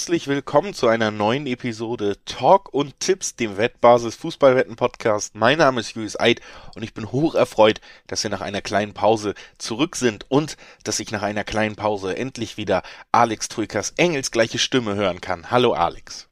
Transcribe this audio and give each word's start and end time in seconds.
herzlich 0.00 0.28
willkommen 0.28 0.72
zu 0.72 0.88
einer 0.88 1.10
neuen 1.10 1.46
Episode 1.46 2.16
Talk 2.24 2.72
und 2.72 2.98
Tipps, 3.00 3.36
dem 3.36 3.58
Wettbasis 3.58 4.14
Fußballwetten 4.14 4.74
Podcast. 4.74 5.34
Mein 5.34 5.58
Name 5.58 5.80
ist 5.80 5.94
Julius 5.94 6.18
Eid 6.18 6.40
und 6.74 6.82
ich 6.82 6.94
bin 6.94 7.12
hoch 7.12 7.34
erfreut, 7.34 7.82
dass 8.06 8.22
wir 8.22 8.30
nach 8.30 8.40
einer 8.40 8.62
kleinen 8.62 8.94
Pause 8.94 9.34
zurück 9.58 9.96
sind 9.96 10.24
und 10.30 10.56
dass 10.84 11.00
ich 11.00 11.10
nach 11.10 11.20
einer 11.20 11.44
kleinen 11.44 11.76
Pause 11.76 12.16
endlich 12.16 12.56
wieder 12.56 12.82
Alex 13.12 13.48
Trückers 13.48 13.92
engelsgleiche 13.98 14.58
Stimme 14.58 14.94
hören 14.94 15.20
kann. 15.20 15.50
Hallo 15.50 15.74
Alex. 15.74 16.30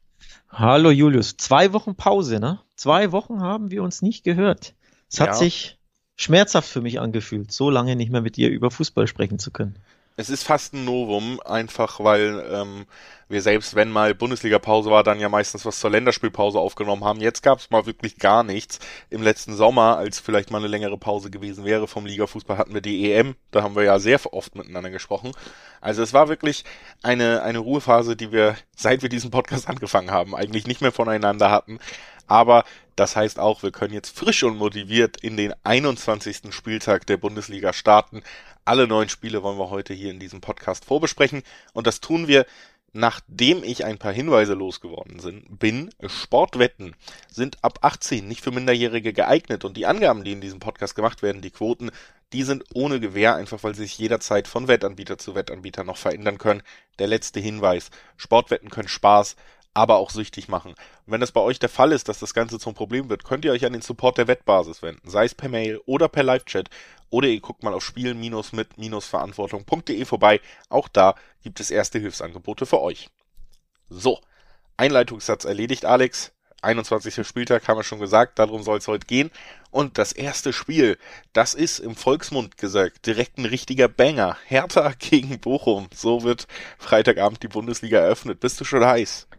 Hallo 0.49 0.89
Julius. 0.89 1.37
Zwei 1.37 1.71
Wochen 1.71 1.93
Pause, 1.93 2.39
ne? 2.39 2.59
Zwei 2.75 3.11
Wochen 3.11 3.39
haben 3.39 3.69
wir 3.69 3.83
uns 3.83 4.01
nicht 4.01 4.23
gehört. 4.23 4.73
Es 5.11 5.19
hat 5.19 5.27
ja. 5.27 5.33
sich 5.35 5.77
schmerzhaft 6.15 6.67
für 6.67 6.81
mich 6.81 6.99
angefühlt, 6.99 7.51
so 7.51 7.69
lange 7.69 7.95
nicht 7.95 8.11
mehr 8.11 8.21
mit 8.21 8.35
dir 8.35 8.49
über 8.49 8.71
Fußball 8.71 9.05
sprechen 9.05 9.37
zu 9.37 9.51
können. 9.51 9.77
Es 10.19 10.29
ist 10.29 10.43
fast 10.43 10.73
ein 10.73 10.83
Novum, 10.83 11.39
einfach 11.45 12.01
weil 12.01 12.45
ähm, 12.51 12.87
wir 13.29 13.41
selbst, 13.41 13.75
wenn 13.75 13.89
mal 13.89 14.13
Bundesliga-Pause 14.13 14.91
war, 14.91 15.01
dann 15.01 15.21
ja 15.21 15.29
meistens 15.29 15.65
was 15.65 15.79
zur 15.79 15.91
Länderspielpause 15.91 16.59
aufgenommen 16.59 17.05
haben. 17.05 17.21
Jetzt 17.21 17.41
gab 17.41 17.59
es 17.59 17.69
mal 17.69 17.85
wirklich 17.85 18.17
gar 18.17 18.43
nichts. 18.43 18.79
Im 19.09 19.23
letzten 19.23 19.55
Sommer, 19.55 19.95
als 19.95 20.19
vielleicht 20.19 20.51
mal 20.51 20.57
eine 20.57 20.67
längere 20.67 20.97
Pause 20.97 21.29
gewesen 21.29 21.63
wäre 21.63 21.87
vom 21.87 22.05
Liga-Fußball, 22.05 22.57
hatten 22.57 22.73
wir 22.73 22.81
die 22.81 23.13
EM. 23.13 23.37
Da 23.51 23.63
haben 23.63 23.77
wir 23.77 23.83
ja 23.83 23.97
sehr 23.97 24.19
oft 24.33 24.55
miteinander 24.55 24.89
gesprochen. 24.89 25.31
Also 25.79 26.03
es 26.03 26.11
war 26.11 26.27
wirklich 26.27 26.65
eine, 27.01 27.41
eine 27.43 27.59
Ruhephase, 27.59 28.17
die 28.17 28.33
wir, 28.33 28.57
seit 28.75 29.01
wir 29.01 29.07
diesen 29.07 29.31
Podcast 29.31 29.69
angefangen 29.69 30.11
haben, 30.11 30.35
eigentlich 30.35 30.67
nicht 30.67 30.81
mehr 30.81 30.91
voneinander 30.91 31.49
hatten. 31.49 31.79
Aber 32.27 32.65
das 32.99 33.15
heißt 33.15 33.39
auch, 33.39 33.63
wir 33.63 33.71
können 33.71 33.93
jetzt 33.93 34.17
frisch 34.17 34.43
und 34.43 34.57
motiviert 34.57 35.15
in 35.23 35.37
den 35.37 35.53
21. 35.63 36.53
Spieltag 36.53 37.07
der 37.07 37.15
Bundesliga 37.15 37.71
starten. 37.71 38.23
Alle 38.69 38.87
neun 38.87 39.09
Spiele 39.09 39.41
wollen 39.41 39.57
wir 39.57 39.71
heute 39.71 39.95
hier 39.95 40.11
in 40.11 40.19
diesem 40.19 40.41
Podcast 40.41 40.85
vorbesprechen 40.85 41.41
und 41.73 41.87
das 41.87 42.01
tun 42.01 42.27
wir 42.27 42.45
Nachdem 42.91 43.63
ich 43.63 43.85
ein 43.85 43.99
paar 43.99 44.11
Hinweise 44.13 44.55
losgeworden 44.55 45.45
bin, 45.47 45.91
Sportwetten 46.07 46.95
sind 47.31 47.63
ab 47.63 47.79
18 47.83 48.27
nicht 48.27 48.41
für 48.41 48.49
Minderjährige 48.49 49.13
geeignet 49.13 49.63
und 49.63 49.77
die 49.77 49.85
Angaben, 49.85 50.23
die 50.23 50.31
in 50.31 50.41
diesem 50.41 50.59
Podcast 50.59 50.95
gemacht 50.95 51.21
werden, 51.21 51.43
die 51.43 51.51
Quoten, 51.51 51.91
die 52.33 52.41
sind 52.41 52.63
ohne 52.73 52.99
Gewähr, 52.99 53.35
einfach 53.35 53.61
weil 53.61 53.75
sie 53.75 53.83
sich 53.83 53.97
jederzeit 53.99 54.47
von 54.47 54.67
Wettanbieter 54.67 55.19
zu 55.19 55.35
Wettanbieter 55.35 55.83
noch 55.83 55.97
verändern 55.97 56.39
können. 56.39 56.63
Der 56.97 57.05
letzte 57.05 57.39
Hinweis. 57.39 57.91
Sportwetten 58.17 58.71
können 58.71 58.87
Spaß, 58.87 59.35
aber 59.79 59.95
auch 59.95 60.09
süchtig 60.09 60.49
machen. 60.49 60.71
Und 60.71 61.13
wenn 61.13 61.21
das 61.21 61.31
bei 61.31 61.39
euch 61.39 61.57
der 61.57 61.69
Fall 61.69 61.93
ist, 61.93 62.09
dass 62.09 62.19
das 62.19 62.33
Ganze 62.33 62.59
zum 62.59 62.73
Problem 62.73 63.09
wird, 63.09 63.23
könnt 63.23 63.45
ihr 63.45 63.53
euch 63.53 63.65
an 63.65 63.71
den 63.71 63.81
Support 63.81 64.17
der 64.17 64.27
Wettbasis 64.27 64.81
wenden, 64.81 65.09
sei 65.09 65.23
es 65.23 65.33
per 65.33 65.47
Mail 65.47 65.79
oder 65.85 66.09
per 66.09 66.23
Live-Chat 66.23 66.69
oder 67.09 67.29
ihr 67.29 67.39
guckt 67.39 67.63
mal 67.63 67.73
auf 67.73 67.85
spielen-mit-verantwortung.de 67.85 70.03
vorbei. 70.03 70.41
Auch 70.67 70.89
da 70.89 71.15
gibt 71.41 71.61
es 71.61 71.71
erste 71.71 71.99
Hilfsangebote 71.99 72.65
für 72.65 72.81
euch. 72.81 73.07
So, 73.89 74.19
Einleitungssatz 74.75 75.45
erledigt, 75.45 75.85
Alex. 75.85 76.33
21. 76.61 77.25
Spieltag 77.25 77.65
haben 77.69 77.77
wir 77.77 77.83
schon 77.83 78.01
gesagt, 78.01 78.37
darum 78.37 78.63
soll 78.63 78.79
es 78.79 78.89
heute 78.89 79.07
gehen. 79.07 79.31
Und 79.71 79.97
das 79.97 80.11
erste 80.11 80.51
Spiel, 80.51 80.97
das 81.31 81.53
ist 81.53 81.79
im 81.79 81.95
Volksmund 81.95 82.57
gesagt 82.57 83.05
direkt 83.05 83.37
ein 83.37 83.45
richtiger 83.45 83.87
Banger. 83.87 84.35
Hertha 84.45 84.91
gegen 84.99 85.39
Bochum. 85.39 85.87
So 85.93 86.23
wird 86.23 86.47
Freitagabend 86.77 87.41
die 87.43 87.47
Bundesliga 87.47 87.99
eröffnet. 87.99 88.41
Bist 88.41 88.59
du 88.59 88.65
schon 88.65 88.83
heiß? 88.83 89.29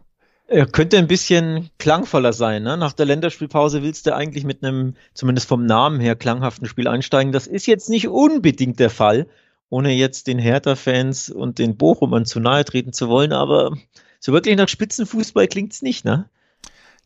Er 0.53 0.65
könnte 0.65 0.97
ein 0.97 1.07
bisschen 1.07 1.69
klangvoller 1.77 2.33
sein. 2.33 2.63
Ne? 2.63 2.75
Nach 2.75 2.91
der 2.91 3.05
Länderspielpause 3.05 3.83
willst 3.83 4.05
du 4.05 4.13
eigentlich 4.13 4.43
mit 4.43 4.65
einem, 4.65 4.95
zumindest 5.13 5.47
vom 5.47 5.65
Namen 5.65 6.01
her, 6.01 6.17
klanghaften 6.17 6.67
Spiel 6.67 6.89
einsteigen. 6.89 7.31
Das 7.31 7.47
ist 7.47 7.67
jetzt 7.67 7.89
nicht 7.89 8.09
unbedingt 8.09 8.77
der 8.77 8.89
Fall, 8.89 9.27
ohne 9.69 9.93
jetzt 9.93 10.27
den 10.27 10.39
Hertha-Fans 10.39 11.29
und 11.29 11.57
den 11.57 11.77
Bochumern 11.77 12.25
zu 12.25 12.41
nahe 12.41 12.65
treten 12.65 12.91
zu 12.91 13.07
wollen, 13.07 13.31
aber 13.31 13.77
so 14.19 14.33
wirklich 14.33 14.57
nach 14.57 14.67
Spitzenfußball 14.67 15.47
klingt 15.47 15.71
es 15.71 15.81
nicht, 15.81 16.03
ne? 16.03 16.29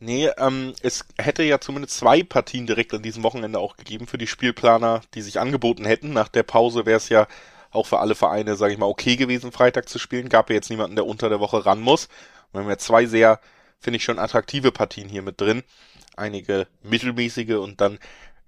Nee, 0.00 0.28
ähm, 0.38 0.72
es 0.82 1.04
hätte 1.16 1.44
ja 1.44 1.60
zumindest 1.60 1.98
zwei 1.98 2.24
Partien 2.24 2.66
direkt 2.66 2.94
an 2.94 3.02
diesem 3.02 3.22
Wochenende 3.22 3.60
auch 3.60 3.76
gegeben 3.76 4.08
für 4.08 4.18
die 4.18 4.26
Spielplaner, 4.26 5.02
die 5.14 5.22
sich 5.22 5.38
angeboten 5.38 5.84
hätten. 5.84 6.12
Nach 6.12 6.28
der 6.28 6.42
Pause 6.42 6.84
wäre 6.84 6.96
es 6.96 7.10
ja 7.10 7.28
auch 7.70 7.86
für 7.86 8.00
alle 8.00 8.16
Vereine, 8.16 8.56
sage 8.56 8.72
ich 8.72 8.78
mal, 8.78 8.86
okay 8.86 9.14
gewesen, 9.14 9.52
Freitag 9.52 9.88
zu 9.88 10.00
spielen. 10.00 10.28
Gab 10.28 10.50
ja 10.50 10.56
jetzt 10.56 10.68
niemanden, 10.68 10.96
der 10.96 11.06
unter 11.06 11.28
der 11.28 11.38
Woche 11.38 11.64
ran 11.64 11.80
muss. 11.80 12.08
Wir 12.56 12.62
haben 12.62 12.70
ja 12.70 12.78
zwei 12.78 13.06
sehr, 13.06 13.40
finde 13.78 13.98
ich 13.98 14.04
schon 14.04 14.18
attraktive 14.18 14.72
Partien 14.72 15.08
hier 15.08 15.22
mit 15.22 15.40
drin. 15.40 15.62
Einige 16.16 16.66
mittelmäßige 16.82 17.56
und 17.56 17.80
dann 17.80 17.98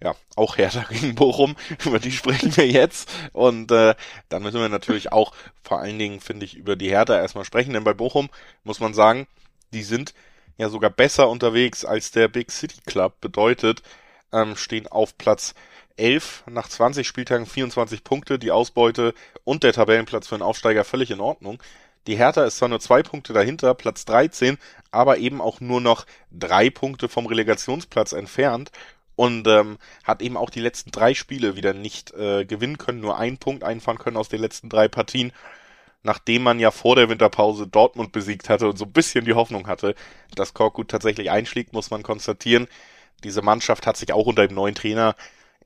ja, 0.03 0.15
auch 0.37 0.57
Hertha 0.57 0.85
gegen 0.89 1.15
Bochum, 1.15 1.57
über 1.85 1.99
die 1.99 2.13
sprechen 2.13 2.57
wir 2.57 2.67
jetzt. 2.67 3.11
Und 3.33 3.71
äh, 3.73 3.95
dann 4.29 4.43
müssen 4.43 4.61
wir 4.61 4.69
natürlich 4.69 5.13
auch 5.13 5.33
vor 5.63 5.81
allen 5.81 5.99
Dingen, 5.99 6.21
finde 6.21 6.47
ich, 6.47 6.57
über 6.57 6.77
die 6.77 6.91
Hertha 6.91 7.17
erstmal 7.17 7.45
sprechen, 7.45 7.73
denn 7.73 7.85
bei 7.85 7.95
Bochum 7.95 8.31
muss 8.65 8.81
man 8.81 8.95
sagen, 8.95 9.27
die 9.73 9.83
sind 9.83 10.15
ja 10.57 10.69
sogar 10.69 10.91
besser 10.91 11.29
unterwegs 11.29 11.85
als 11.85 12.11
der 12.11 12.29
Big 12.29 12.51
City 12.51 12.81
Club. 12.87 13.21
Bedeutet, 13.21 13.83
ähm, 14.33 14.57
stehen 14.57 14.87
auf 14.87 15.17
Platz 15.19 15.55
11 15.97 16.45
nach 16.47 16.69
20 16.69 17.07
Spieltagen 17.07 17.47
24 17.47 18.05
Punkte, 18.05 18.39
die 18.39 18.53
Ausbeute 18.53 19.15
und 19.45 19.65
der 19.65 19.73
Tabellenplatz 19.73 20.29
für 20.29 20.37
einen 20.37 20.43
Aufsteiger 20.43 20.85
völlig 20.85 21.11
in 21.11 21.21
Ordnung. 21.21 21.61
Die 22.09 22.17
Hertha 22.17 22.43
ist 22.45 22.57
zwar 22.57 22.71
nur 22.71 22.81
zwei 22.81 23.03
Punkte 23.03 23.35
dahinter, 23.35 23.75
Platz 23.75 24.07
13, 24.07 24.57
aber 24.91 25.19
eben 25.19 25.43
auch 25.43 25.61
nur 25.61 25.83
noch 25.83 26.07
drei 26.33 26.71
Punkte 26.71 27.07
vom 27.07 27.27
Relegationsplatz 27.27 28.13
entfernt 28.13 28.71
und 29.15 29.47
ähm, 29.47 29.77
hat 30.05 30.23
eben 30.23 30.39
auch 30.39 30.49
die 30.49 30.61
letzten 30.61 30.91
drei 30.91 31.13
Spiele 31.13 31.55
wieder 31.55 31.75
nicht 31.75 32.15
äh, 32.15 32.47
gewinnen 32.47 32.79
können, 32.79 33.01
nur 33.01 33.19
einen 33.19 33.37
Punkt 33.37 33.63
einfahren 33.63 33.99
können 33.99 34.17
aus 34.17 34.31
den 34.31 34.41
letzten 34.41 34.71
drei 34.71 34.89
Partien, 34.89 35.33
nachdem 36.03 36.45
man 36.45 36.59
ja 36.59 36.71
vor 36.71 36.97
der 36.97 37.11
Winterpause 37.11 37.67
Dortmund 37.67 38.11
besiegt 38.11 38.49
hatte 38.49 38.71
und 38.71 38.79
so 38.79 38.87
ein 38.87 38.93
bisschen 38.93 39.27
die 39.27 39.35
Hoffnung 39.35 39.67
hatte, 39.67 39.95
dass 40.35 40.55
Korkut 40.55 40.89
tatsächlich 40.91 41.31
einschlägt, 41.31 41.75
muss 41.75 41.91
man 41.91 42.03
konstatieren. 42.03 42.69
Diese 43.23 43.43
Mannschaft 43.43 43.87
hat 43.87 43.99
sich 43.99 44.15
auch 44.15 44.25
unter 44.25 44.47
dem 44.47 44.55
neuen 44.55 44.75
Trainer 44.75 45.15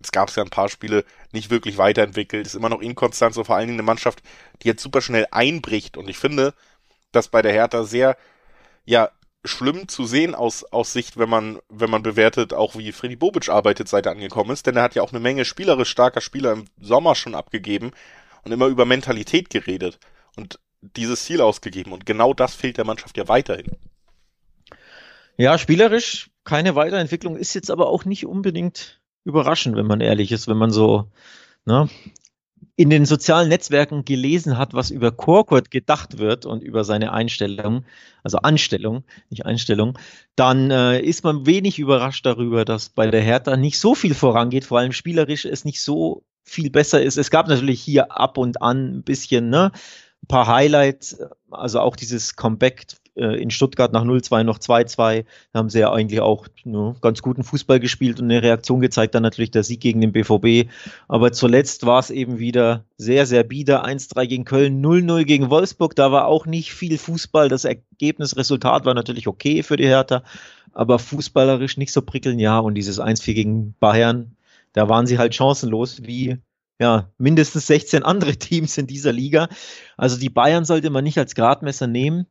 Jetzt 0.03 0.13
gab 0.13 0.31
es 0.31 0.35
ja 0.35 0.43
ein 0.43 0.51
paar 0.51 0.69
Spiele 0.69 1.05
nicht 1.31 1.49
wirklich 1.51 1.79
weiterentwickelt, 1.79 2.45
ist 2.45 2.57
immer 2.57 2.69
noch 2.69 2.81
inkonstant, 2.81 3.35
so 3.35 3.45
vor 3.45 3.55
allen 3.55 3.69
Dingen 3.69 3.79
eine 3.79 3.87
Mannschaft, 3.87 4.21
die 4.61 4.67
jetzt 4.67 4.83
super 4.83 5.01
schnell 5.01 5.29
einbricht. 5.31 5.97
Und 5.97 6.11
ich 6.11 6.19
finde, 6.19 6.55
dass 7.13 7.29
bei 7.29 7.41
der 7.41 7.53
Hertha 7.53 7.85
sehr, 7.85 8.17
ja, 8.85 9.11
schlimm 9.45 9.87
zu 9.87 10.05
sehen 10.05 10.35
aus, 10.35 10.65
aus 10.65 10.93
Sicht, 10.93 11.19
wenn 11.19 11.29
man, 11.29 11.61
wenn 11.69 11.89
man 11.89 12.03
bewertet, 12.03 12.53
auch 12.53 12.75
wie 12.77 12.91
Freddy 12.91 13.15
Bobic 13.15 13.49
arbeitet, 13.49 13.87
seit 13.89 14.07
er 14.07 14.13
angekommen 14.13 14.51
ist, 14.51 14.67
denn 14.67 14.77
er 14.77 14.83
hat 14.83 14.97
ja 14.97 15.03
auch 15.03 15.13
eine 15.13 15.21
Menge 15.21 15.45
spielerisch 15.45 15.91
starker 15.91 16.21
Spieler 16.21 16.53
im 16.53 16.65
Sommer 16.81 17.15
schon 17.15 17.37
abgegeben 17.37 17.93
und 18.43 18.51
immer 18.51 18.67
über 18.67 18.85
Mentalität 18.85 19.51
geredet 19.51 20.01
und 20.37 20.59
dieses 20.81 21.25
Ziel 21.25 21.41
ausgegeben 21.41 21.93
und 21.93 22.07
genau 22.07 22.35
das 22.35 22.57
fehlt 22.57 22.77
der 22.77 22.85
Mannschaft 22.85 23.17
ja 23.17 23.29
weiterhin. 23.29 23.71
Ja, 25.37 25.59
spielerisch 25.59 26.31
keine 26.45 26.75
Weiterentwicklung 26.75 27.37
ist 27.37 27.55
jetzt 27.55 27.71
aber 27.71 27.89
auch 27.89 28.05
nicht 28.05 28.27
unbedingt 28.27 29.02
überraschend, 29.25 29.77
wenn 29.77 29.87
man 29.87 30.01
ehrlich 30.01 30.33
ist, 30.33 30.49
wenn 30.49 30.57
man 30.57 30.71
so 30.71 31.11
ne, 31.65 31.89
in 32.77 32.91
den 32.91 33.05
sozialen 33.05 33.49
Netzwerken 33.49 34.05
gelesen 34.05 34.57
hat, 34.57 34.75
was 34.75 34.91
über 34.91 35.13
Korkut 35.13 35.71
gedacht 35.71 36.19
wird 36.19 36.47
und 36.47 36.63
über 36.63 36.85
seine 36.85 37.13
Einstellung, 37.13 37.85
also 38.23 38.39
Anstellung, 38.39 39.05
nicht 39.31 39.45
Einstellung, 39.45 39.99
dann 40.37 40.71
äh, 40.71 41.01
ist 41.01 41.25
man 41.25 41.47
wenig 41.47 41.79
überrascht 41.79 42.25
darüber, 42.25 42.65
dass 42.65 42.89
bei 42.89 43.11
der 43.11 43.21
Hertha 43.21 43.57
nicht 43.57 43.79
so 43.79 43.95
viel 43.95 44.15
vorangeht, 44.15 44.65
vor 44.65 44.79
allem 44.79 44.93
spielerisch 44.93 45.45
es 45.45 45.65
nicht 45.65 45.83
so 45.83 46.25
viel 46.45 46.71
besser 46.71 47.03
ist. 47.03 47.19
Es 47.19 47.31
gab 47.31 47.49
natürlich 47.49 47.81
hier 47.81 48.17
ab 48.17 48.39
und 48.39 48.63
an 48.63 48.97
ein 48.97 49.03
bisschen, 49.03 49.51
ne, 49.51 49.71
ein 50.23 50.29
paar 50.29 50.47
Highlights, 50.47 51.19
also 51.51 51.81
auch 51.81 51.97
dieses 51.97 52.37
Comeback 52.37 52.87
äh, 53.15 53.41
in 53.41 53.51
Stuttgart 53.51 53.93
nach 53.93 54.05
0-2 54.05 54.43
noch 54.45 54.59
2-2. 54.59 55.25
Da 55.53 55.59
haben 55.59 55.69
sie 55.69 55.81
ja 55.81 55.93
eigentlich 55.93 56.21
auch 56.21 56.47
ne, 56.65 56.95
ganz 57.01 57.23
guten 57.23 57.45
Fußball 57.45 57.81
gespielt 57.81 58.21
und 58.21 58.31
eine 58.31 58.43
Reaktion 58.43 58.81
gezeigt, 58.81 59.15
dann 59.15 59.23
natürlich 59.23 59.51
der 59.51 59.63
Sieg 59.63 59.81
gegen 59.81 60.01
den 60.01 60.13
BVB. 60.13 60.71
Aber 61.09 61.33
zuletzt 61.33 61.85
war 61.87 61.99
es 61.99 62.11
eben 62.11 62.39
wieder 62.39 62.85
sehr, 62.97 63.27
sehr 63.27 63.45
bieder. 63.45 63.85
1-3 63.85 64.27
gegen 64.27 64.45
Köln, 64.45 64.85
0-0 64.85 65.25
gegen 65.25 65.51
Wolfsburg. 65.51 65.95
Da 65.95 66.13
war 66.13 66.27
auch 66.27 66.47
nicht 66.47 66.73
viel 66.73 66.99
Fußball. 66.99 67.49
Das 67.49 67.65
Ergebnis, 67.65 68.37
Resultat 68.37 68.85
war 68.85 68.95
natürlich 68.95 69.27
okay 69.29 69.63
für 69.63 69.77
die 69.77 69.87
Hertha, 69.87 70.23
aber 70.73 70.99
fußballerisch 70.99 71.77
nicht 71.77 71.93
so 71.93 72.03
prickeln. 72.03 72.39
Ja, 72.39 72.59
und 72.59 72.75
dieses 72.75 73.01
1-4 73.01 73.35
gegen 73.35 73.75
Bayern, 73.79 74.37
da 74.73 74.89
waren 74.89 75.07
sie 75.07 75.19
halt 75.19 75.35
chancenlos, 75.35 76.03
wie 76.05 76.39
ja, 76.81 77.11
mindestens 77.19 77.67
16 77.67 78.03
andere 78.03 78.37
Teams 78.39 78.79
in 78.79 78.87
dieser 78.87 79.13
Liga. 79.13 79.49
Also 79.97 80.19
die 80.19 80.31
Bayern 80.31 80.65
sollte 80.65 80.91
man 80.91 81.05
nicht 81.05 81.19
als 81.19 81.35
Gradmesser 81.35 81.87
nehmen 81.87 82.27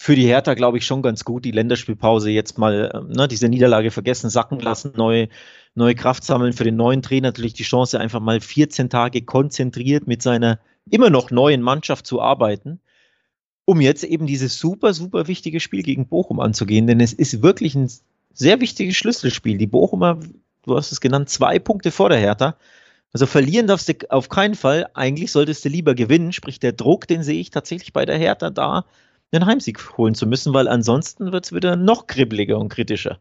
für 0.00 0.14
die 0.14 0.26
Hertha, 0.26 0.54
glaube 0.54 0.78
ich, 0.78 0.86
schon 0.86 1.02
ganz 1.02 1.24
gut, 1.24 1.44
die 1.44 1.50
Länderspielpause 1.50 2.30
jetzt 2.30 2.56
mal, 2.56 2.92
ähm, 2.94 3.08
ne, 3.08 3.26
diese 3.26 3.48
Niederlage 3.48 3.90
vergessen, 3.90 4.30
sacken 4.30 4.60
lassen, 4.60 4.92
neue, 4.94 5.28
neue 5.74 5.96
Kraft 5.96 6.22
sammeln. 6.22 6.52
Für 6.52 6.62
den 6.62 6.76
neuen 6.76 7.02
Trainer 7.02 7.28
natürlich 7.28 7.54
die 7.54 7.64
Chance, 7.64 7.98
einfach 7.98 8.20
mal 8.20 8.40
14 8.40 8.90
Tage 8.90 9.22
konzentriert 9.22 10.06
mit 10.06 10.22
seiner 10.22 10.60
immer 10.88 11.10
noch 11.10 11.32
neuen 11.32 11.62
Mannschaft 11.62 12.06
zu 12.06 12.22
arbeiten, 12.22 12.78
um 13.64 13.80
jetzt 13.80 14.04
eben 14.04 14.28
dieses 14.28 14.60
super, 14.60 14.94
super 14.94 15.26
wichtige 15.26 15.58
Spiel 15.58 15.82
gegen 15.82 16.06
Bochum 16.06 16.38
anzugehen. 16.38 16.86
Denn 16.86 17.00
es 17.00 17.12
ist 17.12 17.42
wirklich 17.42 17.74
ein 17.74 17.90
sehr 18.32 18.60
wichtiges 18.60 18.96
Schlüsselspiel. 18.96 19.58
Die 19.58 19.66
Bochumer, 19.66 20.20
du 20.62 20.76
hast 20.76 20.92
es 20.92 21.00
genannt, 21.00 21.28
zwei 21.28 21.58
Punkte 21.58 21.90
vor 21.90 22.08
der 22.08 22.18
Hertha. 22.18 22.56
Also 23.12 23.26
verlieren 23.26 23.66
darfst 23.66 23.88
du 23.88 23.94
auf 24.10 24.28
keinen 24.28 24.54
Fall. 24.54 24.88
Eigentlich 24.94 25.32
solltest 25.32 25.64
du 25.64 25.68
lieber 25.68 25.96
gewinnen. 25.96 26.32
Sprich, 26.32 26.60
der 26.60 26.72
Druck, 26.72 27.08
den 27.08 27.24
sehe 27.24 27.40
ich 27.40 27.50
tatsächlich 27.50 27.92
bei 27.92 28.06
der 28.06 28.16
Hertha 28.16 28.50
da 28.50 28.84
einen 29.32 29.46
Heimsieg 29.46 29.96
holen 29.96 30.14
zu 30.14 30.26
müssen, 30.26 30.54
weil 30.54 30.68
ansonsten 30.68 31.32
wird 31.32 31.46
es 31.46 31.52
wieder 31.52 31.76
noch 31.76 32.06
kribbeliger 32.06 32.58
und 32.58 32.68
kritischer. 32.70 33.18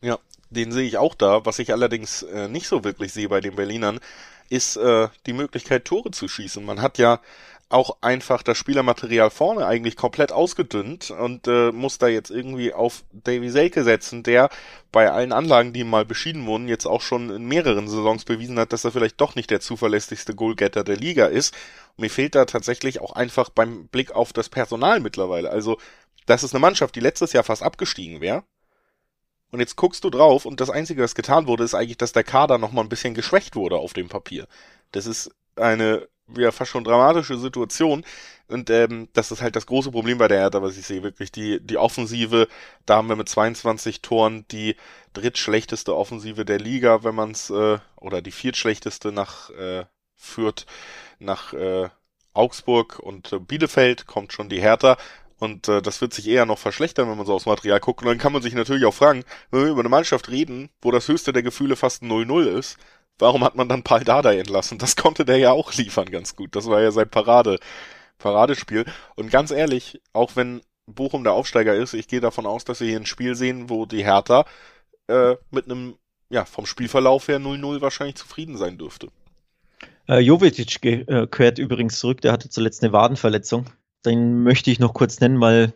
Ja, 0.00 0.18
den 0.50 0.72
sehe 0.72 0.86
ich 0.86 0.98
auch 0.98 1.14
da. 1.14 1.44
Was 1.44 1.58
ich 1.58 1.72
allerdings 1.72 2.22
äh, 2.22 2.48
nicht 2.48 2.68
so 2.68 2.84
wirklich 2.84 3.12
sehe 3.12 3.28
bei 3.28 3.40
den 3.40 3.56
Berlinern, 3.56 4.00
ist 4.50 4.76
äh, 4.76 5.08
die 5.26 5.32
Möglichkeit, 5.32 5.84
Tore 5.84 6.10
zu 6.10 6.28
schießen. 6.28 6.64
Man 6.64 6.82
hat 6.82 6.98
ja 6.98 7.20
auch 7.74 7.98
einfach 8.02 8.42
das 8.44 8.56
Spielermaterial 8.56 9.30
vorne 9.30 9.66
eigentlich 9.66 9.96
komplett 9.96 10.30
ausgedünnt 10.30 11.10
und 11.10 11.48
äh, 11.48 11.72
muss 11.72 11.98
da 11.98 12.06
jetzt 12.06 12.30
irgendwie 12.30 12.72
auf 12.72 13.04
Davy 13.12 13.50
Selke 13.50 13.82
setzen, 13.82 14.22
der 14.22 14.48
bei 14.92 15.10
allen 15.10 15.32
Anlagen, 15.32 15.72
die 15.72 15.82
mal 15.82 16.04
beschieden 16.04 16.46
wurden, 16.46 16.68
jetzt 16.68 16.86
auch 16.86 17.00
schon 17.00 17.30
in 17.30 17.46
mehreren 17.46 17.88
Saisons 17.88 18.24
bewiesen 18.24 18.60
hat, 18.60 18.72
dass 18.72 18.84
er 18.84 18.92
vielleicht 18.92 19.20
doch 19.20 19.34
nicht 19.34 19.50
der 19.50 19.58
zuverlässigste 19.58 20.36
Goalgetter 20.36 20.84
der 20.84 20.96
Liga 20.96 21.26
ist. 21.26 21.52
Und 21.96 22.02
mir 22.02 22.10
fehlt 22.10 22.36
da 22.36 22.44
tatsächlich 22.44 23.00
auch 23.00 23.12
einfach 23.12 23.50
beim 23.50 23.88
Blick 23.88 24.12
auf 24.12 24.32
das 24.32 24.48
Personal 24.48 25.00
mittlerweile. 25.00 25.50
Also, 25.50 25.78
das 26.26 26.44
ist 26.44 26.54
eine 26.54 26.60
Mannschaft, 26.60 26.94
die 26.94 27.00
letztes 27.00 27.32
Jahr 27.32 27.44
fast 27.44 27.62
abgestiegen 27.62 28.20
wäre. 28.20 28.44
Und 29.50 29.58
jetzt 29.60 29.76
guckst 29.76 30.04
du 30.04 30.10
drauf 30.10 30.46
und 30.46 30.60
das 30.60 30.70
Einzige, 30.70 31.02
was 31.02 31.16
getan 31.16 31.48
wurde, 31.48 31.64
ist 31.64 31.74
eigentlich, 31.74 31.98
dass 31.98 32.12
der 32.12 32.24
Kader 32.24 32.58
nochmal 32.58 32.84
ein 32.84 32.88
bisschen 32.88 33.14
geschwächt 33.14 33.56
wurde 33.56 33.76
auf 33.76 33.92
dem 33.92 34.08
Papier. 34.08 34.46
Das 34.92 35.06
ist 35.06 35.32
eine 35.56 36.08
ja 36.36 36.52
fast 36.52 36.70
schon 36.70 36.84
dramatische 36.84 37.38
Situation. 37.38 38.04
Und 38.48 38.70
ähm, 38.70 39.08
das 39.14 39.30
ist 39.30 39.42
halt 39.42 39.56
das 39.56 39.66
große 39.66 39.90
Problem 39.90 40.18
bei 40.18 40.28
der 40.28 40.40
Hertha, 40.40 40.62
was 40.62 40.76
ich 40.76 40.86
sehe. 40.86 41.02
Wirklich 41.02 41.32
die, 41.32 41.60
die 41.60 41.78
Offensive, 41.78 42.48
da 42.86 42.96
haben 42.96 43.08
wir 43.08 43.16
mit 43.16 43.28
22 43.28 44.02
Toren 44.02 44.44
die 44.50 44.76
drittschlechteste 45.14 45.94
Offensive 45.96 46.44
der 46.44 46.58
Liga, 46.58 47.04
wenn 47.04 47.14
man 47.14 47.30
es, 47.30 47.50
äh, 47.50 47.78
oder 47.96 48.20
die 48.22 48.32
viertschlechteste 48.32 49.12
nach 49.12 49.50
äh, 49.50 49.84
führt 50.16 50.66
nach 51.18 51.52
äh, 51.52 51.88
Augsburg 52.32 52.98
und 52.98 53.32
äh, 53.32 53.38
Bielefeld 53.38 54.06
kommt 54.06 54.32
schon 54.32 54.48
die 54.48 54.60
Hertha. 54.60 54.96
Und 55.38 55.68
äh, 55.68 55.82
das 55.82 56.00
wird 56.00 56.14
sich 56.14 56.28
eher 56.28 56.46
noch 56.46 56.58
verschlechtern, 56.58 57.08
wenn 57.08 57.16
man 57.16 57.26
so 57.26 57.34
aufs 57.34 57.46
Material 57.46 57.80
guckt. 57.80 58.02
Und 58.02 58.08
dann 58.08 58.18
kann 58.18 58.32
man 58.32 58.42
sich 58.42 58.54
natürlich 58.54 58.84
auch 58.84 58.94
fragen, 58.94 59.24
wenn 59.50 59.62
wir 59.62 59.70
über 59.70 59.80
eine 59.80 59.88
Mannschaft 59.88 60.28
reden, 60.30 60.70
wo 60.80 60.90
das 60.90 61.08
höchste 61.08 61.32
der 61.32 61.42
Gefühle 61.42 61.76
fast 61.76 62.02
0-0 62.02 62.46
ist, 62.46 62.78
warum 63.18 63.44
hat 63.44 63.54
man 63.54 63.68
dann 63.68 63.82
Paul 63.82 64.04
Dardai 64.04 64.38
entlassen? 64.38 64.78
Das 64.78 64.96
konnte 64.96 65.24
der 65.24 65.38
ja 65.38 65.52
auch 65.52 65.72
liefern 65.74 66.10
ganz 66.10 66.36
gut. 66.36 66.56
Das 66.56 66.66
war 66.66 66.80
ja 66.80 66.90
sein 66.90 67.08
Parade, 67.08 67.58
Paradespiel. 68.18 68.84
Und 69.16 69.30
ganz 69.30 69.50
ehrlich, 69.50 70.00
auch 70.12 70.36
wenn 70.36 70.62
Bochum 70.86 71.24
der 71.24 71.32
Aufsteiger 71.32 71.74
ist, 71.74 71.94
ich 71.94 72.08
gehe 72.08 72.20
davon 72.20 72.46
aus, 72.46 72.64
dass 72.64 72.80
wir 72.80 72.88
hier 72.88 73.00
ein 73.00 73.06
Spiel 73.06 73.34
sehen, 73.34 73.70
wo 73.70 73.86
die 73.86 74.04
Hertha 74.04 74.44
äh, 75.08 75.36
mit 75.50 75.66
einem, 75.66 75.96
ja, 76.30 76.44
vom 76.44 76.66
Spielverlauf 76.66 77.28
her 77.28 77.38
0-0 77.38 77.80
wahrscheinlich 77.80 78.16
zufrieden 78.16 78.56
sein 78.56 78.78
dürfte. 78.78 79.08
Äh, 80.08 80.18
Jovetic 80.18 80.80
gehört 80.82 81.58
übrigens 81.58 81.98
zurück, 81.98 82.20
der 82.20 82.32
hatte 82.32 82.50
zuletzt 82.50 82.82
eine 82.82 82.92
Wadenverletzung. 82.92 83.66
Den 84.04 84.42
möchte 84.42 84.70
ich 84.70 84.78
noch 84.78 84.92
kurz 84.92 85.20
nennen, 85.20 85.40
weil 85.40 85.72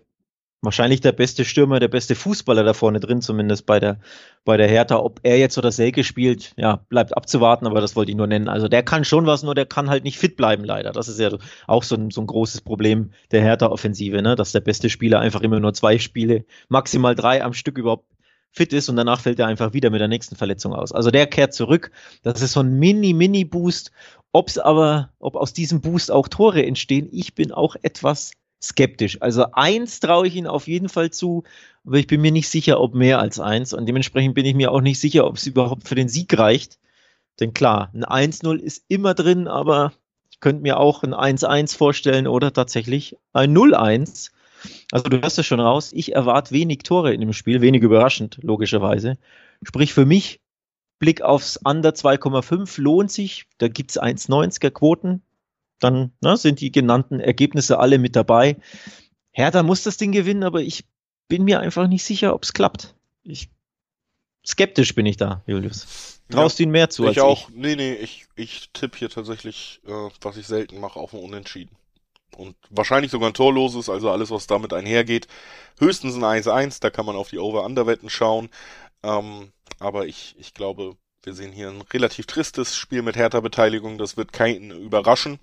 wahrscheinlich 0.60 1.00
der 1.00 1.12
beste 1.12 1.44
Stürmer, 1.44 1.78
der 1.78 1.88
beste 1.88 2.14
Fußballer 2.14 2.64
da 2.64 2.74
vorne 2.74 3.00
drin, 3.00 3.22
zumindest 3.22 3.66
bei 3.66 3.78
der, 3.78 4.00
bei 4.44 4.56
der 4.56 4.68
Hertha. 4.68 4.96
Ob 4.96 5.20
er 5.22 5.38
jetzt 5.38 5.56
oder 5.58 5.70
Selke 5.70 6.04
spielt, 6.04 6.52
ja, 6.56 6.84
bleibt 6.88 7.16
abzuwarten, 7.16 7.66
aber 7.66 7.80
das 7.80 7.94
wollte 7.96 8.10
ich 8.10 8.16
nur 8.16 8.26
nennen. 8.26 8.48
Also 8.48 8.68
der 8.68 8.82
kann 8.82 9.04
schon 9.04 9.26
was, 9.26 9.42
nur 9.42 9.54
der 9.54 9.66
kann 9.66 9.88
halt 9.88 10.04
nicht 10.04 10.18
fit 10.18 10.36
bleiben, 10.36 10.64
leider. 10.64 10.92
Das 10.92 11.08
ist 11.08 11.20
ja 11.20 11.30
auch 11.66 11.82
so 11.82 11.94
ein, 11.94 12.10
so 12.10 12.20
ein 12.20 12.26
großes 12.26 12.62
Problem 12.62 13.12
der 13.30 13.42
Hertha-Offensive, 13.42 14.20
ne? 14.22 14.34
dass 14.34 14.52
der 14.52 14.60
beste 14.60 14.90
Spieler 14.90 15.20
einfach 15.20 15.42
immer 15.42 15.60
nur 15.60 15.74
zwei 15.74 15.98
Spiele, 15.98 16.44
maximal 16.68 17.14
drei 17.14 17.42
am 17.44 17.52
Stück 17.52 17.78
überhaupt 17.78 18.06
fit 18.50 18.72
ist 18.72 18.88
und 18.88 18.96
danach 18.96 19.20
fällt 19.20 19.38
er 19.38 19.46
einfach 19.46 19.72
wieder 19.72 19.90
mit 19.90 20.00
der 20.00 20.08
nächsten 20.08 20.34
Verletzung 20.34 20.72
aus. 20.72 20.92
Also 20.92 21.10
der 21.10 21.26
kehrt 21.26 21.54
zurück. 21.54 21.92
Das 22.22 22.42
ist 22.42 22.52
so 22.52 22.60
ein 22.60 22.78
Mini-Mini-Boost. 22.78 23.92
Ob 24.32 24.48
es 24.48 24.58
aber, 24.58 25.10
ob 25.20 25.36
aus 25.36 25.52
diesem 25.52 25.80
Boost 25.80 26.10
auch 26.10 26.28
Tore 26.28 26.64
entstehen, 26.64 27.08
ich 27.12 27.34
bin 27.34 27.52
auch 27.52 27.76
etwas 27.82 28.32
skeptisch. 28.62 29.20
Also 29.20 29.46
eins 29.52 30.00
traue 30.00 30.26
ich 30.26 30.34
ihnen 30.34 30.46
auf 30.46 30.66
jeden 30.66 30.88
Fall 30.88 31.10
zu, 31.10 31.44
aber 31.84 31.98
ich 31.98 32.06
bin 32.06 32.20
mir 32.20 32.32
nicht 32.32 32.48
sicher, 32.48 32.80
ob 32.80 32.94
mehr 32.94 33.20
als 33.20 33.40
eins. 33.40 33.72
Und 33.72 33.86
dementsprechend 33.86 34.34
bin 34.34 34.46
ich 34.46 34.54
mir 34.54 34.72
auch 34.72 34.80
nicht 34.80 35.00
sicher, 35.00 35.26
ob 35.26 35.36
es 35.36 35.46
überhaupt 35.46 35.86
für 35.88 35.94
den 35.94 36.08
Sieg 36.08 36.36
reicht. 36.38 36.78
Denn 37.40 37.54
klar, 37.54 37.90
ein 37.94 38.04
1-0 38.04 38.58
ist 38.58 38.84
immer 38.88 39.14
drin, 39.14 39.46
aber 39.46 39.92
ich 40.30 40.40
könnte 40.40 40.62
mir 40.62 40.78
auch 40.78 41.02
ein 41.02 41.14
1-1 41.14 41.76
vorstellen 41.76 42.26
oder 42.26 42.52
tatsächlich 42.52 43.16
ein 43.32 43.56
0-1. 43.56 44.30
Also 44.90 45.08
du 45.08 45.20
hörst 45.20 45.38
es 45.38 45.46
schon 45.46 45.60
raus, 45.60 45.92
ich 45.92 46.14
erwarte 46.14 46.52
wenig 46.52 46.78
Tore 46.78 47.14
in 47.14 47.20
dem 47.20 47.32
Spiel, 47.32 47.60
wenig 47.60 47.82
überraschend, 47.82 48.38
logischerweise. 48.42 49.18
Sprich 49.62 49.94
für 49.94 50.04
mich, 50.04 50.40
Blick 50.98 51.22
aufs 51.22 51.58
Under 51.64 51.90
2,5 51.90 52.80
lohnt 52.80 53.12
sich, 53.12 53.46
da 53.58 53.68
gibt 53.68 53.92
es 53.92 54.02
1,90er 54.02 54.70
Quoten, 54.70 55.22
dann 55.80 56.12
ne, 56.20 56.36
sind 56.36 56.60
die 56.60 56.72
genannten 56.72 57.20
Ergebnisse 57.20 57.78
alle 57.78 57.98
mit 57.98 58.16
dabei. 58.16 58.56
Hertha 59.30 59.62
muss 59.62 59.82
das 59.82 59.96
Ding 59.96 60.12
gewinnen, 60.12 60.42
aber 60.42 60.60
ich 60.60 60.84
bin 61.28 61.44
mir 61.44 61.60
einfach 61.60 61.86
nicht 61.86 62.04
sicher, 62.04 62.34
ob 62.34 62.42
es 62.42 62.52
klappt. 62.52 62.94
Ich, 63.22 63.48
skeptisch 64.46 64.94
bin 64.94 65.06
ich 65.06 65.16
da, 65.16 65.42
Julius. 65.46 66.20
Traust 66.30 66.58
ja, 66.58 66.64
du 66.64 66.68
ihn 66.68 66.72
mehr 66.72 66.90
zu 66.90 67.04
ich 67.04 67.08
als 67.08 67.18
auch. 67.18 67.48
ich? 67.48 67.54
Nee, 67.54 67.76
nee, 67.76 67.94
ich, 67.94 68.26
ich 68.34 68.70
tippe 68.72 68.98
hier 68.98 69.10
tatsächlich, 69.10 69.80
äh, 69.86 70.10
was 70.20 70.36
ich 70.36 70.46
selten 70.46 70.80
mache, 70.80 70.98
auf 70.98 71.14
ein 71.14 71.20
Unentschieden. 71.20 71.76
Und 72.36 72.56
wahrscheinlich 72.70 73.10
sogar 73.10 73.30
ein 73.30 73.34
torloses, 73.34 73.88
also 73.88 74.10
alles, 74.10 74.30
was 74.30 74.46
damit 74.46 74.72
einhergeht. 74.72 75.28
Höchstens 75.78 76.14
ein 76.16 76.42
1-1, 76.42 76.80
da 76.80 76.90
kann 76.90 77.06
man 77.06 77.16
auf 77.16 77.30
die 77.30 77.38
Over-Under-Wetten 77.38 78.10
schauen. 78.10 78.50
Ähm, 79.02 79.52
aber 79.78 80.06
ich, 80.06 80.34
ich 80.38 80.54
glaube, 80.54 80.96
wir 81.28 81.34
sehen 81.34 81.52
hier 81.52 81.68
ein 81.68 81.82
relativ 81.92 82.24
tristes 82.24 82.74
Spiel 82.74 83.02
mit 83.02 83.14
härter 83.14 83.42
Beteiligung. 83.42 83.98
Das 83.98 84.16
wird 84.16 84.32
keinen 84.32 84.70
überraschen. 84.70 85.38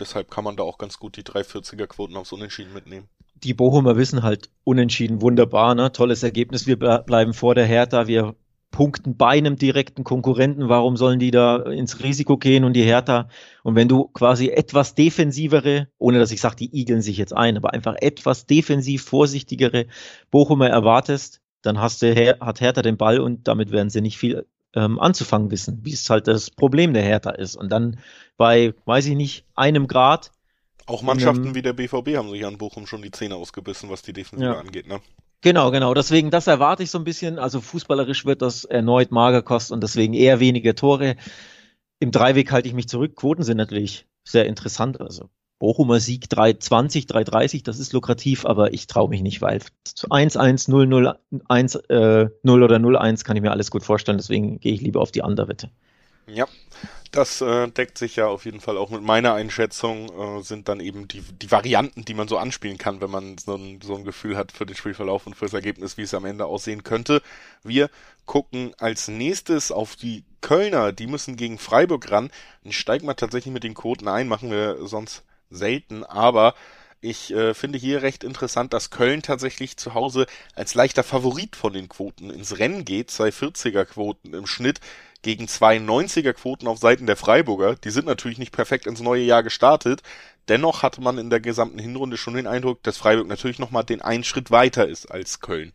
Deshalb 0.00 0.32
kann 0.32 0.42
man 0.42 0.56
da 0.56 0.64
auch 0.64 0.78
ganz 0.78 0.98
gut 0.98 1.16
die 1.16 1.22
340er 1.22 1.86
Quoten 1.86 2.16
aufs 2.16 2.32
Unentschieden 2.32 2.74
mitnehmen. 2.74 3.06
Die 3.36 3.54
Bochumer 3.54 3.96
wissen 3.96 4.24
halt 4.24 4.50
Unentschieden 4.64 5.20
wunderbar, 5.20 5.76
ne? 5.76 5.92
Tolles 5.92 6.24
Ergebnis. 6.24 6.66
Wir 6.66 6.76
bleiben 6.76 7.34
vor 7.34 7.54
der 7.54 7.66
Hertha. 7.66 8.08
Wir 8.08 8.34
punkten 8.72 9.16
bei 9.16 9.28
einem 9.28 9.54
direkten 9.54 10.02
Konkurrenten. 10.02 10.68
Warum 10.68 10.96
sollen 10.96 11.20
die 11.20 11.30
da 11.30 11.58
ins 11.58 12.02
Risiko 12.02 12.36
gehen 12.36 12.64
und 12.64 12.72
die 12.72 12.82
Hertha? 12.82 13.28
Und 13.62 13.76
wenn 13.76 13.86
du 13.86 14.08
quasi 14.08 14.48
etwas 14.48 14.96
defensivere, 14.96 15.86
ohne 15.98 16.18
dass 16.18 16.32
ich 16.32 16.40
sage, 16.40 16.56
die 16.56 16.76
igeln 16.76 17.00
sich 17.00 17.16
jetzt 17.16 17.32
ein, 17.32 17.56
aber 17.56 17.72
einfach 17.72 17.94
etwas 18.00 18.46
defensiv 18.46 19.04
vorsichtigere 19.04 19.86
Bochumer 20.32 20.68
erwartest, 20.68 21.40
dann 21.62 21.78
hast 21.78 22.02
du, 22.02 22.12
hat 22.40 22.60
Hertha 22.60 22.82
den 22.82 22.96
Ball 22.96 23.20
und 23.20 23.46
damit 23.46 23.70
werden 23.70 23.88
sie 23.88 24.00
nicht 24.00 24.18
viel 24.18 24.46
ähm, 24.74 24.98
anzufangen 24.98 25.50
wissen, 25.50 25.80
wie 25.82 25.92
es 25.92 26.08
halt 26.08 26.26
das 26.26 26.50
Problem 26.50 26.94
der 26.94 27.02
Hertha 27.02 27.30
ist. 27.30 27.56
Und 27.56 27.70
dann 27.70 27.98
bei, 28.36 28.74
weiß 28.84 29.06
ich 29.06 29.16
nicht, 29.16 29.44
einem 29.54 29.86
Grad. 29.86 30.32
Auch 30.86 31.02
Mannschaften 31.02 31.44
einem, 31.44 31.54
wie 31.54 31.62
der 31.62 31.72
BVB 31.72 32.16
haben 32.16 32.30
sich 32.30 32.44
an 32.44 32.58
Bochum 32.58 32.86
schon 32.86 33.02
die 33.02 33.10
Zähne 33.10 33.36
ausgebissen, 33.36 33.90
was 33.90 34.02
die 34.02 34.12
Defensive 34.12 34.50
ja. 34.50 34.58
angeht, 34.58 34.88
ne? 34.88 35.00
Genau, 35.42 35.72
genau. 35.72 35.92
Deswegen, 35.92 36.30
das 36.30 36.46
erwarte 36.46 36.84
ich 36.84 36.90
so 36.90 36.98
ein 36.98 37.04
bisschen. 37.04 37.38
Also 37.38 37.60
fußballerisch 37.60 38.24
wird 38.24 38.42
das 38.42 38.64
erneut 38.64 39.10
Magerkost 39.10 39.72
und 39.72 39.82
deswegen 39.82 40.14
eher 40.14 40.38
weniger 40.38 40.74
Tore. 40.76 41.16
Im 41.98 42.12
Dreiweg 42.12 42.52
halte 42.52 42.68
ich 42.68 42.74
mich 42.74 42.88
zurück. 42.88 43.16
Quoten 43.16 43.42
sind 43.42 43.56
natürlich 43.56 44.06
sehr 44.24 44.46
interessant. 44.46 45.00
Also 45.00 45.30
Bochumer 45.62 46.00
Sieg 46.00 46.28
320, 46.28 47.06
330, 47.06 47.62
das 47.62 47.78
ist 47.78 47.92
lukrativ, 47.92 48.44
aber 48.46 48.72
ich 48.72 48.88
traue 48.88 49.08
mich 49.08 49.22
nicht, 49.22 49.40
weil 49.42 49.60
1-1, 49.84 50.68
0-0, 50.68 51.14
1, 51.48 51.74
äh, 51.88 52.30
0 52.42 52.62
oder 52.64 52.76
0-1 52.78 53.22
kann 53.22 53.36
ich 53.36 53.42
mir 53.42 53.52
alles 53.52 53.70
gut 53.70 53.84
vorstellen, 53.84 54.18
deswegen 54.18 54.58
gehe 54.58 54.72
ich 54.72 54.80
lieber 54.80 55.00
auf 55.00 55.12
die 55.12 55.20
Underwette. 55.20 55.70
Ja, 56.26 56.48
das 57.12 57.40
äh, 57.42 57.68
deckt 57.68 57.96
sich 57.96 58.16
ja 58.16 58.26
auf 58.26 58.44
jeden 58.44 58.58
Fall 58.58 58.76
auch 58.76 58.90
mit 58.90 59.02
meiner 59.02 59.34
Einschätzung, 59.34 60.08
äh, 60.40 60.42
sind 60.42 60.68
dann 60.68 60.80
eben 60.80 61.06
die, 61.06 61.20
die 61.20 61.52
Varianten, 61.52 62.04
die 62.04 62.14
man 62.14 62.26
so 62.26 62.38
anspielen 62.38 62.78
kann, 62.78 63.00
wenn 63.00 63.12
man 63.12 63.38
so 63.38 63.54
ein, 63.54 63.78
so 63.84 63.94
ein 63.94 64.02
Gefühl 64.02 64.36
hat 64.36 64.50
für 64.50 64.66
den 64.66 64.74
Spielverlauf 64.74 65.28
und 65.28 65.36
für 65.36 65.44
das 65.44 65.54
Ergebnis, 65.54 65.96
wie 65.96 66.02
es 66.02 66.14
am 66.14 66.24
Ende 66.24 66.46
aussehen 66.46 66.82
könnte. 66.82 67.22
Wir 67.62 67.88
gucken 68.26 68.72
als 68.78 69.06
nächstes 69.06 69.70
auf 69.70 69.94
die 69.94 70.24
Kölner, 70.40 70.90
die 70.90 71.06
müssen 71.06 71.36
gegen 71.36 71.58
Freiburg 71.58 72.10
ran. 72.10 72.32
Dann 72.64 72.72
steigen 72.72 73.06
wir 73.06 73.14
tatsächlich 73.14 73.54
mit 73.54 73.62
den 73.62 73.74
Quoten 73.74 74.08
ein, 74.08 74.26
machen 74.26 74.50
wir 74.50 74.88
sonst 74.88 75.22
selten, 75.54 76.04
aber 76.04 76.54
ich 77.04 77.34
äh, 77.34 77.52
finde 77.52 77.78
hier 77.78 78.02
recht 78.02 78.22
interessant, 78.22 78.72
dass 78.72 78.90
Köln 78.90 79.22
tatsächlich 79.22 79.76
zu 79.76 79.94
Hause 79.94 80.26
als 80.54 80.74
leichter 80.74 81.02
Favorit 81.02 81.56
von 81.56 81.72
den 81.72 81.88
Quoten 81.88 82.30
ins 82.30 82.58
Rennen 82.58 82.84
geht. 82.84 83.10
Zwei 83.10 83.30
40er 83.30 83.84
Quoten 83.84 84.34
im 84.34 84.46
Schnitt 84.46 84.80
gegen 85.22 85.48
zwei 85.48 85.78
90er 85.78 86.32
Quoten 86.32 86.68
auf 86.68 86.78
Seiten 86.78 87.06
der 87.06 87.16
Freiburger. 87.16 87.74
Die 87.74 87.90
sind 87.90 88.06
natürlich 88.06 88.38
nicht 88.38 88.52
perfekt 88.52 88.86
ins 88.86 89.00
neue 89.00 89.22
Jahr 89.22 89.42
gestartet. 89.42 90.02
Dennoch 90.46 90.84
hatte 90.84 91.00
man 91.00 91.18
in 91.18 91.28
der 91.28 91.40
gesamten 91.40 91.80
Hinrunde 91.80 92.16
schon 92.16 92.34
den 92.34 92.46
Eindruck, 92.46 92.84
dass 92.84 92.98
Freiburg 92.98 93.26
natürlich 93.26 93.58
nochmal 93.58 93.82
den 93.82 94.00
einen 94.00 94.24
Schritt 94.24 94.52
weiter 94.52 94.86
ist 94.86 95.10
als 95.10 95.40
Köln. 95.40 95.72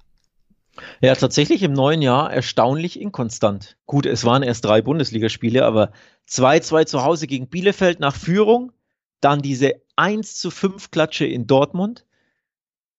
Ja, 1.02 1.16
tatsächlich 1.16 1.62
im 1.64 1.74
neuen 1.74 2.02
Jahr 2.02 2.32
erstaunlich 2.32 3.02
inkonstant. 3.02 3.78
Gut, 3.86 4.06
es 4.06 4.24
waren 4.24 4.44
erst 4.44 4.64
drei 4.64 4.82
Bundesligaspiele, 4.82 5.66
aber 5.66 5.92
2-2 6.30 6.86
zu 6.86 7.04
Hause 7.04 7.28
gegen 7.28 7.48
Bielefeld 7.48 8.00
nach 8.00 8.16
Führung, 8.16 8.72
dann 9.22 9.42
diese 9.42 9.82
1 9.96 10.36
zu 10.36 10.52
5 10.52 10.92
Klatsche 10.92 11.26
in 11.26 11.48
Dortmund. 11.48 12.06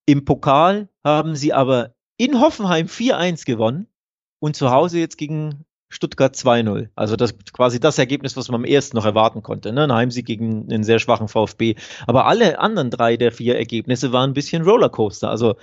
Im 0.06 0.24
Pokal 0.24 0.88
haben 1.04 1.36
sie 1.36 1.52
aber 1.52 1.94
in 2.16 2.40
Hoffenheim 2.40 2.86
4-1 2.86 3.44
gewonnen 3.44 3.86
und 4.40 4.56
zu 4.56 4.70
Hause 4.70 4.98
jetzt 4.98 5.18
gegen 5.18 5.64
Stuttgart 5.88 6.34
2-0. 6.34 6.88
Also 6.96 7.16
das 7.16 7.34
quasi 7.52 7.80
das 7.80 7.98
Ergebnis, 7.98 8.36
was 8.36 8.48
man 8.48 8.60
am 8.60 8.64
ersten 8.64 8.96
noch 8.96 9.06
erwarten 9.06 9.42
konnte. 9.42 9.72
Ne? 9.72 9.84
Ein 9.84 9.92
Heimsieg 9.92 10.26
gegen 10.26 10.70
einen 10.70 10.84
sehr 10.84 10.98
schwachen 10.98 11.28
VfB. 11.28 11.76
Aber 12.06 12.26
alle 12.26 12.58
anderen 12.58 12.90
drei 12.90 13.16
der 13.16 13.32
vier 13.32 13.56
Ergebnisse 13.56 14.12
waren 14.12 14.30
ein 14.30 14.34
bisschen 14.34 14.62
Rollercoaster. 14.62 15.30
Also 15.30 15.56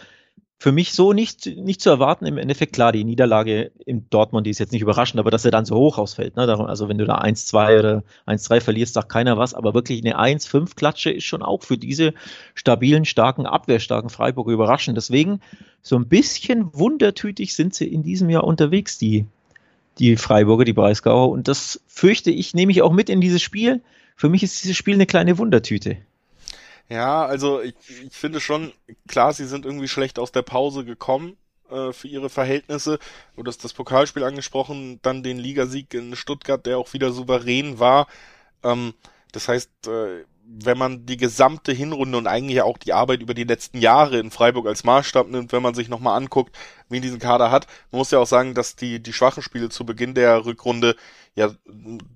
für 0.57 0.71
mich 0.71 0.93
so 0.93 1.11
nicht, 1.11 1.45
nicht 1.45 1.81
zu 1.81 1.89
erwarten. 1.89 2.25
Im 2.25 2.37
Endeffekt, 2.37 2.73
klar, 2.73 2.91
die 2.91 3.03
Niederlage 3.03 3.71
in 3.85 4.09
Dortmund, 4.09 4.47
die 4.47 4.51
ist 4.51 4.59
jetzt 4.59 4.71
nicht 4.71 4.81
überraschend, 4.81 5.19
aber 5.19 5.29
dass 5.29 5.45
er 5.45 5.51
dann 5.51 5.65
so 5.65 5.75
hoch 5.75 5.97
ausfällt. 5.97 6.37
Ne? 6.37 6.43
Also 6.67 6.87
wenn 6.87 6.97
du 6.97 7.05
da 7.05 7.19
1-2 7.19 7.79
oder 7.79 8.03
1-3 8.25 8.61
verlierst, 8.61 8.93
sagt 8.93 9.09
keiner 9.09 9.37
was. 9.37 9.53
Aber 9.53 9.73
wirklich 9.73 10.03
eine 10.03 10.17
1-5-Klatsche 10.17 11.11
ist 11.11 11.25
schon 11.25 11.41
auch 11.41 11.63
für 11.63 11.77
diese 11.77 12.13
stabilen, 12.53 13.05
starken, 13.05 13.45
abwehrstarken 13.45 14.09
Freiburg 14.09 14.47
überraschend. 14.47 14.97
Deswegen 14.97 15.41
so 15.81 15.97
ein 15.97 16.07
bisschen 16.07 16.73
wundertütig 16.73 17.53
sind 17.53 17.75
sie 17.75 17.87
in 17.87 18.01
diesem 18.01 18.29
Jahr 18.29 18.45
unterwegs, 18.45 18.97
die, 18.97 19.25
die 19.99 20.15
Freiburger, 20.15 20.63
die 20.63 20.73
Breisgauer. 20.73 21.29
Und 21.29 21.49
das 21.49 21.81
fürchte 21.85 22.31
ich, 22.31 22.53
nehme 22.53 22.71
ich 22.71 22.81
auch 22.81 22.93
mit 22.93 23.09
in 23.09 23.19
dieses 23.19 23.41
Spiel. 23.41 23.81
Für 24.15 24.29
mich 24.29 24.41
ist 24.41 24.63
dieses 24.63 24.77
Spiel 24.77 24.93
eine 24.93 25.05
kleine 25.05 25.37
Wundertüte. 25.37 25.97
Ja, 26.89 27.25
also 27.25 27.61
ich, 27.61 27.75
ich 28.05 28.13
finde 28.13 28.39
schon, 28.39 28.71
klar, 29.07 29.33
sie 29.33 29.45
sind 29.45 29.65
irgendwie 29.65 29.87
schlecht 29.87 30.19
aus 30.19 30.31
der 30.31 30.43
Pause 30.43 30.85
gekommen 30.85 31.35
äh, 31.69 31.91
für 31.91 32.07
ihre 32.07 32.29
Verhältnisse. 32.29 32.99
Du 33.35 33.43
hast 33.45 33.63
das 33.63 33.73
Pokalspiel 33.73 34.23
angesprochen, 34.23 34.99
dann 35.01 35.23
den 35.23 35.37
Ligasieg 35.39 35.93
in 35.93 36.15
Stuttgart, 36.15 36.63
der 36.65 36.77
auch 36.77 36.93
wieder 36.93 37.11
souverän 37.11 37.79
war. 37.79 38.07
Ähm, 38.63 38.93
das 39.31 39.47
heißt, 39.47 39.87
äh, 39.87 40.25
wenn 40.47 40.77
man 40.77 41.05
die 41.05 41.17
gesamte 41.17 41.71
Hinrunde 41.71 42.17
und 42.17 42.27
eigentlich 42.27 42.61
auch 42.61 42.77
die 42.77 42.93
Arbeit 42.93 43.21
über 43.21 43.33
die 43.33 43.43
letzten 43.43 43.79
Jahre 43.79 44.19
in 44.19 44.31
Freiburg 44.31 44.67
als 44.67 44.83
Maßstab 44.83 45.27
nimmt, 45.27 45.51
wenn 45.51 45.61
man 45.61 45.73
sich 45.73 45.89
nochmal 45.89 46.17
anguckt, 46.17 46.55
wie 46.89 47.01
diesen 47.01 47.19
Kader 47.19 47.51
hat, 47.51 47.67
man 47.91 47.99
muss 47.99 48.11
ja 48.11 48.19
auch 48.19 48.27
sagen, 48.27 48.53
dass 48.53 48.75
die, 48.75 49.01
die 49.01 49.13
schwachen 49.13 49.43
Spiele 49.43 49.69
zu 49.69 49.85
Beginn 49.85 50.13
der 50.13 50.45
Rückrunde, 50.45 50.95
ja, 51.35 51.49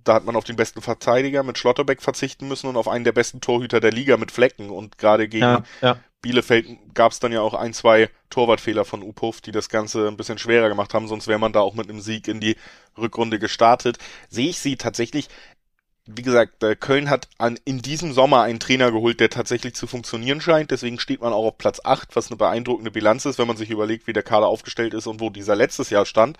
da 0.03 0.13
hat 0.13 0.25
man 0.25 0.35
auf 0.35 0.43
den 0.43 0.55
besten 0.55 0.81
Verteidiger 0.81 1.43
mit 1.43 1.57
Schlotterbeck 1.57 2.01
verzichten 2.01 2.47
müssen 2.47 2.67
und 2.67 2.77
auf 2.77 2.87
einen 2.87 3.03
der 3.03 3.11
besten 3.11 3.41
Torhüter 3.41 3.79
der 3.79 3.91
Liga 3.91 4.15
mit 4.17 4.31
Flecken 4.31 4.69
und 4.69 4.97
gerade 4.97 5.27
gegen 5.27 5.43
ja, 5.43 5.63
ja. 5.81 5.99
Bielefeld 6.21 6.67
gab 6.93 7.11
es 7.11 7.19
dann 7.19 7.31
ja 7.31 7.41
auch 7.41 7.53
ein, 7.53 7.73
zwei 7.73 8.09
Torwartfehler 8.29 8.85
von 8.85 9.03
Uphoff, 9.03 9.41
die 9.41 9.51
das 9.51 9.69
Ganze 9.69 10.07
ein 10.07 10.17
bisschen 10.17 10.37
schwerer 10.37 10.69
gemacht 10.69 10.93
haben, 10.93 11.07
sonst 11.07 11.27
wäre 11.27 11.39
man 11.39 11.53
da 11.53 11.61
auch 11.61 11.75
mit 11.75 11.89
einem 11.89 12.01
Sieg 12.01 12.27
in 12.27 12.39
die 12.39 12.57
Rückrunde 12.97 13.39
gestartet. 13.39 13.97
Sehe 14.29 14.49
ich 14.49 14.59
sie 14.59 14.75
tatsächlich 14.75 15.29
wie 16.15 16.23
gesagt, 16.23 16.65
Köln 16.79 17.09
hat 17.09 17.27
an, 17.37 17.59
in 17.65 17.81
diesem 17.81 18.13
Sommer 18.13 18.41
einen 18.41 18.59
Trainer 18.59 18.91
geholt, 18.91 19.19
der 19.19 19.29
tatsächlich 19.29 19.75
zu 19.75 19.85
funktionieren 19.85 20.41
scheint. 20.41 20.71
Deswegen 20.71 20.99
steht 20.99 21.21
man 21.21 21.33
auch 21.33 21.45
auf 21.45 21.57
Platz 21.57 21.79
8, 21.83 22.15
was 22.15 22.29
eine 22.29 22.37
beeindruckende 22.37 22.89
Bilanz 22.89 23.25
ist, 23.25 23.37
wenn 23.37 23.47
man 23.47 23.57
sich 23.57 23.69
überlegt, 23.69 24.07
wie 24.07 24.13
der 24.13 24.23
Kader 24.23 24.47
aufgestellt 24.47 24.93
ist 24.93 25.07
und 25.07 25.19
wo 25.19 25.29
dieser 25.29 25.55
letztes 25.55 25.89
Jahr 25.91 26.05
stand. 26.05 26.37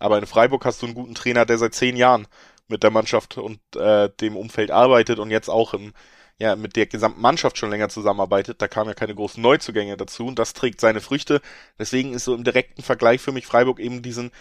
Aber 0.00 0.18
in 0.18 0.26
Freiburg 0.26 0.64
hast 0.64 0.82
du 0.82 0.86
einen 0.86 0.94
guten 0.96 1.14
Trainer, 1.14 1.44
der 1.44 1.58
seit 1.58 1.74
zehn 1.74 1.96
Jahren 1.96 2.26
mit 2.68 2.82
der 2.82 2.90
Mannschaft 2.90 3.38
und 3.38 3.60
äh, 3.76 4.10
dem 4.20 4.36
Umfeld 4.36 4.70
arbeitet 4.72 5.20
und 5.20 5.30
jetzt 5.30 5.48
auch 5.48 5.74
im, 5.74 5.92
ja, 6.38 6.56
mit 6.56 6.74
der 6.74 6.86
gesamten 6.86 7.20
Mannschaft 7.20 7.58
schon 7.58 7.70
länger 7.70 7.88
zusammenarbeitet. 7.88 8.60
Da 8.60 8.66
kamen 8.66 8.88
ja 8.88 8.94
keine 8.94 9.14
großen 9.14 9.40
Neuzugänge 9.40 9.96
dazu 9.96 10.26
und 10.26 10.38
das 10.40 10.54
trägt 10.54 10.80
seine 10.80 11.00
Früchte. 11.00 11.40
Deswegen 11.78 12.14
ist 12.14 12.24
so 12.24 12.34
im 12.34 12.42
direkten 12.42 12.82
Vergleich 12.82 13.20
für 13.20 13.32
mich 13.32 13.46
Freiburg 13.46 13.78
eben 13.78 14.02
diesen, 14.02 14.32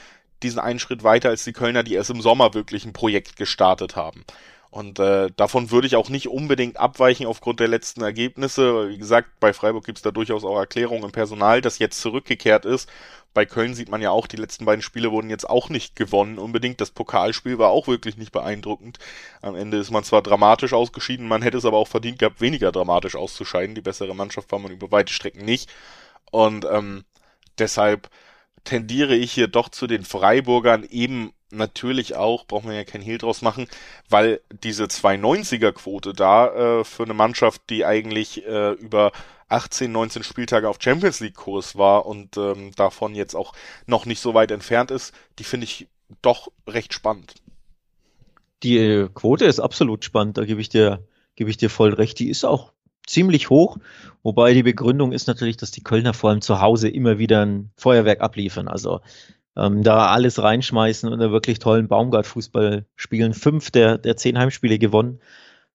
diesen 0.41 0.59
einen 0.59 0.79
Schritt 0.79 1.03
weiter 1.03 1.29
als 1.29 1.43
die 1.43 1.53
Kölner, 1.53 1.83
die 1.83 1.93
erst 1.93 2.09
im 2.09 2.21
Sommer 2.21 2.55
wirklich 2.55 2.85
ein 2.85 2.93
Projekt 2.93 3.35
gestartet 3.35 3.95
haben. 3.95 4.25
Und 4.71 4.99
äh, 4.99 5.29
davon 5.35 5.69
würde 5.69 5.85
ich 5.85 5.97
auch 5.97 6.07
nicht 6.07 6.29
unbedingt 6.29 6.77
abweichen 6.77 7.25
aufgrund 7.25 7.59
der 7.59 7.67
letzten 7.67 8.01
Ergebnisse. 8.01 8.89
Wie 8.89 8.97
gesagt, 8.97 9.27
bei 9.41 9.51
Freiburg 9.51 9.85
gibt 9.85 9.97
es 9.97 10.01
da 10.01 10.11
durchaus 10.11 10.45
auch 10.45 10.57
Erklärungen 10.57 11.03
im 11.03 11.11
Personal, 11.11 11.59
das 11.59 11.77
jetzt 11.77 11.99
zurückgekehrt 11.99 12.63
ist. 12.63 12.89
Bei 13.33 13.45
Köln 13.45 13.73
sieht 13.73 13.89
man 13.89 14.01
ja 14.01 14.11
auch, 14.11 14.27
die 14.27 14.37
letzten 14.37 14.63
beiden 14.63 14.81
Spiele 14.81 15.11
wurden 15.11 15.29
jetzt 15.29 15.49
auch 15.49 15.67
nicht 15.67 15.97
gewonnen 15.97 16.39
unbedingt. 16.39 16.79
Das 16.79 16.91
Pokalspiel 16.91 17.57
war 17.57 17.69
auch 17.69 17.87
wirklich 17.87 18.15
nicht 18.15 18.31
beeindruckend. 18.31 18.97
Am 19.41 19.55
Ende 19.55 19.77
ist 19.77 19.91
man 19.91 20.05
zwar 20.05 20.21
dramatisch 20.21 20.71
ausgeschieden, 20.71 21.27
man 21.27 21.41
hätte 21.41 21.57
es 21.57 21.65
aber 21.65 21.77
auch 21.77 21.89
verdient 21.89 22.19
gehabt, 22.19 22.39
weniger 22.39 22.71
dramatisch 22.71 23.17
auszuscheiden. 23.17 23.75
Die 23.75 23.81
bessere 23.81 24.15
Mannschaft 24.15 24.53
war 24.53 24.59
man 24.59 24.71
über 24.71 24.89
weite 24.89 25.11
Strecken 25.11 25.43
nicht. 25.43 25.69
Und 26.31 26.65
ähm, 26.71 27.03
deshalb 27.57 28.09
tendiere 28.63 29.15
ich 29.15 29.33
hier 29.33 29.47
doch 29.47 29.67
zu 29.67 29.87
den 29.87 30.05
Freiburgern 30.05 30.83
eben 30.83 31.33
natürlich 31.51 32.15
auch, 32.15 32.45
braucht 32.45 32.65
man 32.65 32.75
ja 32.75 32.83
kein 32.83 33.01
Hehl 33.01 33.17
draus 33.17 33.41
machen, 33.41 33.67
weil 34.09 34.41
diese 34.63 34.85
290er 34.85 35.71
Quote 35.71 36.13
da 36.13 36.79
äh, 36.79 36.83
für 36.83 37.03
eine 37.03 37.13
Mannschaft, 37.13 37.61
die 37.69 37.85
eigentlich 37.85 38.45
äh, 38.45 38.71
über 38.73 39.11
18, 39.49 39.91
19 39.91 40.23
Spieltage 40.23 40.69
auf 40.69 40.77
Champions 40.79 41.19
League 41.19 41.35
Kurs 41.35 41.77
war 41.77 42.05
und 42.05 42.37
ähm, 42.37 42.71
davon 42.75 43.15
jetzt 43.15 43.35
auch 43.35 43.53
noch 43.85 44.05
nicht 44.05 44.21
so 44.21 44.33
weit 44.33 44.51
entfernt 44.51 44.91
ist, 44.91 45.13
die 45.39 45.43
finde 45.43 45.65
ich 45.65 45.87
doch 46.21 46.49
recht 46.67 46.93
spannend. 46.93 47.35
Die 48.63 48.77
äh, 48.77 49.09
Quote 49.13 49.45
ist 49.45 49.59
absolut 49.59 50.05
spannend, 50.05 50.37
da 50.37 50.45
gebe 50.45 50.61
ich 50.61 50.69
dir, 50.69 51.05
gebe 51.35 51.49
ich 51.49 51.57
dir 51.57 51.69
voll 51.69 51.93
recht. 51.93 52.19
Die 52.19 52.29
ist 52.29 52.45
auch 52.45 52.71
ziemlich 53.05 53.49
hoch, 53.49 53.77
wobei 54.23 54.53
die 54.53 54.63
Begründung 54.63 55.11
ist 55.11 55.27
natürlich, 55.27 55.57
dass 55.57 55.71
die 55.71 55.83
Kölner 55.83 56.13
vor 56.13 56.29
allem 56.29 56.41
zu 56.41 56.61
Hause 56.61 56.87
immer 56.87 57.17
wieder 57.17 57.45
ein 57.45 57.71
Feuerwerk 57.75 58.21
abliefern. 58.21 58.67
Also 58.67 59.01
ähm, 59.57 59.83
da 59.83 60.07
alles 60.07 60.41
reinschmeißen 60.41 61.11
und 61.11 61.19
da 61.19 61.31
wirklich 61.31 61.59
tollen 61.59 61.87
Baumgart-Fußball 61.87 62.85
spielen. 62.95 63.33
Fünf 63.33 63.71
der, 63.71 63.97
der 63.97 64.17
zehn 64.17 64.37
Heimspiele 64.37 64.79
gewonnen. 64.79 65.19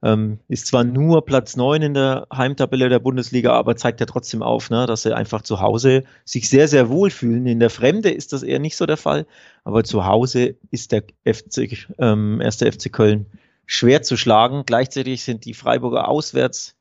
Ähm, 0.03 0.41
ist 0.49 0.67
zwar 0.67 0.85
nur 0.85 1.25
Platz 1.25 1.57
neun 1.57 1.81
in 1.83 1.95
der 1.95 2.27
Heimtabelle 2.33 2.91
der 2.91 2.99
Bundesliga, 2.99 3.53
aber 3.53 3.77
zeigt 3.77 4.01
ja 4.01 4.07
trotzdem 4.07 4.43
auf, 4.43 4.69
ne, 4.69 4.87
dass 4.87 5.03
sie 5.03 5.17
einfach 5.17 5.41
zu 5.43 5.61
Hause 5.61 6.05
sich 6.25 6.51
sehr, 6.51 6.69
sehr 6.69 6.91
wohl 6.91 7.11
fühlen. 7.11 7.47
In 7.47 7.61
der 7.61 7.71
Fremde 7.71 8.11
ist 8.11 8.33
das 8.33 8.43
eher 8.43 8.59
nicht 8.59 8.77
so 8.77 8.85
der 8.85 8.99
Fall, 8.99 9.27
aber 9.65 9.85
zu 9.85 10.05
Hause 10.05 10.57
ist 10.71 10.93
der 10.93 11.05
FC, 11.25 11.87
ähm, 11.99 12.41
erste 12.43 12.71
FC 12.71 12.93
Köln 12.93 13.27
schwer 13.65 14.03
zu 14.03 14.17
schlagen. 14.17 14.65
Gleichzeitig 14.67 15.25
sind 15.25 15.45
die 15.45 15.55
Freiburger 15.55 16.09
auswärts 16.09 16.77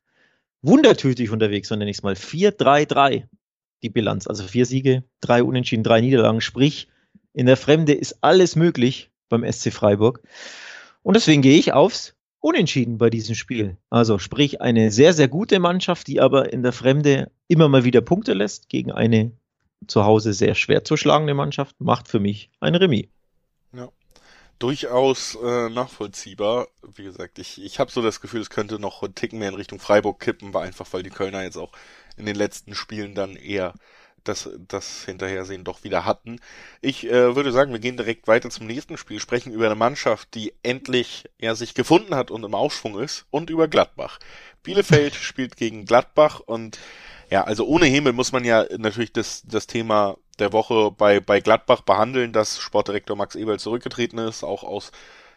wundertütig 0.61 1.29
unterwegs, 1.31 1.69
so 1.69 1.75
nenne 1.75 1.89
ich 1.89 1.97
es 1.97 2.03
mal. 2.03 2.15
4-3-3 2.15 3.23
die 3.84 3.89
Bilanz. 3.89 4.27
Also 4.27 4.44
vier 4.44 4.65
Siege, 4.65 5.03
drei 5.22 5.44
Unentschieden, 5.44 5.84
drei 5.84 6.01
Niederlagen. 6.01 6.41
Sprich, 6.41 6.88
in 7.34 7.46
der 7.46 7.58
Fremde 7.58 7.94
ist 7.94 8.17
alles 8.22 8.55
möglich 8.55 9.12
beim 9.29 9.50
SC 9.50 9.72
Freiburg. 9.72 10.22
Und 11.03 11.15
deswegen 11.15 11.41
gehe 11.41 11.58
ich 11.58 11.74
aufs 11.74 12.15
Unentschieden 12.39 12.98
bei 12.98 13.10
diesem 13.10 13.36
Spiel. 13.36 13.77
Also 13.89 14.20
sprich, 14.20 14.62
eine 14.62 14.91
sehr, 14.91 15.13
sehr 15.13 15.27
gute 15.27 15.60
Mannschaft, 15.60 16.08
die 16.08 16.22
aber 16.22 16.53
in 16.53 16.63
der 16.63 16.72
Fremde 16.72 17.32
immer 17.48 17.67
mal 17.67 17.84
wieder 17.84 18.01
Punkte 18.01 18.34
lässt 18.34 18.70
gegen 18.70 18.91
eine 18.91 19.32
zu 19.88 20.05
Hause 20.05 20.34
sehr 20.34 20.55
schwer 20.55 20.84
zu 20.84 20.98
schlagende 20.98 21.34
Mannschaft, 21.34 21.75
macht 21.79 22.08
für 22.08 22.20
mich 22.20 22.50
ein 22.60 22.75
Remis. 22.75 23.08
Ja 23.74 23.89
durchaus 24.60 25.36
äh, 25.36 25.70
nachvollziehbar. 25.70 26.67
Wie 26.96 27.03
gesagt, 27.03 27.39
ich, 27.39 27.63
ich 27.63 27.79
habe 27.79 27.91
so 27.91 28.01
das 28.01 28.22
Gefühl, 28.22 28.41
es 28.41 28.50
könnte 28.50 28.79
noch 28.79 29.03
einen 29.03 29.15
Ticken 29.15 29.39
mehr 29.39 29.50
in 29.50 29.55
Richtung 29.55 29.79
Freiburg 29.79 30.20
kippen, 30.20 30.53
war 30.53 30.63
einfach, 30.63 30.88
weil 30.91 31.03
die 31.03 31.10
Kölner 31.10 31.44
jetzt 31.44 31.58
auch 31.58 31.72
in 32.17 32.25
den 32.25 32.36
letzten 32.36 32.75
Spielen 32.75 33.15
dann 33.15 33.36
eher 33.36 33.74
das, 34.25 34.50
das 34.67 35.05
Hinterhersehen 35.05 35.63
doch 35.63 35.84
wieder 35.84 36.05
hatten. 36.05 36.39
Ich 36.81 37.05
äh, 37.05 37.36
würde 37.36 37.51
sagen, 37.51 37.72
wir 37.72 37.79
gehen 37.79 37.98
direkt 37.98 38.27
weiter 38.27 38.50
zum 38.50 38.67
nächsten 38.67 38.98
Spiel, 38.98 39.19
sprechen 39.19 39.53
über 39.53 39.65
eine 39.67 39.75
Mannschaft, 39.75 40.34
die 40.34 40.53
endlich 40.63 41.25
ja 41.39 41.55
sich 41.55 41.74
gefunden 41.74 42.15
hat 42.15 42.31
und 42.31 42.43
im 42.43 42.55
Aufschwung 42.55 43.00
ist 43.00 43.25
und 43.29 43.50
über 43.50 43.67
Gladbach. 43.67 44.19
Bielefeld 44.63 45.15
spielt 45.15 45.55
gegen 45.55 45.86
Gladbach 45.86 46.39
und 46.39 46.79
ja, 47.29 47.43
also 47.43 47.65
ohne 47.65 47.86
Himmel 47.86 48.13
muss 48.13 48.31
man 48.31 48.43
ja 48.43 48.65
natürlich 48.77 49.13
das, 49.13 49.43
das 49.45 49.67
Thema 49.67 50.17
der 50.38 50.53
Woche 50.53 50.91
bei, 50.91 51.19
bei 51.19 51.39
Gladbach 51.39 51.81
behandeln, 51.81 52.34
dass 52.34 52.60
Sportdirektor 52.60 53.15
Max 53.15 53.36
Eberl 53.36 53.60
zurückgetreten 53.60 54.19
ist, 54.19 54.43
auch 54.43 54.63
aus 54.63 54.91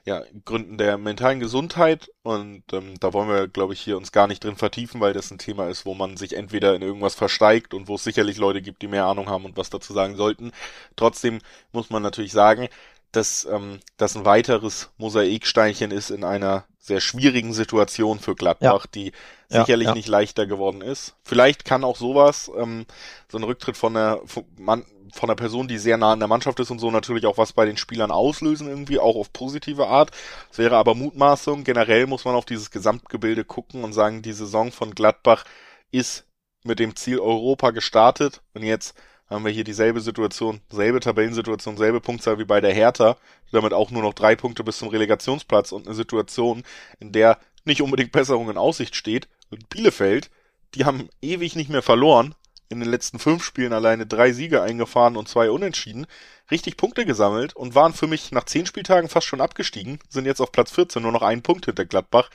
ja, 0.08 0.22
Gründen 0.46 0.78
der 0.78 0.96
mentalen 0.96 1.38
Gesundheit. 1.38 2.10
Und 2.22 2.62
ähm, 2.72 2.94
da 2.98 3.12
wollen 3.12 3.28
wir, 3.28 3.46
glaube 3.46 3.74
ich, 3.74 3.80
hier 3.80 3.98
uns 3.98 4.10
gar 4.10 4.26
nicht 4.26 4.42
drin 4.42 4.56
vertiefen, 4.56 5.02
weil 5.02 5.12
das 5.12 5.30
ein 5.30 5.36
Thema 5.36 5.68
ist, 5.68 5.84
wo 5.84 5.94
man 5.94 6.16
sich 6.16 6.34
entweder 6.34 6.74
in 6.74 6.80
irgendwas 6.80 7.14
versteigt 7.14 7.74
und 7.74 7.88
wo 7.88 7.96
es 7.96 8.04
sicherlich 8.04 8.38
Leute 8.38 8.62
gibt, 8.62 8.80
die 8.80 8.88
mehr 8.88 9.04
Ahnung 9.04 9.28
haben 9.28 9.44
und 9.44 9.58
was 9.58 9.68
dazu 9.68 9.92
sagen 9.92 10.16
sollten. 10.16 10.52
Trotzdem 10.96 11.40
muss 11.72 11.90
man 11.90 12.02
natürlich 12.02 12.32
sagen, 12.32 12.68
dass 13.12 13.44
ähm, 13.44 13.80
das 13.98 14.16
ein 14.16 14.24
weiteres 14.24 14.90
Mosaiksteinchen 14.96 15.90
ist 15.90 16.08
in 16.08 16.24
einer 16.24 16.64
sehr 16.78 17.00
schwierigen 17.00 17.52
Situation 17.52 18.18
für 18.18 18.34
Gladbach, 18.34 18.86
ja. 18.86 18.90
die 18.94 19.12
sicherlich 19.48 19.86
ja, 19.86 19.92
ja. 19.92 19.94
nicht 19.94 20.08
leichter 20.08 20.46
geworden 20.46 20.80
ist. 20.80 21.16
Vielleicht 21.22 21.66
kann 21.66 21.84
auch 21.84 21.96
sowas, 21.96 22.50
ähm, 22.56 22.86
so 23.30 23.36
ein 23.36 23.44
Rücktritt 23.44 23.76
von 23.76 23.92
der 23.92 24.22
von, 24.24 24.44
man, 24.56 24.86
von 25.12 25.28
einer 25.28 25.36
Person, 25.36 25.68
die 25.68 25.78
sehr 25.78 25.96
nah 25.96 26.12
an 26.12 26.18
der 26.18 26.28
Mannschaft 26.28 26.60
ist 26.60 26.70
und 26.70 26.78
so 26.78 26.90
natürlich 26.90 27.26
auch 27.26 27.38
was 27.38 27.52
bei 27.52 27.64
den 27.64 27.76
Spielern 27.76 28.10
auslösen 28.10 28.68
irgendwie, 28.68 28.98
auch 28.98 29.16
auf 29.16 29.32
positive 29.32 29.86
Art. 29.86 30.10
Es 30.50 30.58
wäre 30.58 30.76
aber 30.76 30.94
Mutmaßung. 30.94 31.64
Generell 31.64 32.06
muss 32.06 32.24
man 32.24 32.34
auf 32.34 32.44
dieses 32.44 32.70
Gesamtgebilde 32.70 33.44
gucken 33.44 33.84
und 33.84 33.92
sagen, 33.92 34.22
die 34.22 34.32
Saison 34.32 34.72
von 34.72 34.94
Gladbach 34.94 35.44
ist 35.90 36.26
mit 36.64 36.78
dem 36.78 36.96
Ziel 36.96 37.18
Europa 37.20 37.70
gestartet 37.70 38.42
und 38.54 38.62
jetzt 38.62 38.94
haben 39.28 39.44
wir 39.44 39.52
hier 39.52 39.64
dieselbe 39.64 40.00
Situation, 40.00 40.60
selbe 40.70 41.00
Tabellensituation, 41.00 41.76
selbe 41.76 42.00
Punktzahl 42.00 42.38
wie 42.38 42.44
bei 42.44 42.60
der 42.60 42.72
Hertha, 42.72 43.16
damit 43.52 43.72
auch 43.72 43.90
nur 43.90 44.02
noch 44.02 44.14
drei 44.14 44.36
Punkte 44.36 44.64
bis 44.64 44.78
zum 44.78 44.88
Relegationsplatz 44.88 45.72
und 45.72 45.86
eine 45.86 45.94
Situation, 45.94 46.62
in 46.98 47.12
der 47.12 47.38
nicht 47.64 47.82
unbedingt 47.82 48.12
Besserung 48.12 48.48
in 48.48 48.56
Aussicht 48.56 48.96
steht. 48.96 49.28
Und 49.50 49.68
Bielefeld, 49.68 50.30
die 50.74 50.84
haben 50.84 51.08
ewig 51.20 51.56
nicht 51.56 51.70
mehr 51.70 51.82
verloren, 51.82 52.34
in 52.68 52.80
den 52.80 52.88
letzten 52.88 53.18
fünf 53.18 53.44
Spielen 53.44 53.72
alleine 53.72 54.06
drei 54.06 54.32
Siege 54.32 54.62
eingefahren 54.62 55.16
und 55.16 55.28
zwei 55.28 55.50
Unentschieden, 55.50 56.06
richtig 56.50 56.76
Punkte 56.76 57.06
gesammelt 57.06 57.56
und 57.56 57.75
waren 57.75 57.92
für 57.92 58.06
mich 58.06 58.32
nach 58.32 58.44
zehn 58.44 58.66
Spieltagen 58.66 59.08
fast 59.08 59.26
schon 59.26 59.40
abgestiegen, 59.40 59.98
sind 60.08 60.26
jetzt 60.26 60.40
auf 60.40 60.52
Platz 60.52 60.70
14, 60.72 61.02
nur 61.02 61.12
noch 61.12 61.22
einen 61.22 61.42
Punkt 61.42 61.66
hinter 61.66 61.84
Gladbach. 61.84 62.30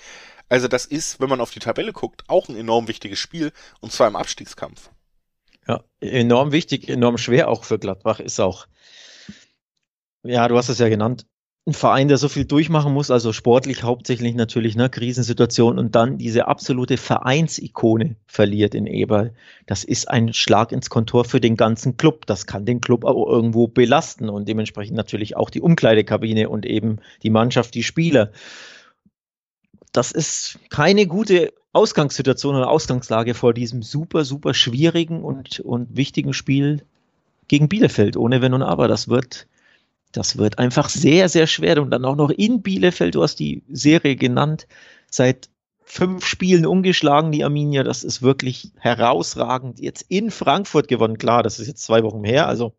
Also 0.49 0.67
das 0.67 0.85
ist, 0.85 1.19
wenn 1.19 1.29
man 1.29 1.41
auf 1.41 1.51
die 1.51 1.59
Tabelle 1.59 1.93
guckt, 1.93 2.23
auch 2.27 2.49
ein 2.49 2.57
enorm 2.57 2.87
wichtiges 2.87 3.19
Spiel 3.19 3.51
und 3.79 3.91
zwar 3.91 4.07
im 4.07 4.15
Abstiegskampf. 4.15 4.89
Ja, 5.67 5.83
enorm 5.99 6.51
wichtig, 6.51 6.89
enorm 6.89 7.17
schwer 7.17 7.47
auch 7.47 7.63
für 7.63 7.79
Gladbach 7.79 8.19
ist 8.19 8.39
auch, 8.39 8.67
ja, 10.23 10.47
du 10.47 10.57
hast 10.57 10.69
es 10.69 10.79
ja 10.79 10.89
genannt, 10.89 11.25
ein 11.65 11.73
Verein, 11.73 12.09
der 12.09 12.17
so 12.17 12.27
viel 12.27 12.43
durchmachen 12.43 12.93
muss, 12.93 13.09
also 13.09 13.31
sportlich 13.31 13.83
hauptsächlich 13.83 14.35
natürlich, 14.35 14.75
ne, 14.75 14.89
Krisensituation 14.89 15.79
und 15.79 15.95
dann 15.95 16.17
diese 16.17 16.47
absolute 16.47 16.97
Vereinsikone 16.97 18.17
verliert 18.25 18.75
in 18.75 18.85
Eberl. 18.85 19.33
Das 19.65 19.85
ist 19.85 20.09
ein 20.09 20.33
Schlag 20.33 20.73
ins 20.73 20.89
Kontor 20.89 21.23
für 21.23 21.39
den 21.39 21.55
ganzen 21.55 21.95
Club. 21.95 22.25
Das 22.25 22.47
kann 22.47 22.65
den 22.65 22.81
Club 22.81 23.05
auch 23.05 23.29
irgendwo 23.29 23.67
belasten 23.67 24.27
und 24.27 24.49
dementsprechend 24.49 24.97
natürlich 24.97 25.37
auch 25.37 25.49
die 25.49 25.61
Umkleidekabine 25.61 26.49
und 26.49 26.65
eben 26.65 26.97
die 27.23 27.29
Mannschaft, 27.29 27.75
die 27.75 27.83
Spieler. 27.83 28.31
Das 29.93 30.11
ist 30.11 30.59
keine 30.69 31.07
gute 31.07 31.53
Ausgangssituation 31.71 32.57
oder 32.57 32.69
Ausgangslage 32.69 33.35
vor 33.35 33.53
diesem 33.53 33.83
super, 33.83 34.25
super 34.25 34.53
schwierigen 34.53 35.23
und, 35.23 35.61
und 35.61 35.95
wichtigen 35.95 36.33
Spiel 36.33 36.83
gegen 37.47 37.69
Bielefeld, 37.69 38.17
ohne 38.17 38.41
Wenn 38.41 38.53
und 38.53 38.63
Aber. 38.63 38.89
Das 38.89 39.07
wird 39.07 39.47
das 40.13 40.37
wird 40.37 40.59
einfach 40.59 40.89
sehr, 40.89 41.27
sehr 41.27 41.47
schwer. 41.47 41.81
Und 41.81 41.91
dann 41.91 42.05
auch 42.05 42.15
noch 42.15 42.29
in 42.29 42.61
Bielefeld, 42.61 43.15
du 43.15 43.23
hast 43.23 43.35
die 43.35 43.63
Serie 43.69 44.15
genannt, 44.15 44.67
seit 45.09 45.49
fünf 45.83 46.25
Spielen 46.25 46.65
ungeschlagen, 46.65 47.31
die 47.31 47.43
Arminia. 47.43 47.83
Das 47.83 48.03
ist 48.03 48.21
wirklich 48.21 48.71
herausragend. 48.77 49.79
Jetzt 49.79 50.05
in 50.07 50.31
Frankfurt 50.31 50.87
gewonnen. 50.87 51.17
Klar, 51.17 51.43
das 51.43 51.59
ist 51.59 51.67
jetzt 51.67 51.83
zwei 51.83 52.03
Wochen 52.03 52.23
her. 52.23 52.47
Also 52.47 52.73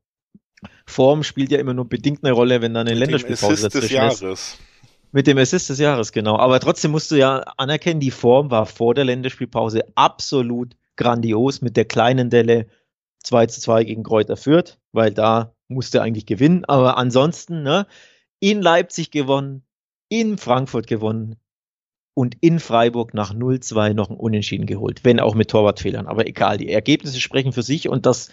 Form 0.86 1.22
spielt 1.22 1.50
ja 1.50 1.58
immer 1.58 1.74
nur 1.74 1.88
bedingt 1.88 2.24
eine 2.24 2.32
Rolle, 2.32 2.62
wenn 2.62 2.74
da 2.74 2.80
eine 2.80 2.90
Mit 2.90 3.00
Länderspielpause 3.00 3.68
dazwischen 3.68 4.08
des 4.08 4.22
ist. 4.22 4.58
Mit 5.12 5.26
dem 5.26 5.38
Assist 5.38 5.70
des 5.70 5.78
Jahres, 5.78 6.12
genau. 6.12 6.38
Aber 6.38 6.58
trotzdem 6.58 6.90
musst 6.90 7.10
du 7.10 7.16
ja 7.16 7.38
anerkennen, 7.56 8.00
die 8.00 8.10
Form 8.10 8.50
war 8.50 8.66
vor 8.66 8.94
der 8.94 9.04
Länderspielpause 9.04 9.84
absolut 9.94 10.74
grandios 10.96 11.62
mit 11.62 11.76
der 11.76 11.84
kleinen 11.84 12.30
Delle 12.30 12.66
2 13.22 13.46
zu 13.46 13.60
2 13.60 13.84
gegen 13.84 14.02
Kräuter 14.02 14.36
Fürth, 14.36 14.78
weil 14.92 15.12
da 15.12 15.53
musste 15.68 16.02
eigentlich 16.02 16.26
gewinnen, 16.26 16.64
aber 16.64 16.96
ansonsten, 16.96 17.62
ne, 17.62 17.86
in 18.40 18.60
Leipzig 18.60 19.10
gewonnen, 19.10 19.62
in 20.08 20.38
Frankfurt 20.38 20.86
gewonnen 20.86 21.36
und 22.14 22.36
in 22.40 22.60
Freiburg 22.60 23.12
nach 23.14 23.34
0-2 23.34 23.94
noch 23.94 24.10
ein 24.10 24.16
Unentschieden 24.16 24.66
geholt, 24.66 25.04
wenn 25.04 25.18
auch 25.18 25.34
mit 25.34 25.50
Torwartfehlern. 25.50 26.06
Aber 26.06 26.26
egal, 26.26 26.58
die 26.58 26.70
Ergebnisse 26.70 27.20
sprechen 27.20 27.52
für 27.52 27.62
sich 27.62 27.88
und 27.88 28.06
das 28.06 28.30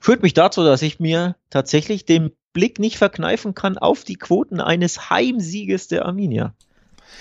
führt 0.00 0.22
mich 0.22 0.34
dazu, 0.34 0.62
dass 0.64 0.82
ich 0.82 1.00
mir 1.00 1.36
tatsächlich 1.48 2.04
den 2.04 2.32
Blick 2.52 2.78
nicht 2.78 2.98
verkneifen 2.98 3.54
kann 3.54 3.78
auf 3.78 4.04
die 4.04 4.16
Quoten 4.16 4.60
eines 4.60 5.08
Heimsieges 5.08 5.88
der 5.88 6.04
Arminia. 6.04 6.54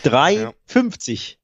3,50. 0.03 1.31
Ja, 1.31 1.35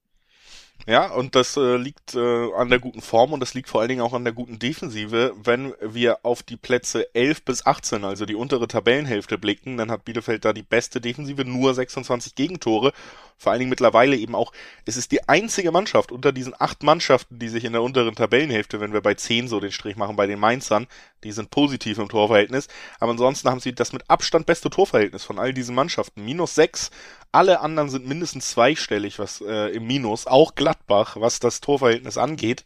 und 1.08 1.36
das 1.36 1.58
äh, 1.58 1.76
liegt 1.76 2.16
äh, 2.16 2.54
an 2.54 2.70
der 2.70 2.80
guten 2.80 3.02
Form 3.02 3.34
und 3.34 3.42
das 3.42 3.54
liegt 3.54 3.68
vor 3.68 3.82
allen 3.82 3.90
Dingen 3.90 4.00
auch 4.00 4.14
an 4.14 4.24
der 4.24 4.32
guten 4.32 4.58
Defensive. 4.58 5.34
Wenn 5.36 5.74
wir 5.82 6.20
auf 6.24 6.44
die 6.44 6.56
Plätze 6.56 7.14
11 7.14 7.44
bis 7.44 7.66
18, 7.66 8.06
also 8.06 8.26
die 8.26 8.36
untere 8.36 8.70
Tabellenhälfte 8.70 9.38
blicken, 9.38 9.76
dann 9.76 9.92
hat 9.92 10.06
Bielefeld 10.06 10.46
da 10.46 10.54
die 10.54 10.64
beste 10.64 11.02
Defensive, 11.02 11.44
nur 11.44 11.74
26 11.74 12.36
Gegentore. 12.36 12.94
Vor 13.38 13.52
allen 13.52 13.60
Dingen 13.60 13.70
mittlerweile 13.70 14.16
eben 14.16 14.34
auch, 14.34 14.54
es 14.86 14.96
ist 14.96 15.12
die 15.12 15.28
einzige 15.28 15.72
Mannschaft 15.74 16.14
unter 16.14 16.32
diesen 16.32 16.54
acht 16.58 16.84
Mannschaften, 16.84 17.38
die 17.38 17.50
sich 17.50 17.66
in 17.66 17.74
der 17.74 17.84
unteren 17.84 18.16
Tabellenhälfte, 18.16 18.80
wenn 18.80 18.94
wir 18.94 19.02
bei 19.02 19.14
10 19.14 19.50
so 19.50 19.60
den 19.60 19.74
Strich 19.74 19.98
machen, 19.98 20.16
bei 20.16 20.26
den 20.26 20.40
Mainzern, 20.40 20.88
die 21.28 21.34
sind 21.34 21.52
positiv 21.52 21.98
im 21.98 22.10
Torverhältnis. 22.10 22.68
Aber 23.00 23.12
ansonsten 23.12 23.50
haben 23.50 23.60
sie 23.60 23.76
das 23.76 23.94
mit 23.94 24.10
Abstand 24.10 24.46
beste 24.46 24.70
Torverhältnis 24.70 25.24
von 25.24 25.38
all 25.38 25.54
diesen 25.54 25.76
Mannschaften. 25.76 26.24
Minus 26.24 26.56
6 26.56 26.90
alle 27.34 27.60
anderen 27.60 27.90
sind 27.90 28.08
mindestens 28.08 28.50
zweistellig, 28.50 29.20
was 29.20 29.42
äh, 29.42 29.76
im 29.76 29.86
Minus, 29.86 30.28
auch 30.28 30.56
Gladbach, 30.56 31.18
was 31.20 31.40
das 31.40 31.60
Torverhältnis 31.60 32.18
angeht. 32.18 32.64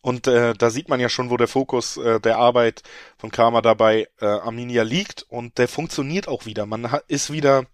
Und 0.00 0.28
äh, 0.28 0.54
da 0.54 0.70
sieht 0.70 0.88
man 0.88 1.00
ja 1.00 1.08
schon, 1.08 1.30
wo 1.30 1.36
der 1.36 1.48
Fokus 1.48 1.96
äh, 1.96 2.20
der 2.20 2.38
Arbeit 2.38 2.84
von 3.18 3.32
Kramer 3.32 3.60
dabei 3.60 4.08
äh, 4.20 4.26
Arminia 4.26 4.84
liegt 4.84 5.26
und 5.28 5.58
der 5.58 5.66
funktioniert 5.66 6.28
auch 6.28 6.46
wieder. 6.46 6.64
Man 6.64 6.88
ist 7.08 7.32
wieder 7.32 7.66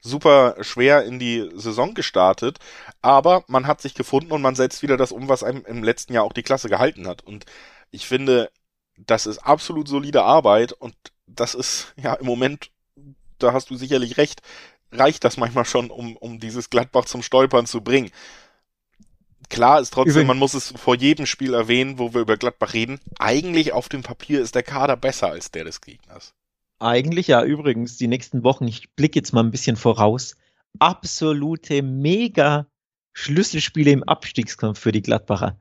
super 0.00 0.56
schwer 0.60 1.04
in 1.04 1.18
die 1.18 1.50
Saison 1.54 1.94
gestartet, 1.94 2.58
aber 3.02 3.44
man 3.48 3.66
hat 3.66 3.80
sich 3.80 3.94
gefunden 3.94 4.32
und 4.32 4.42
man 4.42 4.54
setzt 4.54 4.82
wieder 4.82 4.96
das 4.96 5.12
um, 5.12 5.28
was 5.28 5.42
einem 5.42 5.64
im 5.66 5.82
letzten 5.82 6.12
Jahr 6.14 6.24
auch 6.24 6.32
die 6.32 6.42
Klasse 6.42 6.68
gehalten 6.68 7.06
hat. 7.06 7.22
Und 7.22 7.46
ich 7.90 8.06
finde, 8.06 8.50
das 8.96 9.26
ist 9.26 9.38
absolut 9.38 9.88
solide 9.88 10.22
Arbeit 10.22 10.72
und 10.72 10.94
das 11.26 11.54
ist 11.54 11.94
ja 12.02 12.14
im 12.14 12.26
Moment 12.26 12.70
da 13.38 13.52
hast 13.52 13.70
du 13.70 13.76
sicherlich 13.76 14.16
recht, 14.16 14.42
reicht 14.92 15.24
das 15.24 15.36
manchmal 15.36 15.64
schon, 15.64 15.90
um, 15.90 16.16
um 16.16 16.40
dieses 16.40 16.70
Gladbach 16.70 17.04
zum 17.04 17.22
Stolpern 17.22 17.66
zu 17.66 17.80
bringen. 17.80 18.10
Klar 19.48 19.80
ist 19.80 19.94
trotzdem, 19.94 20.26
man 20.26 20.36
muss 20.36 20.52
es 20.52 20.74
vor 20.76 20.94
jedem 20.94 21.24
Spiel 21.24 21.54
erwähnen, 21.54 21.98
wo 21.98 22.12
wir 22.12 22.20
über 22.20 22.36
Gladbach 22.36 22.74
reden. 22.74 23.00
Eigentlich 23.18 23.72
auf 23.72 23.88
dem 23.88 24.02
Papier 24.02 24.42
ist 24.42 24.54
der 24.54 24.62
Kader 24.62 24.96
besser 24.96 25.28
als 25.28 25.50
der 25.50 25.64
des 25.64 25.80
Gegners. 25.80 26.34
Eigentlich 26.80 27.28
ja, 27.28 27.42
übrigens, 27.42 27.96
die 27.96 28.08
nächsten 28.08 28.44
Wochen, 28.44 28.68
ich 28.68 28.94
blicke 28.94 29.18
jetzt 29.18 29.32
mal 29.32 29.42
ein 29.42 29.50
bisschen 29.50 29.76
voraus, 29.76 30.36
absolute 30.78 31.82
mega 31.82 32.66
Schlüsselspiele 33.12 33.90
im 33.90 34.04
Abstiegskampf 34.04 34.78
für 34.78 34.92
die 34.92 35.02
Gladbacher. 35.02 35.58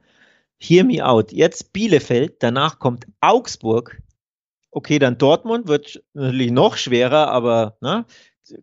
Hear 0.59 0.83
me 0.83 1.05
out. 1.05 1.31
Jetzt 1.31 1.73
Bielefeld, 1.73 2.41
danach 2.43 2.79
kommt 2.79 3.07
Augsburg, 3.21 4.01
Okay, 4.77 4.99
dann 4.99 5.17
Dortmund 5.17 5.67
wird 5.67 6.03
natürlich 6.13 6.51
noch 6.51 6.77
schwerer, 6.77 7.29
aber 7.29 7.77
ne, 7.81 8.05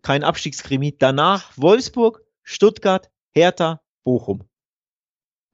kein 0.02 0.22
Abstiegskrimi. 0.22 0.96
Danach 0.96 1.50
Wolfsburg, 1.56 2.22
Stuttgart, 2.44 3.10
Hertha, 3.32 3.80
Bochum. 4.04 4.44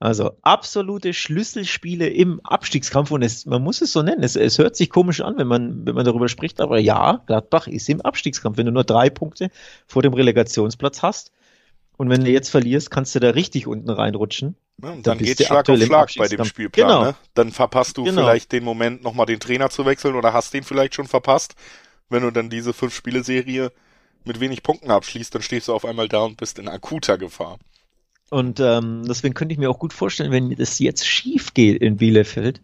Also 0.01 0.31
absolute 0.41 1.13
Schlüsselspiele 1.13 2.09
im 2.09 2.39
Abstiegskampf 2.43 3.11
und 3.11 3.21
es, 3.21 3.45
man 3.45 3.61
muss 3.61 3.81
es 3.81 3.93
so 3.93 4.01
nennen. 4.01 4.23
Es, 4.23 4.35
es 4.35 4.57
hört 4.57 4.75
sich 4.75 4.89
komisch 4.89 5.21
an, 5.21 5.37
wenn 5.37 5.45
man, 5.45 5.85
wenn 5.85 5.93
man 5.93 6.05
darüber 6.05 6.27
spricht, 6.27 6.59
aber 6.59 6.79
ja, 6.79 7.21
Gladbach 7.27 7.67
ist 7.67 7.87
im 7.87 8.01
Abstiegskampf. 8.01 8.57
Wenn 8.57 8.65
du 8.65 8.71
nur 8.71 8.83
drei 8.83 9.11
Punkte 9.11 9.51
vor 9.85 10.01
dem 10.01 10.15
Relegationsplatz 10.15 11.03
hast 11.03 11.31
und 11.97 12.09
wenn 12.09 12.23
du 12.23 12.31
jetzt 12.31 12.49
verlierst, 12.49 12.89
kannst 12.89 13.13
du 13.13 13.19
da 13.19 13.29
richtig 13.29 13.67
unten 13.67 13.91
reinrutschen. 13.91 14.55
Ja, 14.81 14.89
dann, 14.89 15.03
dann 15.03 15.17
geht 15.19 15.45
Schlag 15.45 15.69
auf 15.69 15.79
Schlag 15.79 16.09
bei 16.17 16.27
dem 16.27 16.45
Spielplan. 16.45 16.87
Genau. 16.87 17.03
Ne? 17.03 17.15
Dann 17.35 17.51
verpasst 17.51 17.95
du 17.95 18.05
genau. 18.05 18.23
vielleicht 18.23 18.53
den 18.53 18.63
Moment, 18.63 19.03
nochmal 19.03 19.27
den 19.27 19.39
Trainer 19.39 19.69
zu 19.69 19.85
wechseln 19.85 20.15
oder 20.15 20.33
hast 20.33 20.51
den 20.55 20.63
vielleicht 20.63 20.95
schon 20.95 21.05
verpasst. 21.05 21.53
Wenn 22.09 22.23
du 22.23 22.31
dann 22.31 22.49
diese 22.49 22.73
Fünf-Spiele-Serie 22.73 23.71
mit 24.25 24.39
wenig 24.39 24.63
Punkten 24.63 24.89
abschließt, 24.89 25.35
dann 25.35 25.43
stehst 25.43 25.67
du 25.67 25.75
auf 25.75 25.85
einmal 25.85 26.07
da 26.07 26.23
und 26.23 26.37
bist 26.37 26.57
in 26.57 26.67
akuter 26.67 27.19
Gefahr. 27.19 27.59
Und 28.31 28.61
ähm, 28.61 29.03
deswegen 29.05 29.33
könnte 29.33 29.53
ich 29.53 29.59
mir 29.59 29.69
auch 29.69 29.77
gut 29.77 29.91
vorstellen, 29.91 30.31
wenn 30.31 30.55
das 30.55 30.79
jetzt 30.79 31.05
schief 31.05 31.53
geht 31.53 31.81
in 31.81 31.97
Bielefeld, 31.97 32.61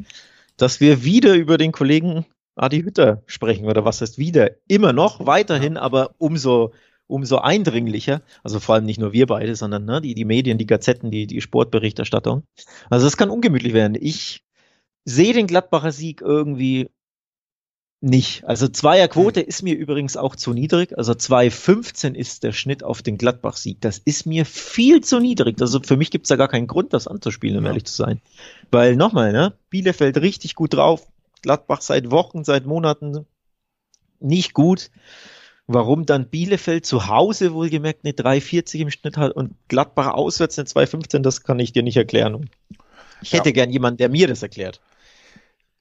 dass 0.56 0.80
wir 0.80 1.04
wieder 1.04 1.36
über 1.36 1.58
den 1.58 1.74
Kollegen 1.74 2.26
Adi 2.56 2.82
Hütter 2.82 3.22
sprechen 3.28 3.66
oder 3.66 3.84
was 3.84 4.02
heißt 4.02 4.18
wieder, 4.18 4.52
immer 4.68 4.94
noch, 4.94 5.26
weiterhin, 5.26 5.78
aber 5.78 6.16
umso 6.18 6.72
umso 7.08 7.38
eindringlicher. 7.38 8.22
Also 8.44 8.60
vor 8.60 8.76
allem 8.76 8.86
nicht 8.86 9.00
nur 9.00 9.14
wir 9.14 9.28
beide, 9.28 9.56
sondern 9.56 9.86
ne, 9.86 10.02
die, 10.02 10.14
die 10.14 10.26
Medien, 10.26 10.58
die 10.58 10.66
Gazetten, 10.66 11.12
die, 11.12 11.28
die 11.28 11.42
Sportberichterstattung. 11.42 12.44
Also 12.90 13.06
das 13.06 13.18
kann 13.18 13.30
ungemütlich 13.30 13.74
werden. 13.74 13.98
Ich 14.00 14.44
sehe 15.06 15.34
den 15.34 15.48
Gladbacher 15.48 15.92
Sieg 15.92 16.22
irgendwie 16.22 16.90
nicht. 18.00 18.44
Also 18.46 18.68
Zweierquote 18.68 19.42
hm. 19.42 19.48
ist 19.48 19.64
mir 19.64 19.76
übrigens 19.76 20.18
auch 20.18 20.36
zu 20.36 20.54
niedrig. 20.54 20.98
Also 20.98 21.14
2,15 21.14 22.14
ist 22.14 22.44
der 22.44 22.52
Schnitt 22.52 22.84
auf 22.84 23.02
den 23.02 23.18
Gladbach-Sieg. 23.18 23.82
Das 23.82 23.98
ist 23.98 24.26
mir 24.26 24.46
viel 24.46 25.02
zu 25.02 25.20
niedrig. 25.20 25.60
Also 25.62 25.80
für 25.82 25.98
mich 25.98 26.12
gibt 26.12 26.26
es 26.26 26.30
da 26.30 26.36
gar 26.36 26.48
keinen 26.48 26.68
Grund, 26.68 26.94
das 26.94 27.08
anzuspielen, 27.08 27.58
um 27.58 27.64
ja. 27.64 27.72
ehrlich 27.72 27.86
zu 27.86 27.96
sein. 27.96 28.22
Weil 28.72 28.96
nochmal, 28.96 29.32
ne, 29.32 29.54
Bielefeld 29.70 30.18
richtig 30.18 30.56
gut 30.56 30.74
drauf. 30.74 31.08
Gladbach 31.42 31.82
seit 31.82 32.12
Wochen, 32.12 32.44
seit 32.44 32.66
Monaten 32.66 33.26
nicht 34.20 34.54
gut. 34.54 34.90
Warum 35.66 36.06
dann 36.06 36.30
Bielefeld 36.30 36.86
zu 36.86 37.08
Hause 37.08 37.54
wohlgemerkt 37.54 38.06
eine 38.06 38.14
3,40 38.14 38.80
im 38.80 38.92
Schnitt 38.92 39.18
hat 39.18 39.34
und 39.34 39.56
Gladbach 39.68 40.08
auswärts 40.08 40.58
eine 40.58 40.68
2,15, 40.68 41.20
das 41.20 41.44
kann 41.44 41.60
ich 41.60 41.74
dir 41.74 41.84
nicht 41.84 41.98
erklären. 41.98 42.50
Ich 43.22 43.34
hätte 43.34 43.50
ja. 43.50 43.54
gern 43.54 43.70
jemanden, 43.72 43.98
der 43.98 44.10
mir 44.10 44.28
das 44.28 44.44
erklärt. 44.44 44.80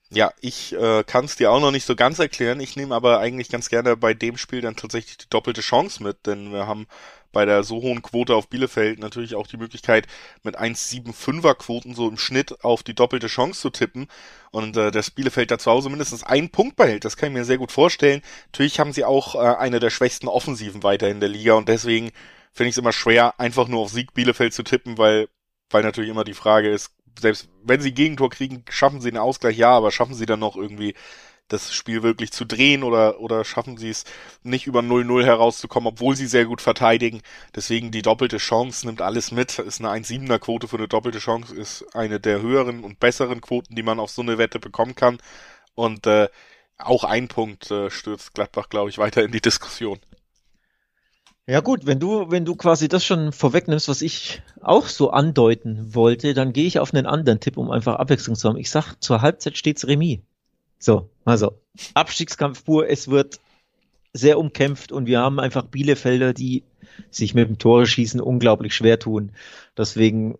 Ja, 0.09 0.31
ich 0.39 0.73
äh, 0.73 1.03
kann 1.03 1.25
es 1.25 1.35
dir 1.35 1.51
auch 1.51 1.59
noch 1.59 1.71
nicht 1.71 1.85
so 1.85 1.95
ganz 1.95 2.17
erklären. 2.19 2.61
Ich 2.61 2.77
nehme 2.77 2.95
aber 2.95 3.19
eigentlich 3.19 3.49
ganz 3.49 3.67
gerne 3.67 3.97
bei 3.97 4.13
dem 4.13 4.37
Spiel 4.37 4.61
dann 4.61 4.77
tatsächlich 4.77 5.17
die 5.17 5.29
doppelte 5.29 5.59
Chance 5.61 6.01
mit, 6.01 6.25
denn 6.25 6.53
wir 6.53 6.65
haben 6.65 6.87
bei 7.33 7.43
der 7.45 7.63
so 7.63 7.81
hohen 7.81 8.01
Quote 8.01 8.33
auf 8.33 8.47
Bielefeld 8.47 8.99
natürlich 8.99 9.35
auch 9.35 9.47
die 9.47 9.57
Möglichkeit, 9.57 10.07
mit 10.43 10.57
1,75er 10.57 11.55
Quoten 11.55 11.93
so 11.93 12.07
im 12.07 12.17
Schnitt 12.17 12.63
auf 12.63 12.83
die 12.83 12.95
doppelte 12.95 13.27
Chance 13.27 13.59
zu 13.59 13.69
tippen. 13.69 14.07
Und 14.51 14.77
äh, 14.77 14.91
das 14.91 15.11
Bielefeld 15.11 15.51
da 15.51 15.59
zu 15.59 15.69
Hause 15.71 15.89
mindestens 15.89 16.23
einen 16.23 16.51
Punkt 16.51 16.77
behält. 16.77 17.03
Das 17.03 17.17
kann 17.17 17.29
ich 17.29 17.33
mir 17.35 17.45
sehr 17.45 17.57
gut 17.57 17.73
vorstellen. 17.73 18.21
Natürlich 18.53 18.79
haben 18.79 18.93
sie 18.93 19.03
auch 19.03 19.35
äh, 19.35 19.57
eine 19.57 19.81
der 19.81 19.89
schwächsten 19.89 20.29
Offensiven 20.29 20.83
weiter 20.83 21.09
in 21.09 21.19
der 21.19 21.29
Liga 21.29 21.53
und 21.55 21.67
deswegen 21.67 22.11
finde 22.53 22.69
ich 22.69 22.75
es 22.75 22.79
immer 22.79 22.93
schwer, 22.93 23.39
einfach 23.39 23.67
nur 23.67 23.81
auf 23.81 23.89
Sieg 23.91 24.13
Bielefeld 24.13 24.53
zu 24.53 24.63
tippen, 24.63 24.97
weil, 24.97 25.27
weil 25.69 25.83
natürlich 25.83 26.09
immer 26.09 26.23
die 26.23 26.33
Frage 26.33 26.69
ist, 26.69 26.91
selbst 27.19 27.49
wenn 27.63 27.81
sie 27.81 27.93
Gegentor 27.93 28.29
kriegen, 28.29 28.63
schaffen 28.69 29.01
sie 29.01 29.09
einen 29.09 29.17
Ausgleich, 29.17 29.57
ja, 29.57 29.71
aber 29.71 29.91
schaffen 29.91 30.13
sie 30.13 30.25
dann 30.25 30.39
noch 30.39 30.55
irgendwie 30.55 30.93
das 31.47 31.73
Spiel 31.73 32.03
wirklich 32.03 32.31
zu 32.31 32.45
drehen 32.45 32.83
oder, 32.83 33.19
oder 33.19 33.45
schaffen 33.45 33.77
sie 33.77 33.89
es 33.89 34.03
nicht 34.43 34.67
über 34.67 34.81
0-0 34.81 35.23
herauszukommen, 35.23 35.87
obwohl 35.87 36.15
sie 36.15 36.27
sehr 36.27 36.45
gut 36.45 36.61
verteidigen. 36.61 37.21
Deswegen 37.55 37.91
die 37.91 38.01
doppelte 38.01 38.37
Chance 38.37 38.85
nimmt 38.85 39.01
alles 39.01 39.31
mit. 39.31 39.57
Ist 39.59 39.79
eine 39.79 39.89
1-7er 39.89 40.39
Quote 40.39 40.67
für 40.67 40.77
eine 40.77 40.87
doppelte 40.87 41.19
Chance, 41.19 41.55
ist 41.55 41.95
eine 41.95 42.19
der 42.19 42.41
höheren 42.41 42.83
und 42.83 42.99
besseren 42.99 43.41
Quoten, 43.41 43.75
die 43.75 43.83
man 43.83 43.99
auf 43.99 44.11
so 44.11 44.21
eine 44.21 44.37
Wette 44.37 44.59
bekommen 44.59 44.95
kann. 44.95 45.19
Und 45.75 46.05
äh, 46.07 46.27
auch 46.77 47.03
ein 47.03 47.27
Punkt 47.27 47.71
äh, 47.71 47.89
stürzt 47.89 48.33
Gladbach, 48.33 48.69
glaube 48.69 48.89
ich, 48.89 48.97
weiter 48.97 49.23
in 49.23 49.31
die 49.31 49.41
Diskussion. 49.41 49.99
Ja 51.49 51.61
gut, 51.61 51.85
wenn 51.85 51.99
du, 51.99 52.29
wenn 52.29 52.43
du 52.43 52.57
quasi 52.57 52.89
das 52.89 53.05
schon 53.05 53.31
vorwegnimmst, 53.31 53.87
was 53.87 54.01
ich 54.01 54.41
auch 54.61 54.87
so 54.87 55.11
andeuten 55.11 55.95
wollte, 55.95 56.33
dann 56.33 56.51
gehe 56.51 56.65
ich 56.65 56.79
auf 56.79 56.93
einen 56.93 57.05
anderen 57.05 57.39
Tipp, 57.39 57.55
um 57.55 57.71
einfach 57.71 57.95
Abwechslung 57.95 58.35
zu 58.35 58.49
haben. 58.49 58.57
Ich 58.57 58.69
sag, 58.69 58.95
zur 59.01 59.21
Halbzeit 59.21 59.57
steht's 59.57 59.87
Remis. 59.87 60.19
So, 60.77 61.09
also 61.23 61.61
Abstiegskampf 61.93 62.65
pur, 62.65 62.89
es 62.89 63.07
wird 63.07 63.39
sehr 64.11 64.37
umkämpft 64.39 64.91
und 64.91 65.05
wir 65.05 65.19
haben 65.21 65.39
einfach 65.39 65.63
Bielefelder, 65.63 66.33
die 66.33 66.63
sich 67.11 67.33
mit 67.33 67.47
dem 67.47 67.57
Tore 67.57 67.87
schießen 67.87 68.19
unglaublich 68.19 68.75
schwer 68.75 68.99
tun. 68.99 69.31
Deswegen, 69.77 70.35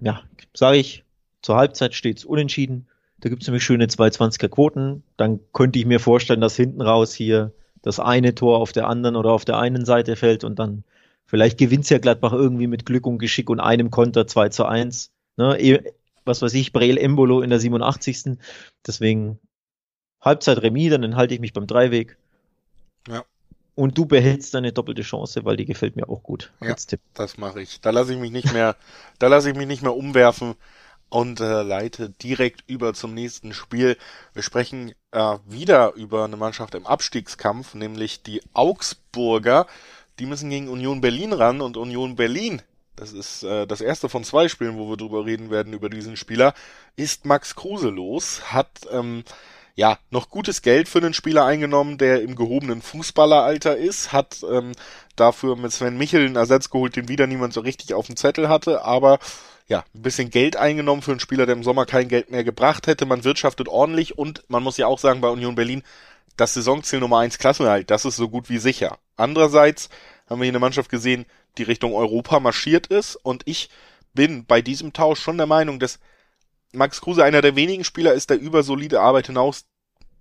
ja, 0.00 0.22
sage 0.54 0.78
ich, 0.78 1.04
zur 1.42 1.56
Halbzeit 1.56 1.94
steht's 1.94 2.24
unentschieden. 2.24 2.86
Da 3.20 3.28
gibt's 3.28 3.46
nämlich 3.46 3.64
schöne 3.64 3.86
220er 3.86 4.48
Quoten. 4.48 5.02
Dann 5.18 5.40
könnte 5.52 5.78
ich 5.78 5.84
mir 5.84 6.00
vorstellen, 6.00 6.40
dass 6.40 6.56
hinten 6.56 6.80
raus 6.80 7.12
hier 7.12 7.52
das 7.86 8.00
eine 8.00 8.34
Tor 8.34 8.58
auf 8.58 8.72
der 8.72 8.88
anderen 8.88 9.14
oder 9.14 9.30
auf 9.30 9.44
der 9.44 9.58
einen 9.58 9.84
Seite 9.84 10.16
fällt 10.16 10.42
und 10.42 10.58
dann 10.58 10.82
vielleicht 11.24 11.56
gewinnt's 11.56 11.88
ja 11.88 11.98
Gladbach 11.98 12.32
irgendwie 12.32 12.66
mit 12.66 12.84
Glück 12.84 13.06
und 13.06 13.18
Geschick 13.18 13.48
und 13.48 13.60
einem 13.60 13.92
Konter 13.92 14.26
2 14.26 14.48
zu 14.48 14.66
1. 14.66 15.12
Ne? 15.36 15.56
E, 15.60 15.92
was 16.24 16.42
weiß 16.42 16.52
ich, 16.54 16.72
Breel 16.72 16.98
Embolo 16.98 17.42
in 17.42 17.50
der 17.50 17.60
87. 17.60 18.38
Deswegen 18.84 19.38
Halbzeit 20.20 20.62
Remis, 20.62 20.90
dann 20.90 21.14
halte 21.14 21.34
ich 21.34 21.38
mich 21.38 21.52
beim 21.52 21.68
Dreiweg. 21.68 22.16
Ja. 23.06 23.24
Und 23.76 23.96
du 23.96 24.04
behältst 24.04 24.52
deine 24.54 24.72
doppelte 24.72 25.02
Chance, 25.02 25.44
weil 25.44 25.56
die 25.56 25.64
gefällt 25.64 25.94
mir 25.94 26.08
auch 26.08 26.24
gut. 26.24 26.52
Ja, 26.60 26.74
das 27.14 27.38
mache 27.38 27.62
ich. 27.62 27.80
Da 27.82 27.90
lasse 27.90 28.14
ich 28.14 28.18
mich 28.18 28.32
nicht 28.32 28.52
mehr, 28.52 28.74
da 29.20 29.28
lasse 29.28 29.48
ich 29.48 29.56
mich 29.56 29.68
nicht 29.68 29.82
mehr 29.82 29.94
umwerfen 29.94 30.56
und 31.08 31.38
äh, 31.38 31.62
leite 31.62 32.10
direkt 32.10 32.64
über 32.66 32.94
zum 32.94 33.14
nächsten 33.14 33.52
Spiel. 33.52 33.96
Wir 34.34 34.42
sprechen 34.42 34.92
äh, 35.16 35.38
wieder 35.46 35.94
über 35.94 36.24
eine 36.24 36.36
Mannschaft 36.36 36.74
im 36.74 36.86
Abstiegskampf, 36.86 37.74
nämlich 37.74 38.22
die 38.22 38.42
Augsburger. 38.52 39.66
Die 40.18 40.26
müssen 40.26 40.50
gegen 40.50 40.68
Union 40.68 41.00
Berlin 41.00 41.32
ran 41.32 41.60
und 41.60 41.76
Union 41.76 42.16
Berlin 42.16 42.62
das 42.96 43.12
ist 43.12 43.42
äh, 43.42 43.66
das 43.66 43.82
erste 43.82 44.08
von 44.08 44.24
zwei 44.24 44.48
Spielen, 44.48 44.78
wo 44.78 44.88
wir 44.88 44.96
drüber 44.96 45.26
reden 45.26 45.50
werden, 45.50 45.74
über 45.74 45.90
diesen 45.90 46.16
Spieler, 46.16 46.54
ist 46.96 47.26
Max 47.26 47.54
Kruse 47.54 47.90
los, 47.90 48.52
hat 48.52 48.70
ähm, 48.90 49.22
ja 49.74 49.98
noch 50.10 50.30
gutes 50.30 50.62
Geld 50.62 50.88
für 50.88 50.98
einen 50.98 51.12
Spieler 51.12 51.44
eingenommen, 51.44 51.98
der 51.98 52.22
im 52.22 52.34
gehobenen 52.34 52.80
Fußballeralter 52.80 53.76
ist, 53.76 54.12
hat 54.12 54.42
ähm, 54.50 54.72
dafür 55.14 55.56
mit 55.56 55.72
Sven 55.72 55.98
Michel 55.98 56.24
einen 56.24 56.36
Ersatz 56.36 56.70
geholt, 56.70 56.96
den 56.96 57.08
wieder 57.08 57.26
niemand 57.26 57.52
so 57.52 57.60
richtig 57.60 57.92
auf 57.92 58.06
dem 58.06 58.16
Zettel 58.16 58.48
hatte, 58.48 58.82
aber 58.82 59.18
ja, 59.68 59.84
ein 59.94 60.02
bisschen 60.02 60.30
Geld 60.30 60.56
eingenommen 60.56 61.02
für 61.02 61.10
einen 61.10 61.20
Spieler, 61.20 61.46
der 61.46 61.56
im 61.56 61.64
Sommer 61.64 61.86
kein 61.86 62.08
Geld 62.08 62.30
mehr 62.30 62.44
gebracht 62.44 62.86
hätte. 62.86 63.04
Man 63.04 63.24
wirtschaftet 63.24 63.68
ordentlich 63.68 64.16
und 64.16 64.44
man 64.48 64.62
muss 64.62 64.76
ja 64.76 64.86
auch 64.86 64.98
sagen, 64.98 65.20
bei 65.20 65.28
Union 65.28 65.56
Berlin, 65.56 65.82
das 66.36 66.54
Saisonziel 66.54 67.00
Nummer 67.00 67.18
eins 67.18 67.38
Klassenhalt, 67.38 67.90
das 67.90 68.04
ist 68.04 68.16
so 68.16 68.28
gut 68.28 68.48
wie 68.48 68.58
sicher. 68.58 68.98
Andererseits 69.16 69.88
haben 70.28 70.40
wir 70.40 70.44
hier 70.44 70.52
eine 70.52 70.60
Mannschaft 70.60 70.90
gesehen, 70.90 71.26
die 71.58 71.62
Richtung 71.62 71.94
Europa 71.94 72.38
marschiert 72.40 72.86
ist. 72.88 73.16
Und 73.16 73.42
ich 73.46 73.70
bin 74.14 74.44
bei 74.44 74.62
diesem 74.62 74.92
Tausch 74.92 75.20
schon 75.20 75.38
der 75.38 75.46
Meinung, 75.46 75.78
dass 75.78 75.98
Max 76.72 77.00
Kruse 77.00 77.24
einer 77.24 77.42
der 77.42 77.56
wenigen 77.56 77.84
Spieler 77.84 78.12
ist, 78.12 78.30
der 78.30 78.38
über 78.38 78.62
solide 78.62 79.00
Arbeit 79.00 79.26
hinaus 79.26 79.64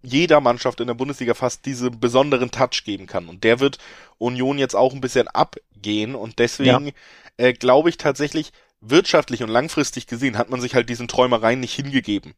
jeder 0.02 0.40
Mannschaft 0.40 0.80
in 0.80 0.88
der 0.88 0.94
Bundesliga 0.94 1.34
fast 1.34 1.66
diesen 1.66 2.00
besonderen 2.00 2.52
Touch 2.52 2.84
geben 2.86 3.08
kann. 3.08 3.28
Und 3.28 3.44
der 3.44 3.60
wird 3.60 3.80
Union 4.18 4.58
jetzt 4.58 4.76
auch 4.76 4.94
ein 4.94 5.02
bisschen 5.02 5.28
abgehen. 5.28 6.16
Und 6.16 6.40
deswegen 6.40 6.88
ja. 6.88 6.94
äh, 7.38 7.54
glaube 7.54 7.90
ich 7.90 7.98
tatsächlich, 7.98 8.52
wirtschaftlich 8.90 9.44
und 9.44 9.50
langfristig 9.50 10.08
gesehen 10.08 10.38
hat 10.38 10.50
man 10.50 10.62
sich 10.62 10.76
halt 10.76 10.90
diesen 10.90 11.08
Träumereien 11.08 11.60
nicht 11.60 11.74
hingegeben 11.74 12.34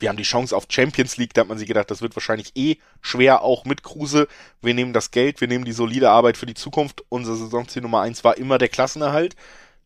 wir 0.00 0.08
haben 0.08 0.16
die 0.16 0.24
Chance 0.24 0.56
auf 0.56 0.66
Champions 0.68 1.18
League, 1.18 1.34
da 1.34 1.42
hat 1.42 1.48
man 1.48 1.58
sich 1.58 1.68
gedacht, 1.68 1.90
das 1.90 2.02
wird 2.02 2.16
wahrscheinlich 2.16 2.52
eh 2.56 2.78
schwer, 3.02 3.42
auch 3.42 3.64
mit 3.64 3.82
Kruse. 3.82 4.26
Wir 4.62 4.74
nehmen 4.74 4.92
das 4.92 5.10
Geld, 5.10 5.40
wir 5.40 5.48
nehmen 5.48 5.66
die 5.66 5.72
solide 5.72 6.10
Arbeit 6.10 6.38
für 6.38 6.46
die 6.46 6.54
Zukunft. 6.54 7.04
Unser 7.10 7.36
Saisonziel 7.36 7.82
Nummer 7.82 8.00
eins 8.00 8.24
war 8.24 8.38
immer 8.38 8.58
der 8.58 8.68
Klassenerhalt. 8.68 9.36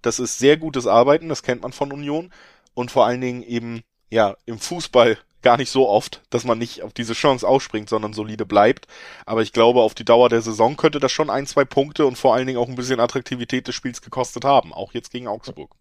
Das 0.03 0.21
ist 0.21 0.39
sehr 0.39 0.57
gutes 0.57 0.87
Arbeiten, 0.87 1.29
das 1.29 1.43
kennt 1.43 1.63
man 1.63 1.73
von 1.73 1.93
Union. 1.93 2.33
Und 2.75 2.91
vor 2.91 3.07
allen 3.07 3.21
Dingen 3.21 3.43
eben, 3.43 3.83
ja, 4.11 4.37
im 4.47 4.59
Fußball 4.59 5.19
gar 5.43 5.57
nicht 5.57 5.71
so 5.71 5.89
oft, 5.89 6.23
dass 6.31 6.45
man 6.45 6.59
nicht 6.59 6.83
auf 6.83 6.93
diese 6.93 7.13
Chance 7.13 7.47
ausspringt, 7.47 7.89
sondern 7.89 8.15
solide 8.15 8.47
bleibt. 8.47 8.87
Aber 9.27 9.43
ich 9.43 9.53
glaube, 9.53 9.83
auf 9.83 9.95
die 9.95 10.05
Dauer 10.05 10.29
der 10.29 10.41
Saison 10.41 10.77
könnte 10.77 11.01
das 11.01 11.13
schon 11.13 11.29
ein, 11.29 11.47
zwei 11.47 11.65
Punkte 11.65 12.07
und 12.07 12.17
vor 12.17 12.35
allen 12.35 12.47
Dingen 12.47 12.59
auch 12.59 12.69
ein 12.69 12.77
bisschen 12.77 13.01
Attraktivität 13.01 13.69
des 13.69 13.75
Spiels 13.75 14.01
gekostet 14.01 14.45
haben, 14.45 14.73
auch 14.73 14.95
jetzt 14.95 15.11
gegen 15.11 15.29
Augsburg. 15.29 15.75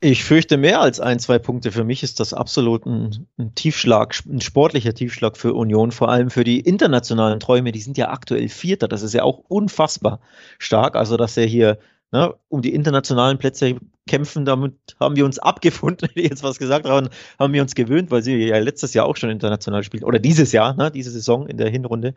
Ich 0.00 0.24
fürchte 0.24 0.58
mehr 0.58 0.80
als 0.80 1.00
ein, 1.00 1.18
zwei 1.18 1.38
Punkte. 1.38 1.72
Für 1.72 1.84
mich 1.84 2.02
ist 2.02 2.20
das 2.20 2.34
absolut 2.34 2.84
ein, 2.84 3.26
ein, 3.38 3.54
Tiefschlag, 3.54 4.14
ein 4.26 4.42
sportlicher 4.42 4.92
Tiefschlag 4.92 5.38
für 5.38 5.54
Union, 5.54 5.90
vor 5.90 6.10
allem 6.10 6.28
für 6.28 6.44
die 6.44 6.60
internationalen 6.60 7.40
Träume. 7.40 7.72
Die 7.72 7.80
sind 7.80 7.96
ja 7.96 8.10
aktuell 8.10 8.48
Vierter. 8.50 8.88
Das 8.88 9.02
ist 9.02 9.14
ja 9.14 9.22
auch 9.22 9.38
unfassbar 9.48 10.20
stark. 10.58 10.96
Also, 10.96 11.16
dass 11.16 11.38
er 11.38 11.46
hier 11.46 11.78
ne, 12.12 12.34
um 12.48 12.60
die 12.60 12.74
internationalen 12.74 13.38
Plätze 13.38 13.76
kämpfen, 14.06 14.44
damit 14.44 14.74
haben 15.00 15.16
wir 15.16 15.24
uns 15.24 15.38
abgefunden, 15.38 16.08
wenn 16.14 16.24
ich 16.24 16.30
jetzt 16.30 16.42
was 16.42 16.58
gesagt 16.58 16.86
haben, 16.86 17.08
haben 17.38 17.54
wir 17.54 17.62
uns 17.62 17.74
gewöhnt, 17.74 18.10
weil 18.10 18.22
sie 18.22 18.36
ja 18.36 18.58
letztes 18.58 18.92
Jahr 18.92 19.06
auch 19.06 19.16
schon 19.16 19.30
international 19.30 19.82
spielt. 19.82 20.04
Oder 20.04 20.18
dieses 20.18 20.52
Jahr, 20.52 20.74
ne, 20.74 20.90
diese 20.90 21.10
Saison 21.10 21.46
in 21.46 21.56
der 21.56 21.70
Hinrunde. 21.70 22.14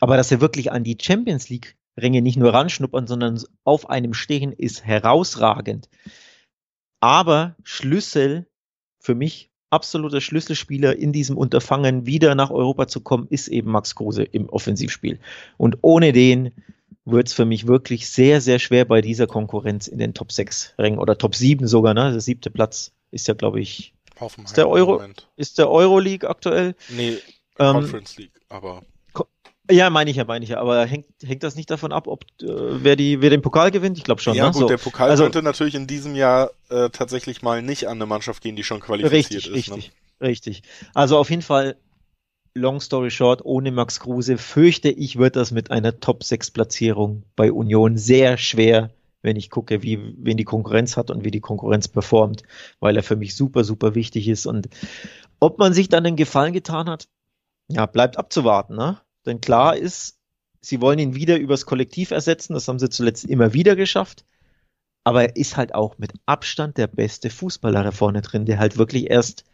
Aber 0.00 0.16
dass 0.16 0.32
er 0.32 0.40
wirklich 0.40 0.72
an 0.72 0.82
die 0.82 0.98
Champions 1.00 1.48
League 1.48 1.76
Ränge 1.96 2.22
nicht 2.22 2.36
nur 2.36 2.52
ranschnuppern, 2.52 3.06
sondern 3.06 3.40
auf 3.64 3.90
einem 3.90 4.14
stehen, 4.14 4.52
ist 4.52 4.84
herausragend. 4.84 5.88
Aber 7.02 7.56
Schlüssel 7.64 8.46
für 9.00 9.16
mich, 9.16 9.50
absoluter 9.70 10.20
Schlüsselspieler 10.20 10.96
in 10.96 11.12
diesem 11.12 11.36
Unterfangen, 11.36 12.06
wieder 12.06 12.36
nach 12.36 12.50
Europa 12.52 12.86
zu 12.86 13.00
kommen, 13.00 13.26
ist 13.28 13.48
eben 13.48 13.72
Max 13.72 13.96
Kruse 13.96 14.22
im 14.22 14.48
Offensivspiel. 14.48 15.18
Und 15.56 15.78
ohne 15.82 16.12
den 16.12 16.52
wird 17.04 17.26
es 17.26 17.34
für 17.34 17.44
mich 17.44 17.66
wirklich 17.66 18.08
sehr, 18.08 18.40
sehr 18.40 18.60
schwer 18.60 18.84
bei 18.84 19.00
dieser 19.00 19.26
Konkurrenz 19.26 19.88
in 19.88 19.98
den 19.98 20.14
Top 20.14 20.30
6 20.30 20.74
Rängen 20.78 21.00
oder 21.00 21.18
Top 21.18 21.34
7 21.34 21.66
sogar, 21.66 21.92
ne? 21.92 22.12
Der 22.12 22.20
siebte 22.20 22.50
Platz 22.50 22.92
ist 23.10 23.26
ja, 23.26 23.34
glaube 23.34 23.60
ich, 23.60 23.94
ist 24.44 24.56
der 24.56 24.68
Euro, 24.68 25.02
ist 25.34 25.58
der 25.58 25.68
Euro 25.68 25.98
League 25.98 26.22
aktuell? 26.22 26.76
Nee, 26.88 27.18
ähm, 27.58 27.72
Conference 27.72 28.16
League, 28.16 28.40
aber 28.48 28.82
ja, 29.70 29.90
meine 29.90 30.10
ich 30.10 30.16
ja, 30.16 30.24
meine 30.24 30.44
ich 30.44 30.50
ja. 30.50 30.60
Aber 30.60 30.84
hängt, 30.84 31.06
hängt 31.22 31.42
das 31.42 31.54
nicht 31.54 31.70
davon 31.70 31.92
ab, 31.92 32.08
ob 32.08 32.24
äh, 32.42 32.46
wer 32.46 32.96
die 32.96 33.20
wer 33.20 33.30
den 33.30 33.42
Pokal 33.42 33.70
gewinnt? 33.70 33.96
Ich 33.96 34.04
glaube 34.04 34.20
schon. 34.20 34.34
Ja, 34.34 34.46
ne? 34.46 34.52
gut, 34.52 34.62
so. 34.62 34.68
der 34.68 34.78
Pokal 34.78 35.10
also, 35.10 35.22
könnte 35.24 35.42
natürlich 35.42 35.74
in 35.74 35.86
diesem 35.86 36.14
Jahr 36.16 36.50
äh, 36.68 36.90
tatsächlich 36.90 37.42
mal 37.42 37.62
nicht 37.62 37.86
an 37.86 37.98
eine 37.98 38.06
Mannschaft 38.06 38.42
gehen, 38.42 38.56
die 38.56 38.64
schon 38.64 38.80
qualifiziert 38.80 39.46
richtig, 39.46 39.68
ist. 39.68 39.68
Ne? 39.68 39.76
Richtig, 39.76 39.92
ne? 40.20 40.26
richtig. 40.26 40.62
Also 40.94 41.16
auf 41.16 41.30
jeden 41.30 41.42
Fall, 41.42 41.76
long 42.54 42.80
story 42.80 43.10
short, 43.10 43.44
ohne 43.44 43.70
Max 43.70 44.00
Kruse 44.00 44.36
fürchte 44.36 44.90
ich, 44.90 45.16
wird 45.16 45.36
das 45.36 45.52
mit 45.52 45.70
einer 45.70 46.00
Top 46.00 46.24
6 46.24 46.50
Platzierung 46.50 47.22
bei 47.36 47.52
Union 47.52 47.96
sehr 47.96 48.38
schwer, 48.38 48.90
wenn 49.22 49.36
ich 49.36 49.50
gucke, 49.50 49.82
wie, 49.82 50.14
wen 50.18 50.36
die 50.36 50.44
Konkurrenz 50.44 50.96
hat 50.96 51.10
und 51.10 51.24
wie 51.24 51.30
die 51.30 51.40
Konkurrenz 51.40 51.86
performt, 51.88 52.42
weil 52.80 52.96
er 52.96 53.02
für 53.02 53.16
mich 53.16 53.36
super, 53.36 53.62
super 53.62 53.94
wichtig 53.94 54.28
ist. 54.28 54.46
Und 54.46 54.68
ob 55.38 55.58
man 55.58 55.72
sich 55.72 55.88
dann 55.88 56.04
den 56.04 56.16
Gefallen 56.16 56.52
getan 56.52 56.88
hat, 56.88 57.08
ja, 57.68 57.86
bleibt 57.86 58.18
abzuwarten, 58.18 58.76
ne? 58.76 59.00
Denn 59.26 59.40
klar 59.40 59.76
ist, 59.76 60.18
sie 60.60 60.80
wollen 60.80 60.98
ihn 60.98 61.14
wieder 61.14 61.38
übers 61.38 61.66
Kollektiv 61.66 62.10
ersetzen. 62.10 62.54
Das 62.54 62.68
haben 62.68 62.78
sie 62.78 62.90
zuletzt 62.90 63.24
immer 63.24 63.52
wieder 63.52 63.76
geschafft. 63.76 64.24
Aber 65.04 65.22
er 65.22 65.36
ist 65.36 65.56
halt 65.56 65.74
auch 65.74 65.98
mit 65.98 66.12
Abstand 66.26 66.78
der 66.78 66.86
beste 66.86 67.28
Fußballer 67.30 67.82
da 67.82 67.90
vorne 67.90 68.22
drin, 68.22 68.46
der 68.46 68.58
halt 68.58 68.78
wirklich 68.78 69.10
erst 69.10 69.44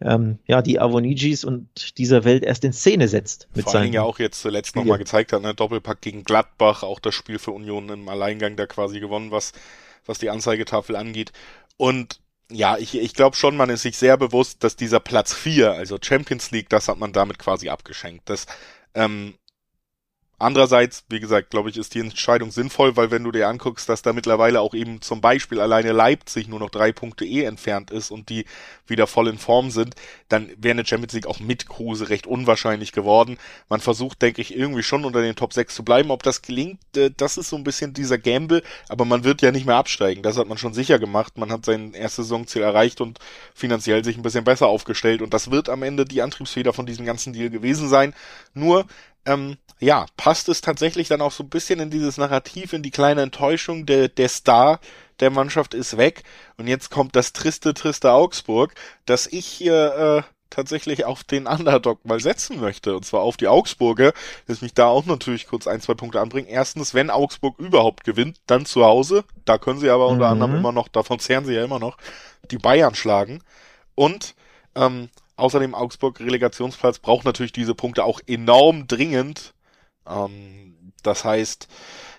ähm, 0.00 0.38
ja, 0.46 0.62
die 0.62 0.80
Avonigis 0.80 1.44
und 1.44 1.98
dieser 1.98 2.24
Welt 2.24 2.44
erst 2.44 2.64
in 2.64 2.72
Szene 2.72 3.08
setzt. 3.08 3.48
Mit 3.54 3.64
Vor 3.64 3.74
allen 3.74 3.84
Dingen 3.84 3.94
ja 3.94 4.02
auch 4.02 4.18
jetzt 4.18 4.40
zuletzt 4.40 4.76
nochmal 4.76 4.98
gezeigt 4.98 5.32
hat, 5.32 5.42
ne? 5.42 5.54
Doppelpack 5.54 6.00
gegen 6.00 6.24
Gladbach, 6.24 6.82
auch 6.82 7.00
das 7.00 7.14
Spiel 7.14 7.38
für 7.38 7.52
Union 7.52 7.88
im 7.88 8.08
Alleingang 8.08 8.56
da 8.56 8.66
quasi 8.66 9.00
gewonnen, 9.00 9.30
was, 9.30 9.52
was 10.04 10.18
die 10.18 10.30
Anzeigetafel 10.30 10.96
angeht. 10.96 11.32
Und 11.76 12.20
ja, 12.50 12.76
ich, 12.76 12.94
ich 12.94 13.14
glaube 13.14 13.36
schon, 13.36 13.56
man 13.56 13.70
ist 13.70 13.82
sich 13.82 13.96
sehr 13.96 14.16
bewusst, 14.16 14.62
dass 14.62 14.76
dieser 14.76 15.00
Platz 15.00 15.32
4, 15.32 15.72
also 15.72 15.96
Champions 16.00 16.50
League, 16.50 16.68
das 16.68 16.88
hat 16.88 16.98
man 16.98 17.12
damit 17.12 17.38
quasi 17.38 17.68
abgeschenkt. 17.68 18.28
Das 18.28 18.46
ähm, 18.94 19.34
Andererseits, 20.38 21.04
wie 21.08 21.20
gesagt, 21.20 21.50
glaube 21.50 21.70
ich, 21.70 21.76
ist 21.76 21.94
die 21.94 22.00
Entscheidung 22.00 22.50
sinnvoll, 22.50 22.96
weil 22.96 23.10
wenn 23.10 23.22
du 23.22 23.30
dir 23.30 23.48
anguckst, 23.48 23.88
dass 23.88 24.02
da 24.02 24.12
mittlerweile 24.12 24.60
auch 24.60 24.74
eben 24.74 25.00
zum 25.00 25.20
Beispiel 25.20 25.60
alleine 25.60 25.92
Leipzig 25.92 26.48
nur 26.48 26.58
noch 26.58 26.70
drei 26.70 26.92
Punkte 26.92 27.24
eh 27.24 27.44
entfernt 27.44 27.90
ist 27.90 28.10
und 28.10 28.28
die 28.28 28.44
wieder 28.86 29.06
voll 29.06 29.28
in 29.28 29.38
Form 29.38 29.70
sind, 29.70 29.94
dann 30.28 30.50
wäre 30.56 30.72
eine 30.72 30.84
Champions 30.84 31.12
League 31.12 31.26
auch 31.26 31.38
mit 31.38 31.68
Kruse 31.68 32.08
recht 32.08 32.26
unwahrscheinlich 32.26 32.92
geworden. 32.92 33.38
Man 33.68 33.80
versucht, 33.80 34.22
denke 34.22 34.40
ich, 34.40 34.56
irgendwie 34.56 34.82
schon 34.82 35.04
unter 35.04 35.22
den 35.22 35.36
Top 35.36 35.52
6 35.52 35.74
zu 35.74 35.84
bleiben. 35.84 36.10
Ob 36.10 36.22
das 36.22 36.42
gelingt, 36.42 36.80
äh, 36.96 37.10
das 37.16 37.36
ist 37.36 37.50
so 37.50 37.56
ein 37.56 37.64
bisschen 37.64 37.94
dieser 37.94 38.18
Gamble, 38.18 38.62
aber 38.88 39.04
man 39.04 39.24
wird 39.24 39.40
ja 39.40 39.52
nicht 39.52 39.66
mehr 39.66 39.76
absteigen. 39.76 40.22
Das 40.22 40.36
hat 40.36 40.48
man 40.48 40.58
schon 40.58 40.74
sicher 40.74 40.98
gemacht. 40.98 41.38
Man 41.38 41.52
hat 41.52 41.64
sein 41.64 41.94
erstes 41.94 42.26
Saisonziel 42.26 42.62
erreicht 42.62 43.00
und 43.00 43.18
finanziell 43.54 44.04
sich 44.04 44.16
ein 44.16 44.22
bisschen 44.22 44.44
besser 44.44 44.66
aufgestellt 44.66 45.22
und 45.22 45.32
das 45.32 45.50
wird 45.50 45.68
am 45.68 45.82
Ende 45.82 46.04
die 46.04 46.22
Antriebsfeder 46.22 46.72
von 46.72 46.86
diesem 46.86 47.06
ganzen 47.06 47.32
Deal 47.32 47.50
gewesen 47.50 47.88
sein. 47.88 48.14
Nur 48.52 48.86
ähm, 49.26 49.56
ja, 49.80 50.06
passt 50.16 50.48
es 50.48 50.60
tatsächlich 50.60 51.08
dann 51.08 51.20
auch 51.20 51.32
so 51.32 51.42
ein 51.42 51.50
bisschen 51.50 51.80
in 51.80 51.90
dieses 51.90 52.16
Narrativ, 52.16 52.72
in 52.72 52.82
die 52.82 52.90
kleine 52.90 53.22
Enttäuschung, 53.22 53.86
der, 53.86 54.08
der 54.08 54.28
Star 54.28 54.80
der 55.20 55.30
Mannschaft 55.30 55.74
ist 55.74 55.96
weg 55.96 56.24
und 56.56 56.66
jetzt 56.66 56.90
kommt 56.90 57.14
das 57.16 57.32
triste, 57.32 57.74
triste 57.74 58.12
Augsburg, 58.12 58.74
dass 59.06 59.26
ich 59.26 59.46
hier 59.46 60.24
äh, 60.24 60.34
tatsächlich 60.50 61.04
auf 61.04 61.24
den 61.24 61.46
Underdog 61.46 62.04
mal 62.04 62.20
setzen 62.20 62.60
möchte, 62.60 62.96
und 62.96 63.04
zwar 63.04 63.22
auf 63.22 63.36
die 63.36 63.48
Augsburger, 63.48 64.12
dass 64.46 64.62
mich 64.62 64.74
da 64.74 64.86
auch 64.86 65.04
natürlich 65.04 65.46
kurz 65.46 65.66
ein, 65.66 65.80
zwei 65.80 65.94
Punkte 65.94 66.20
anbringen. 66.20 66.48
Erstens, 66.48 66.94
wenn 66.94 67.10
Augsburg 67.10 67.58
überhaupt 67.58 68.04
gewinnt, 68.04 68.38
dann 68.46 68.66
zu 68.66 68.84
Hause, 68.84 69.24
da 69.44 69.58
können 69.58 69.80
sie 69.80 69.90
aber 69.90 70.06
unter 70.06 70.26
mhm. 70.26 70.32
anderem 70.32 70.56
immer 70.56 70.72
noch, 70.72 70.88
davon 70.88 71.18
zehren 71.18 71.44
sie 71.44 71.54
ja 71.54 71.64
immer 71.64 71.80
noch, 71.80 71.96
die 72.50 72.58
Bayern 72.58 72.94
schlagen 72.94 73.42
und 73.94 74.34
ähm, 74.74 75.08
Außerdem 75.36 75.74
Augsburg 75.74 76.20
Relegationsplatz 76.20 76.98
braucht 76.98 77.24
natürlich 77.24 77.52
diese 77.52 77.74
Punkte 77.74 78.04
auch 78.04 78.20
enorm 78.26 78.86
dringend. 78.86 79.54
Ähm, 80.06 80.92
das 81.02 81.24
heißt, 81.24 81.68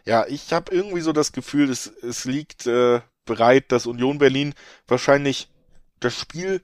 ja, 0.05 0.25
ich 0.27 0.53
habe 0.53 0.73
irgendwie 0.73 1.01
so 1.01 1.13
das 1.13 1.31
Gefühl, 1.31 1.69
es, 1.69 1.87
es 1.87 2.25
liegt 2.25 2.67
äh, 2.67 3.01
bereit, 3.25 3.71
dass 3.71 3.87
Union 3.87 4.17
Berlin 4.17 4.53
wahrscheinlich 4.87 5.49
das 5.99 6.13
Spiel 6.13 6.61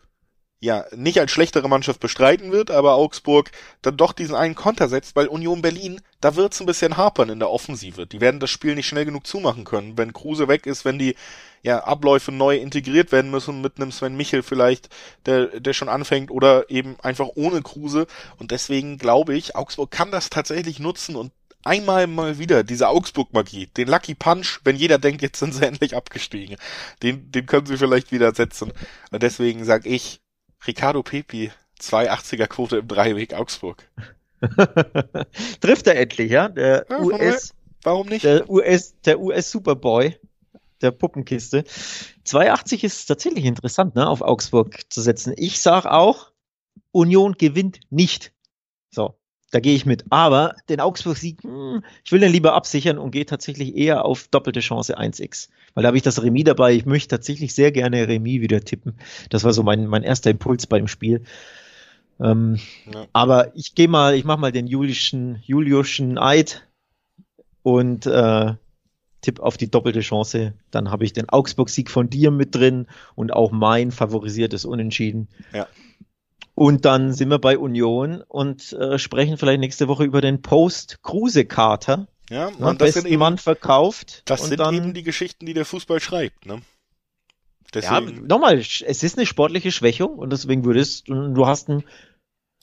ja 0.62 0.86
nicht 0.96 1.20
als 1.20 1.32
schlechtere 1.32 1.68
Mannschaft 1.68 2.00
bestreiten 2.00 2.52
wird, 2.52 2.70
aber 2.70 2.94
Augsburg 2.94 3.52
dann 3.82 3.98
doch 3.98 4.14
diesen 4.14 4.36
einen 4.36 4.56
Konter 4.56 4.88
setzt, 4.88 5.16
weil 5.16 5.28
Union 5.28 5.62
Berlin, 5.62 6.02
da 6.22 6.36
wird's 6.36 6.60
ein 6.60 6.68
bisschen 6.68 6.98
hapern 6.98 7.30
in 7.30 7.40
der 7.40 7.50
Offensive. 7.50 8.06
Die 8.06 8.22
werden 8.22 8.40
das 8.40 8.52
Spiel 8.52 8.76
nicht 8.76 8.88
schnell 8.88 9.06
genug 9.06 9.26
zumachen 9.26 9.64
können. 9.66 9.98
Wenn 9.98 10.14
Kruse 10.14 10.48
weg 10.48 10.68
ist, 10.68 10.86
wenn 10.86 11.00
die 11.00 11.16
ja, 11.64 11.84
Abläufe 11.84 12.32
neu 12.32 12.58
integriert 12.58 13.12
werden 13.12 13.32
müssen 13.32 13.62
mit 13.62 13.78
einem 13.78 13.92
Sven 13.92 14.16
Michel 14.16 14.44
vielleicht, 14.44 14.90
der, 15.26 15.60
der 15.60 15.74
schon 15.74 15.90
anfängt 15.90 16.30
oder 16.30 16.70
eben 16.70 16.96
einfach 17.02 17.30
ohne 17.34 17.64
Kruse. 17.64 18.06
Und 18.38 18.52
deswegen 18.52 19.00
glaube 19.00 19.36
ich, 19.36 19.56
Augsburg 19.56 19.90
kann 19.90 20.12
das 20.12 20.30
tatsächlich 20.30 20.80
nutzen 20.80 21.16
und 21.16 21.32
einmal 21.64 22.06
mal 22.06 22.38
wieder 22.38 22.64
diese 22.64 22.88
Augsburg-Magie, 22.88 23.68
den 23.78 23.88
Lucky 23.88 24.16
Punch, 24.16 24.60
wenn 24.64 24.76
jeder 24.76 25.00
denkt, 25.00 25.24
jetzt 25.24 25.40
sind 25.40 25.54
sie 25.54 25.66
endlich 25.68 25.96
abgestiegen. 25.96 26.58
Den, 27.02 27.32
den 27.32 27.48
können 27.48 27.66
sie 27.66 27.78
vielleicht 27.78 28.12
wieder 28.12 28.34
setzen. 28.36 28.72
Und 29.12 29.24
deswegen 29.24 29.66
sage 29.66 29.90
ich, 29.90 30.22
Ricardo 30.66 31.04
Pepi, 31.04 31.52
280er 31.80 32.48
Quote 32.48 32.78
im 32.78 32.88
Dreiweg 32.88 33.34
Augsburg. 33.34 33.88
Trifft 35.62 35.88
er 35.88 36.00
endlich, 36.00 36.32
ja? 36.32 36.50
Der 36.50 36.86
ja, 36.90 37.00
US. 37.00 37.54
Warum 37.84 38.08
nicht? 38.08 38.24
Der 38.24 38.50
US, 38.50 38.96
der 39.02 39.20
US 39.20 39.52
Superboy 39.52 40.18
der 40.82 40.92
Puppenkiste. 40.92 41.64
280 42.24 42.84
ist 42.84 43.06
tatsächlich 43.06 43.46
interessant, 43.46 43.96
ne, 43.96 44.08
auf 44.08 44.22
Augsburg 44.22 44.92
zu 44.92 45.02
setzen. 45.02 45.34
Ich 45.38 45.62
sage 45.62 45.92
auch, 45.92 46.32
Union 46.92 47.34
gewinnt 47.34 47.80
nicht. 47.90 48.34
So, 48.90 49.16
da 49.52 49.60
gehe 49.60 49.76
ich 49.76 49.86
mit. 49.86 50.06
Aber 50.10 50.56
den 50.70 50.80
Augsburg-Sieg, 50.80 51.44
hm, 51.44 51.84
ich 52.04 52.12
will 52.12 52.22
den 52.22 52.32
lieber 52.32 52.54
absichern 52.54 52.98
und 52.98 53.12
gehe 53.12 53.26
tatsächlich 53.26 53.76
eher 53.76 54.06
auf 54.06 54.28
doppelte 54.30 54.62
Chance 54.62 54.98
1x. 54.98 55.50
Weil 55.74 55.84
da 55.84 55.88
habe 55.88 55.98
ich 55.98 56.04
das 56.04 56.24
Remis 56.24 56.46
dabei. 56.46 56.74
Ich 56.74 56.86
möchte 56.86 57.10
tatsächlich 57.10 57.54
sehr 57.54 57.72
gerne 57.72 58.08
Remis 58.08 58.42
wieder 58.42 58.62
tippen. 58.62 58.96
Das 59.30 59.44
war 59.44 59.54
so 59.54 59.64
mein, 59.64 59.88
mein 59.88 60.04
erster 60.04 60.32
Impuls 60.32 60.68
beim 60.68 60.88
Spiel. 60.88 61.24
Ähm, 62.20 62.60
ja. 62.94 63.08
Aber 63.14 63.56
ich 63.56 63.76
gehe 63.76 63.88
mal, 63.88 64.16
ich 64.16 64.24
mache 64.24 64.40
mal 64.40 64.52
den 64.52 64.68
Julischen, 64.68 65.42
Juliuschen 65.44 66.18
Eid 66.18 66.68
und 67.64 68.06
äh, 68.06 68.54
Tipp 69.22 69.40
auf 69.40 69.58
die 69.58 69.70
doppelte 69.70 70.02
Chance. 70.02 70.54
Dann 70.72 70.92
habe 70.92 71.04
ich 71.04 71.14
den 71.14 71.30
Augsburg-Sieg 71.30 71.90
von 71.90 72.10
dir 72.10 72.32
mit 72.32 72.56
drin 72.56 72.88
und 73.16 73.34
auch 73.34 73.52
mein 73.52 73.92
favorisiertes 73.92 74.66
Unentschieden. 74.66 75.28
Ja. 75.54 75.68
Und 76.62 76.86
dann 76.86 77.12
sind 77.12 77.30
wir 77.30 77.40
bei 77.40 77.58
Union 77.58 78.22
und 78.28 78.74
äh, 78.74 79.00
sprechen 79.00 79.40
vielleicht 79.40 79.62
nächste 79.62 79.88
Woche 79.88 80.04
über 80.04 80.22
den 80.22 80.44
Post-Kruse-Kater. 80.44 82.08
Ja, 82.30 82.50
und 82.50 82.60
ne, 82.60 82.76
das 82.78 82.94
sind 82.94 83.08
eben, 83.08 83.18
Mann 83.18 83.40
verkauft. 83.40 84.22
Das 84.26 84.46
sind 84.46 84.60
dann, 84.60 84.76
eben 84.76 84.94
die 84.94 85.02
Geschichten, 85.02 85.48
die 85.48 85.56
der 85.56 85.66
Fußball 85.66 86.00
schreibt, 86.00 86.46
ne? 86.46 86.62
Deswegen. 87.74 88.16
Ja, 88.16 88.22
nochmal, 88.28 88.60
es 88.60 88.82
ist 89.02 89.18
eine 89.18 89.26
sportliche 89.26 89.72
Schwächung 89.72 90.20
und 90.20 90.32
deswegen 90.32 90.64
würdest 90.64 91.10
du, 91.10 91.34
du 91.34 91.48
hast 91.48 91.68
ein 91.68 91.84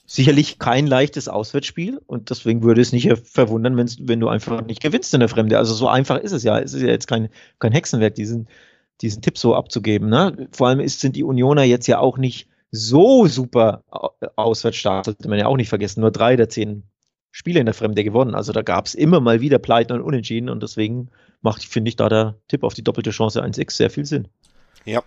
sicherlich 0.05 0.59
kein 0.59 0.87
leichtes 0.87 1.27
Auswärtsspiel 1.27 1.99
und 2.07 2.29
deswegen 2.29 2.63
würde 2.63 2.79
es 2.79 2.93
nicht 2.93 3.11
verwundern, 3.25 3.75
wenn 3.75 4.19
du 4.21 4.29
einfach 4.29 4.61
nicht 4.61 4.81
gewinnst 4.81 5.13
in 5.13 5.19
der 5.19 5.27
Fremde. 5.27 5.57
Also 5.57 5.73
so 5.73 5.89
einfach 5.89 6.19
ist 6.19 6.31
es 6.31 6.43
ja. 6.43 6.57
Es 6.57 6.73
ist 6.73 6.83
ja 6.83 6.87
jetzt 6.87 7.07
kein, 7.07 7.27
kein 7.59 7.73
Hexenwerk, 7.73 8.15
diesen, 8.15 8.47
diesen 9.01 9.21
Tipp 9.21 9.37
so 9.37 9.55
abzugeben. 9.55 10.07
Ne? 10.07 10.47
Vor 10.53 10.69
allem 10.69 10.79
ist, 10.79 11.01
sind 11.01 11.17
die 11.17 11.25
Unioner 11.25 11.63
jetzt 11.63 11.87
ja 11.87 11.99
auch 11.99 12.17
nicht 12.17 12.47
so 12.71 13.27
super 13.27 13.83
auswärts 14.35 14.77
stark, 14.77 15.05
sollte 15.05 15.27
man 15.27 15.39
ja 15.39 15.47
auch 15.47 15.57
nicht 15.57 15.69
vergessen. 15.69 16.01
Nur 16.01 16.11
drei 16.11 16.35
der 16.35 16.49
zehn 16.49 16.83
Spiele 17.31 17.59
in 17.59 17.65
der 17.65 17.75
Fremde 17.75 18.03
gewonnen. 18.03 18.35
Also 18.35 18.51
da 18.53 18.61
gab 18.61 18.85
es 18.85 18.95
immer 18.95 19.19
mal 19.19 19.41
wieder 19.41 19.59
Pleiten 19.59 19.93
und 19.93 20.01
Unentschieden 20.01 20.49
und 20.49 20.61
deswegen 20.61 21.09
macht, 21.41 21.63
finde 21.63 21.89
ich, 21.89 21.95
da 21.95 22.09
der 22.09 22.35
Tipp 22.47 22.63
auf 22.63 22.73
die 22.73 22.83
doppelte 22.83 23.11
Chance 23.11 23.43
1x 23.43 23.71
sehr 23.71 23.89
viel 23.89 24.05
Sinn. 24.05 24.27
Ja, 24.85 25.03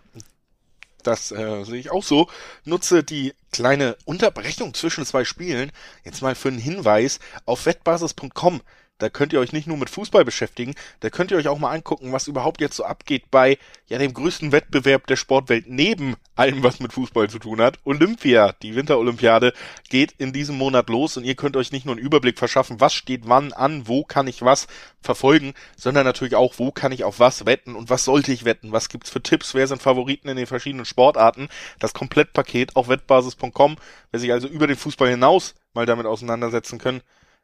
das 1.02 1.32
äh, 1.32 1.64
sehe 1.64 1.80
ich 1.80 1.90
auch 1.90 2.04
so. 2.04 2.28
Nutze 2.64 3.02
die 3.02 3.34
kleine 3.50 3.96
Unterbrechung 4.04 4.74
zwischen 4.74 5.04
zwei 5.04 5.24
Spielen 5.24 5.72
jetzt 6.04 6.22
mal 6.22 6.34
für 6.34 6.48
einen 6.48 6.58
Hinweis 6.58 7.18
auf 7.44 7.66
wettbasis.com. 7.66 8.60
Da 8.98 9.08
könnt 9.08 9.32
ihr 9.32 9.40
euch 9.40 9.52
nicht 9.52 9.66
nur 9.66 9.76
mit 9.76 9.90
Fußball 9.90 10.24
beschäftigen, 10.24 10.76
da 11.00 11.10
könnt 11.10 11.32
ihr 11.32 11.36
euch 11.36 11.48
auch 11.48 11.58
mal 11.58 11.72
angucken, 11.72 12.12
was 12.12 12.28
überhaupt 12.28 12.60
jetzt 12.60 12.76
so 12.76 12.84
abgeht 12.84 13.32
bei 13.32 13.58
ja 13.88 13.98
dem 13.98 14.14
größten 14.14 14.52
Wettbewerb 14.52 15.08
der 15.08 15.16
Sportwelt 15.16 15.64
neben 15.66 16.14
allem, 16.36 16.62
was 16.62 16.78
mit 16.78 16.92
Fußball 16.92 17.28
zu 17.28 17.40
tun 17.40 17.60
hat. 17.60 17.80
Olympia, 17.84 18.52
die 18.62 18.76
Winterolympiade, 18.76 19.54
geht 19.88 20.12
in 20.18 20.32
diesem 20.32 20.56
Monat 20.56 20.88
los 20.88 21.16
und 21.16 21.24
ihr 21.24 21.34
könnt 21.34 21.56
euch 21.56 21.72
nicht 21.72 21.84
nur 21.84 21.96
einen 21.96 22.04
Überblick 22.04 22.38
verschaffen, 22.38 22.80
was 22.80 22.94
steht 22.94 23.22
wann 23.24 23.52
an, 23.52 23.88
wo 23.88 24.04
kann 24.04 24.28
ich 24.28 24.42
was 24.42 24.68
verfolgen, 25.00 25.54
sondern 25.76 26.04
natürlich 26.04 26.36
auch, 26.36 26.54
wo 26.58 26.70
kann 26.70 26.92
ich 26.92 27.02
auf 27.02 27.18
was 27.18 27.44
wetten 27.44 27.74
und 27.74 27.90
was 27.90 28.04
sollte 28.04 28.30
ich 28.30 28.44
wetten, 28.44 28.70
was 28.70 28.88
gibt's 28.88 29.10
für 29.10 29.22
Tipps, 29.22 29.54
wer 29.54 29.66
sind 29.66 29.82
Favoriten 29.82 30.28
in 30.28 30.36
den 30.36 30.46
verschiedenen 30.46 30.84
Sportarten. 30.84 31.48
Das 31.80 31.92
Komplettpaket 31.92 32.76
auf 32.76 32.88
wettbasis.com, 32.88 33.76
wer 34.12 34.20
sich 34.20 34.30
also 34.30 34.46
über 34.46 34.68
den 34.68 34.76
Fußball 34.76 35.08
hinaus 35.08 35.56
mal 35.74 35.86
damit 35.86 36.06
auseinandersetzen 36.06 36.78
können, 36.78 37.02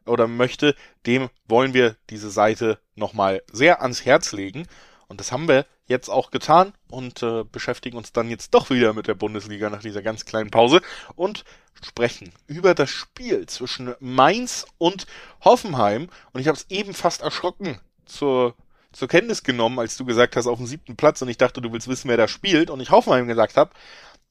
oder 0.09 0.27
möchte, 0.27 0.75
dem 1.05 1.29
wollen 1.47 1.73
wir 1.73 1.95
diese 2.09 2.29
Seite 2.29 2.79
nochmal 2.95 3.41
sehr 3.51 3.81
ans 3.81 4.05
Herz 4.05 4.31
legen. 4.31 4.65
Und 5.07 5.19
das 5.19 5.31
haben 5.31 5.47
wir 5.47 5.65
jetzt 5.87 6.09
auch 6.09 6.29
getan 6.29 6.73
und 6.89 7.23
äh, 7.23 7.43
beschäftigen 7.43 7.97
uns 7.97 8.13
dann 8.13 8.29
jetzt 8.29 8.53
doch 8.53 8.69
wieder 8.69 8.93
mit 8.93 9.07
der 9.07 9.15
Bundesliga 9.15 9.69
nach 9.69 9.81
dieser 9.81 10.03
ganz 10.03 10.23
kleinen 10.23 10.51
Pause 10.51 10.81
und 11.15 11.43
sprechen 11.81 12.31
über 12.45 12.75
das 12.75 12.91
Spiel 12.91 13.45
zwischen 13.47 13.95
Mainz 13.99 14.67
und 14.77 15.07
Hoffenheim. 15.43 16.09
Und 16.31 16.41
ich 16.41 16.47
habe 16.47 16.57
es 16.57 16.67
eben 16.69 16.93
fast 16.93 17.21
erschrocken 17.21 17.79
zur, 18.05 18.55
zur 18.91 19.07
Kenntnis 19.07 19.43
genommen, 19.43 19.79
als 19.79 19.97
du 19.97 20.05
gesagt 20.05 20.35
hast, 20.35 20.45
auf 20.45 20.59
dem 20.59 20.67
siebten 20.67 20.95
Platz 20.95 21.21
und 21.23 21.29
ich 21.29 21.37
dachte, 21.37 21.59
du 21.59 21.71
willst 21.71 21.87
wissen, 21.87 22.07
wer 22.07 22.17
da 22.17 22.27
spielt. 22.27 22.69
Und 22.69 22.79
ich 22.79 22.91
Hoffenheim 22.91 23.27
gesagt 23.27 23.57
habe, 23.57 23.71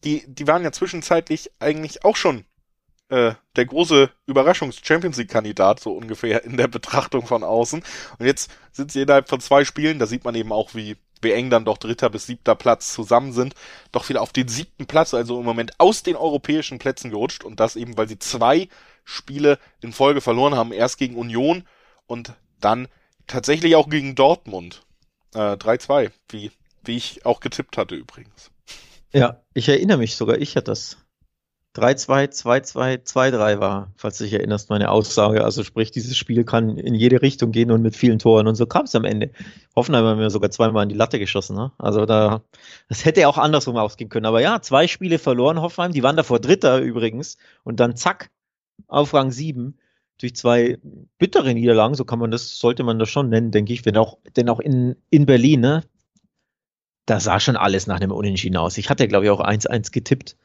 die, 0.05 0.25
die 0.29 0.47
waren 0.47 0.63
ja 0.63 0.71
zwischenzeitlich 0.71 1.51
eigentlich 1.59 2.05
auch 2.05 2.17
schon 2.17 2.45
äh, 3.09 3.33
der 3.57 3.67
große 3.67 4.11
Überraschungs-Champions 4.27 5.17
League-Kandidat, 5.17 5.81
so 5.81 5.93
ungefähr 5.93 6.45
in 6.45 6.57
der 6.57 6.69
Betrachtung 6.69 7.27
von 7.27 7.43
außen. 7.43 7.83
Und 8.19 8.27
jetzt 8.27 8.51
sind 8.73 8.93
sie 8.93 9.03
innerhalb 9.03 9.29
von 9.29 9.41
zwei 9.41 9.65
Spielen, 9.65 9.99
da 9.99 10.07
sieht 10.07 10.25
man 10.25 10.35
eben 10.35 10.53
auch, 10.53 10.75
wie, 10.75 10.97
wie 11.23 11.33
eng 11.33 11.51
dann 11.51 11.65
doch 11.65 11.79
dritter 11.79 12.11
bis 12.11 12.27
siebter 12.27 12.55
Platz 12.55 12.93
zusammen 12.93 13.33
sind, 13.33 13.55
doch 13.93 14.09
wieder 14.09 14.23
auf 14.23 14.33
den 14.33 14.49
siebten 14.49 14.87
Platz, 14.87 15.15
also 15.15 15.39
im 15.39 15.45
Moment 15.45 15.73
aus 15.79 16.03
den 16.03 16.17
europäischen 16.17 16.79
Plätzen 16.79 17.11
gerutscht. 17.11 17.45
Und 17.45 17.61
das 17.61 17.77
eben, 17.77 17.97
weil 17.97 18.09
sie 18.09 18.19
zwei 18.19 18.69
Spiele 19.05 19.59
in 19.81 19.93
Folge 19.93 20.21
verloren 20.21 20.55
haben. 20.55 20.73
Erst 20.73 20.99
gegen 20.99 21.17
Union 21.17 21.65
und 22.07 22.35
dann 22.61 22.89
tatsächlich 23.27 23.75
auch 23.75 23.89
gegen 23.89 24.15
Dortmund. 24.15 24.83
Äh, 25.35 25.55
3-2, 25.57 26.11
wie, 26.29 26.51
wie 26.85 26.97
ich 26.97 27.25
auch 27.25 27.41
getippt 27.41 27.79
hatte 27.79 27.95
übrigens. 27.95 28.51
Ja, 29.13 29.41
ich 29.55 29.69
erinnere 29.69 29.99
mich 29.99 30.17
sogar, 30.17 30.37
ich 30.39 30.57
hatte 30.57 30.65
das 30.65 30.99
3-2, 31.79 32.33
2-2, 32.43 33.05
2-3 33.05 33.61
war, 33.61 33.93
falls 33.97 34.19
du 34.19 34.25
dich 34.25 34.33
erinnerst, 34.33 34.71
meine 34.71 34.91
Aussage. 34.91 35.45
Also 35.45 35.63
sprich, 35.65 35.91
dieses 35.91 36.17
Spiel 36.17 36.45
kann 36.45 36.77
in 36.77 36.95
jede 36.95 37.23
Richtung 37.23 37.53
gehen 37.53 37.71
und 37.71 37.83
mit 37.83 37.97
vielen 37.97 38.19
Toren. 38.19 38.47
Und 38.47 38.55
so 38.57 38.67
kam 38.67 38.85
es 38.85 38.95
am 38.95 39.05
Ende. 39.05 39.31
Hoffenheim 39.77 40.05
haben 40.05 40.21
wir 40.21 40.31
sogar 40.31 40.51
zweimal 40.51 40.83
in 40.83 40.89
die 40.89 40.95
Latte 40.95 41.19
geschossen. 41.19 41.57
Ne? 41.57 41.73
Also 41.79 42.07
da, 42.07 42.43
das 42.89 43.05
hätte 43.05 43.29
auch 43.29 43.39
andersrum 43.39 43.77
ausgehen 43.77 44.11
können. 44.11 44.27
Aber 44.27 44.41
ja, 44.41 44.61
zwei 44.61 44.87
Spiele 44.87 45.19
verloren 45.19 45.61
Hoffenheim. 45.61 45.93
Die 45.93 46.03
waren 46.03 46.17
davor 46.17 46.41
Dritter 46.41 46.81
übrigens. 46.81 47.37
Und 47.65 47.81
dann 47.81 47.97
zack, 47.97 48.31
auf 48.87 49.15
Rang 49.15 49.31
7. 49.31 49.79
durch 50.21 50.35
zwei 50.35 50.79
bittere 51.19 51.55
Niederlagen, 51.55 51.95
so 51.95 52.05
kann 52.05 52.19
man 52.19 52.31
das, 52.31 52.59
sollte 52.59 52.85
man 52.85 52.99
das 52.99 53.09
schon 53.09 53.29
nennen, 53.29 53.51
denke 53.51 53.73
ich, 53.73 53.85
wenn 53.85 53.97
auch, 53.97 54.19
denn 54.37 54.49
auch 54.49 54.61
in, 54.61 54.97
in 55.11 55.27
Berlin, 55.27 55.61
ne, 55.61 55.85
da 57.07 57.21
sah 57.21 57.41
schon 57.41 57.57
alles 57.57 57.87
nach 57.87 58.01
einem 58.01 58.13
Unentschieden 58.13 58.57
aus. 58.57 58.79
Ich 58.79 58.91
hatte, 58.91 59.09
glaube 59.09 59.25
ich, 59.25 59.31
auch 59.31 59.41
1-1 59.41 59.93
getippt. 59.93 60.37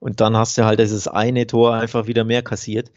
Und 0.00 0.20
dann 0.20 0.36
hast 0.36 0.58
du 0.58 0.64
halt 0.64 0.80
dieses 0.80 1.06
eine 1.06 1.46
Tor 1.46 1.74
einfach 1.74 2.06
wieder 2.06 2.24
mehr 2.24 2.42
kassiert. 2.42 2.90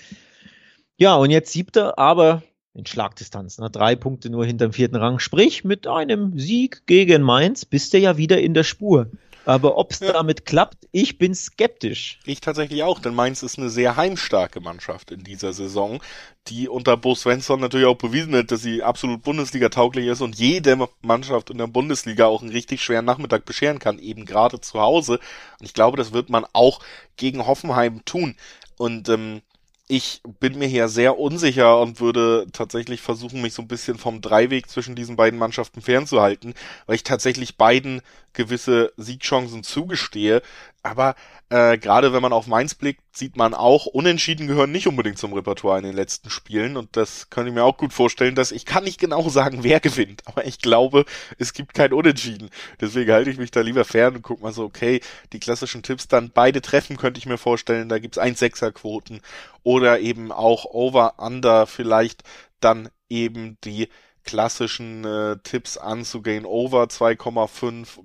Ja, 0.97 1.15
und 1.15 1.29
jetzt 1.29 1.51
siebter, 1.51 1.99
aber 1.99 2.41
in 2.73 2.85
Schlagdistanz. 2.85 3.59
Ne? 3.59 3.69
Drei 3.69 3.95
Punkte 3.95 4.29
nur 4.29 4.45
hinterm 4.45 4.73
vierten 4.73 4.95
Rang. 4.95 5.19
Sprich, 5.19 5.63
mit 5.63 5.85
einem 5.85 6.39
Sieg 6.39 6.87
gegen 6.87 7.21
Mainz 7.21 7.65
bist 7.65 7.93
du 7.93 7.99
ja 7.99 8.17
wieder 8.17 8.41
in 8.41 8.53
der 8.53 8.63
Spur. 8.63 9.11
Aber 9.45 9.77
ob 9.77 9.91
es 9.91 9.99
ja. 9.99 10.13
damit 10.13 10.45
klappt, 10.45 10.87
ich 10.91 11.17
bin 11.17 11.35
skeptisch. 11.35 12.19
Ich 12.25 12.39
tatsächlich 12.39 12.83
auch, 12.83 12.99
denn 12.99 13.13
Mainz 13.13 13.43
ist 13.43 13.57
eine 13.57 13.69
sehr 13.69 13.95
heimstarke 13.95 14.61
Mannschaft 14.61 15.11
in 15.11 15.23
dieser 15.23 15.51
Saison, 15.51 16.01
die 16.47 16.69
unter 16.69 16.95
Bo 16.97 17.15
Svensson 17.15 17.59
natürlich 17.59 17.87
auch 17.87 17.97
bewiesen 17.97 18.35
hat, 18.35 18.51
dass 18.51 18.61
sie 18.61 18.83
absolut 18.83 19.23
Bundesliga-tauglich 19.23 20.07
ist 20.07 20.21
und 20.21 20.37
jede 20.37 20.87
Mannschaft 21.01 21.49
in 21.49 21.57
der 21.57 21.67
Bundesliga 21.67 22.25
auch 22.25 22.41
einen 22.41 22.51
richtig 22.51 22.81
schweren 22.83 23.05
Nachmittag 23.05 23.45
bescheren 23.45 23.79
kann, 23.79 23.99
eben 23.99 24.25
gerade 24.25 24.61
zu 24.61 24.79
Hause. 24.79 25.19
Und 25.59 25.65
ich 25.65 25.73
glaube, 25.73 25.97
das 25.97 26.13
wird 26.13 26.29
man 26.29 26.45
auch 26.53 26.79
gegen 27.17 27.45
Hoffenheim 27.45 28.05
tun. 28.05 28.35
Und 28.77 29.09
ähm, 29.09 29.41
ich 29.87 30.21
bin 30.39 30.57
mir 30.57 30.67
hier 30.67 30.87
sehr 30.87 31.19
unsicher 31.19 31.79
und 31.79 31.99
würde 31.99 32.47
tatsächlich 32.53 33.01
versuchen, 33.01 33.41
mich 33.41 33.53
so 33.53 33.61
ein 33.61 33.67
bisschen 33.67 33.97
vom 33.97 34.21
Dreiweg 34.21 34.69
zwischen 34.69 34.95
diesen 34.95 35.17
beiden 35.17 35.37
Mannschaften 35.37 35.81
fernzuhalten, 35.81 36.53
weil 36.85 36.95
ich 36.95 37.03
tatsächlich 37.03 37.57
beiden 37.57 38.01
gewisse 38.31 38.93
Siegchancen 38.97 39.63
zugestehe. 39.63 40.41
Aber 40.85 41.15
äh, 41.49 41.77
gerade 41.77 42.11
wenn 42.11 42.21
man 42.21 42.33
auf 42.33 42.45
Mainz 42.45 42.75
blickt, 42.75 43.01
sieht 43.15 43.37
man 43.37 43.53
auch, 43.53 43.85
Unentschieden 43.85 44.47
gehören 44.47 44.73
nicht 44.73 44.85
unbedingt 44.85 45.17
zum 45.17 45.31
Repertoire 45.31 45.77
in 45.77 45.85
den 45.85 45.95
letzten 45.95 46.29
Spielen. 46.29 46.75
Und 46.75 46.97
das 46.97 47.29
kann 47.29 47.47
ich 47.47 47.53
mir 47.53 47.63
auch 47.63 47.77
gut 47.77 47.93
vorstellen, 47.93 48.35
dass 48.35 48.51
ich 48.51 48.65
kann 48.65 48.83
nicht 48.83 48.99
genau 48.99 49.29
sagen, 49.29 49.63
wer 49.63 49.79
gewinnt. 49.79 50.23
Aber 50.27 50.45
ich 50.45 50.59
glaube, 50.59 51.05
es 51.37 51.53
gibt 51.53 51.73
kein 51.73 51.93
Unentschieden. 51.93 52.49
Deswegen 52.81 53.13
halte 53.13 53.29
ich 53.29 53.37
mich 53.37 53.51
da 53.51 53.61
lieber 53.61 53.85
fern 53.85 54.17
und 54.17 54.23
guck 54.23 54.41
mal 54.41 54.51
so, 54.51 54.65
okay, 54.65 54.99
die 55.31 55.39
klassischen 55.39 55.83
Tipps 55.83 56.09
dann 56.09 56.31
beide 56.31 56.61
treffen, 56.61 56.97
könnte 56.97 57.17
ich 57.17 57.25
mir 57.25 57.37
vorstellen. 57.37 57.87
Da 57.87 57.99
gibt's 57.99 58.19
1-6er-Quoten 58.19 59.21
oder 59.63 60.01
eben 60.01 60.33
auch 60.33 60.65
Over-Under 60.65 61.65
vielleicht 61.65 62.23
dann 62.59 62.89
eben 63.07 63.57
die 63.63 63.87
klassischen 64.25 65.05
äh, 65.05 65.37
Tipps 65.43 65.77
anzugehen. 65.77 66.45
Over 66.45 66.83
2,5 66.83 67.99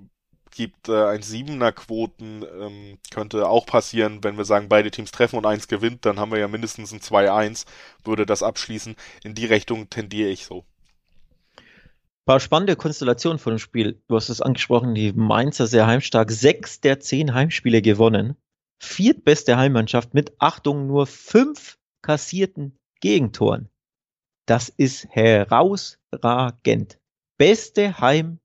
gibt 0.51 0.89
äh, 0.89 1.05
ein 1.05 1.21
Siebener 1.21 1.71
Quoten, 1.71 2.43
ähm, 2.59 2.97
könnte 3.11 3.47
auch 3.47 3.65
passieren, 3.65 4.23
wenn 4.23 4.37
wir 4.37 4.45
sagen, 4.45 4.69
beide 4.69 4.91
Teams 4.91 5.11
treffen 5.11 5.37
und 5.37 5.45
eins 5.45 5.67
gewinnt, 5.67 6.05
dann 6.05 6.19
haben 6.19 6.31
wir 6.31 6.39
ja 6.39 6.47
mindestens 6.47 6.91
ein 6.91 6.99
2-1, 6.99 7.65
würde 8.03 8.25
das 8.25 8.43
abschließen. 8.43 8.95
In 9.23 9.35
die 9.35 9.45
Richtung 9.45 9.89
tendiere 9.89 10.29
ich 10.29 10.45
so. 10.45 10.65
Paar 12.25 12.39
spannende 12.39 12.75
Konstellationen 12.75 13.39
von 13.39 13.53
dem 13.53 13.59
Spiel. 13.59 14.03
Du 14.07 14.15
hast 14.15 14.29
es 14.29 14.41
angesprochen, 14.41 14.93
die 14.93 15.13
Mainzer 15.13 15.65
sehr 15.65 15.87
heimstark. 15.87 16.31
Sechs 16.31 16.79
der 16.79 16.99
zehn 16.99 17.33
Heimspiele 17.33 17.81
gewonnen. 17.81 18.35
Viertbeste 18.79 19.57
Heimmannschaft 19.57 20.13
mit 20.13 20.33
Achtung 20.37 20.85
nur 20.85 21.07
fünf 21.07 21.79
kassierten 22.03 22.77
Gegentoren. 23.01 23.69
Das 24.45 24.69
ist 24.69 25.07
herausragend. 25.09 26.99
Beste 27.37 27.99
Heim 27.99 28.39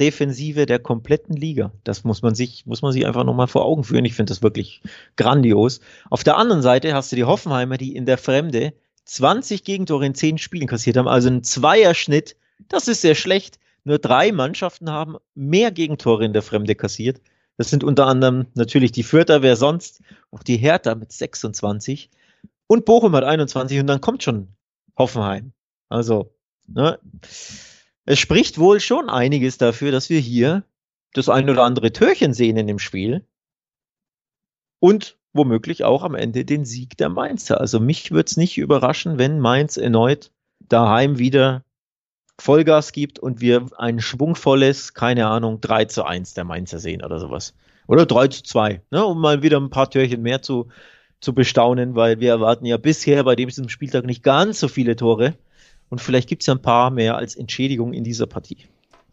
Defensive 0.00 0.66
der 0.66 0.78
kompletten 0.78 1.36
Liga. 1.36 1.72
Das 1.84 2.04
muss 2.04 2.22
man 2.22 2.34
sich, 2.34 2.66
muss 2.66 2.82
man 2.82 2.92
sich 2.92 3.06
einfach 3.06 3.24
nochmal 3.24 3.48
vor 3.48 3.64
Augen 3.64 3.84
führen. 3.84 4.04
Ich 4.04 4.14
finde 4.14 4.30
das 4.30 4.42
wirklich 4.42 4.82
grandios. 5.16 5.80
Auf 6.10 6.24
der 6.24 6.36
anderen 6.36 6.62
Seite 6.62 6.94
hast 6.94 7.12
du 7.12 7.16
die 7.16 7.24
Hoffenheimer, 7.24 7.76
die 7.76 7.94
in 7.94 8.06
der 8.06 8.18
Fremde 8.18 8.74
20 9.04 9.64
Gegentore 9.64 10.06
in 10.06 10.14
10 10.14 10.38
Spielen 10.38 10.66
kassiert 10.66 10.96
haben, 10.96 11.08
also 11.08 11.28
ein 11.28 11.42
Zweierschnitt. 11.42 12.36
Das 12.68 12.88
ist 12.88 13.02
sehr 13.02 13.14
schlecht. 13.14 13.58
Nur 13.84 13.98
drei 13.98 14.32
Mannschaften 14.32 14.90
haben 14.90 15.16
mehr 15.34 15.70
Gegentore 15.70 16.24
in 16.24 16.32
der 16.32 16.42
Fremde 16.42 16.74
kassiert. 16.74 17.20
Das 17.56 17.70
sind 17.70 17.84
unter 17.84 18.06
anderem 18.06 18.46
natürlich 18.54 18.92
die 18.92 19.02
Fürther, 19.02 19.42
wer 19.42 19.56
sonst, 19.56 20.00
auch 20.30 20.42
die 20.42 20.56
Hertha 20.56 20.94
mit 20.94 21.12
26 21.12 22.10
und 22.66 22.84
Bochum 22.84 23.14
hat 23.14 23.24
21 23.24 23.78
und 23.78 23.86
dann 23.86 24.00
kommt 24.00 24.22
schon 24.22 24.48
Hoffenheim. 24.96 25.52
Also, 25.88 26.34
ne, 26.66 26.98
es 28.04 28.18
spricht 28.18 28.58
wohl 28.58 28.80
schon 28.80 29.08
einiges 29.08 29.58
dafür, 29.58 29.92
dass 29.92 30.10
wir 30.10 30.20
hier 30.20 30.64
das 31.12 31.28
ein 31.28 31.48
oder 31.48 31.62
andere 31.62 31.92
Türchen 31.92 32.34
sehen 32.34 32.56
in 32.56 32.66
dem 32.66 32.78
Spiel. 32.78 33.26
Und 34.80 35.16
womöglich 35.32 35.84
auch 35.84 36.02
am 36.02 36.14
Ende 36.14 36.44
den 36.44 36.64
Sieg 36.64 36.96
der 36.96 37.08
Mainzer. 37.08 37.60
Also 37.60 37.80
mich 37.80 38.10
würde 38.10 38.28
es 38.28 38.36
nicht 38.36 38.58
überraschen, 38.58 39.18
wenn 39.18 39.40
Mainz 39.40 39.76
erneut 39.76 40.30
daheim 40.60 41.18
wieder 41.18 41.64
Vollgas 42.38 42.92
gibt 42.92 43.18
und 43.18 43.40
wir 43.40 43.66
ein 43.76 44.00
schwungvolles, 44.00 44.94
keine 44.94 45.26
Ahnung, 45.26 45.60
3 45.60 45.86
zu 45.86 46.04
1 46.04 46.34
der 46.34 46.44
Mainzer 46.44 46.78
sehen 46.78 47.04
oder 47.04 47.18
sowas. 47.18 47.54
Oder 47.86 48.06
3 48.06 48.28
zu 48.28 48.42
2, 48.42 48.82
ne, 48.90 49.04
um 49.04 49.20
mal 49.20 49.42
wieder 49.42 49.58
ein 49.58 49.70
paar 49.70 49.90
Türchen 49.90 50.22
mehr 50.22 50.42
zu, 50.42 50.68
zu 51.20 51.34
bestaunen, 51.34 51.94
weil 51.94 52.20
wir 52.20 52.30
erwarten 52.30 52.66
ja 52.66 52.76
bisher 52.76 53.24
bei 53.24 53.36
diesem 53.36 53.68
Spieltag 53.68 54.04
nicht 54.04 54.22
ganz 54.22 54.60
so 54.60 54.68
viele 54.68 54.96
Tore. 54.96 55.34
Und 55.88 56.00
vielleicht 56.00 56.28
gibt 56.28 56.42
es 56.42 56.46
ja 56.46 56.54
ein 56.54 56.62
paar 56.62 56.90
mehr 56.90 57.16
als 57.16 57.36
Entschädigung 57.36 57.92
in 57.92 58.04
dieser 58.04 58.26
Partie. 58.26 58.66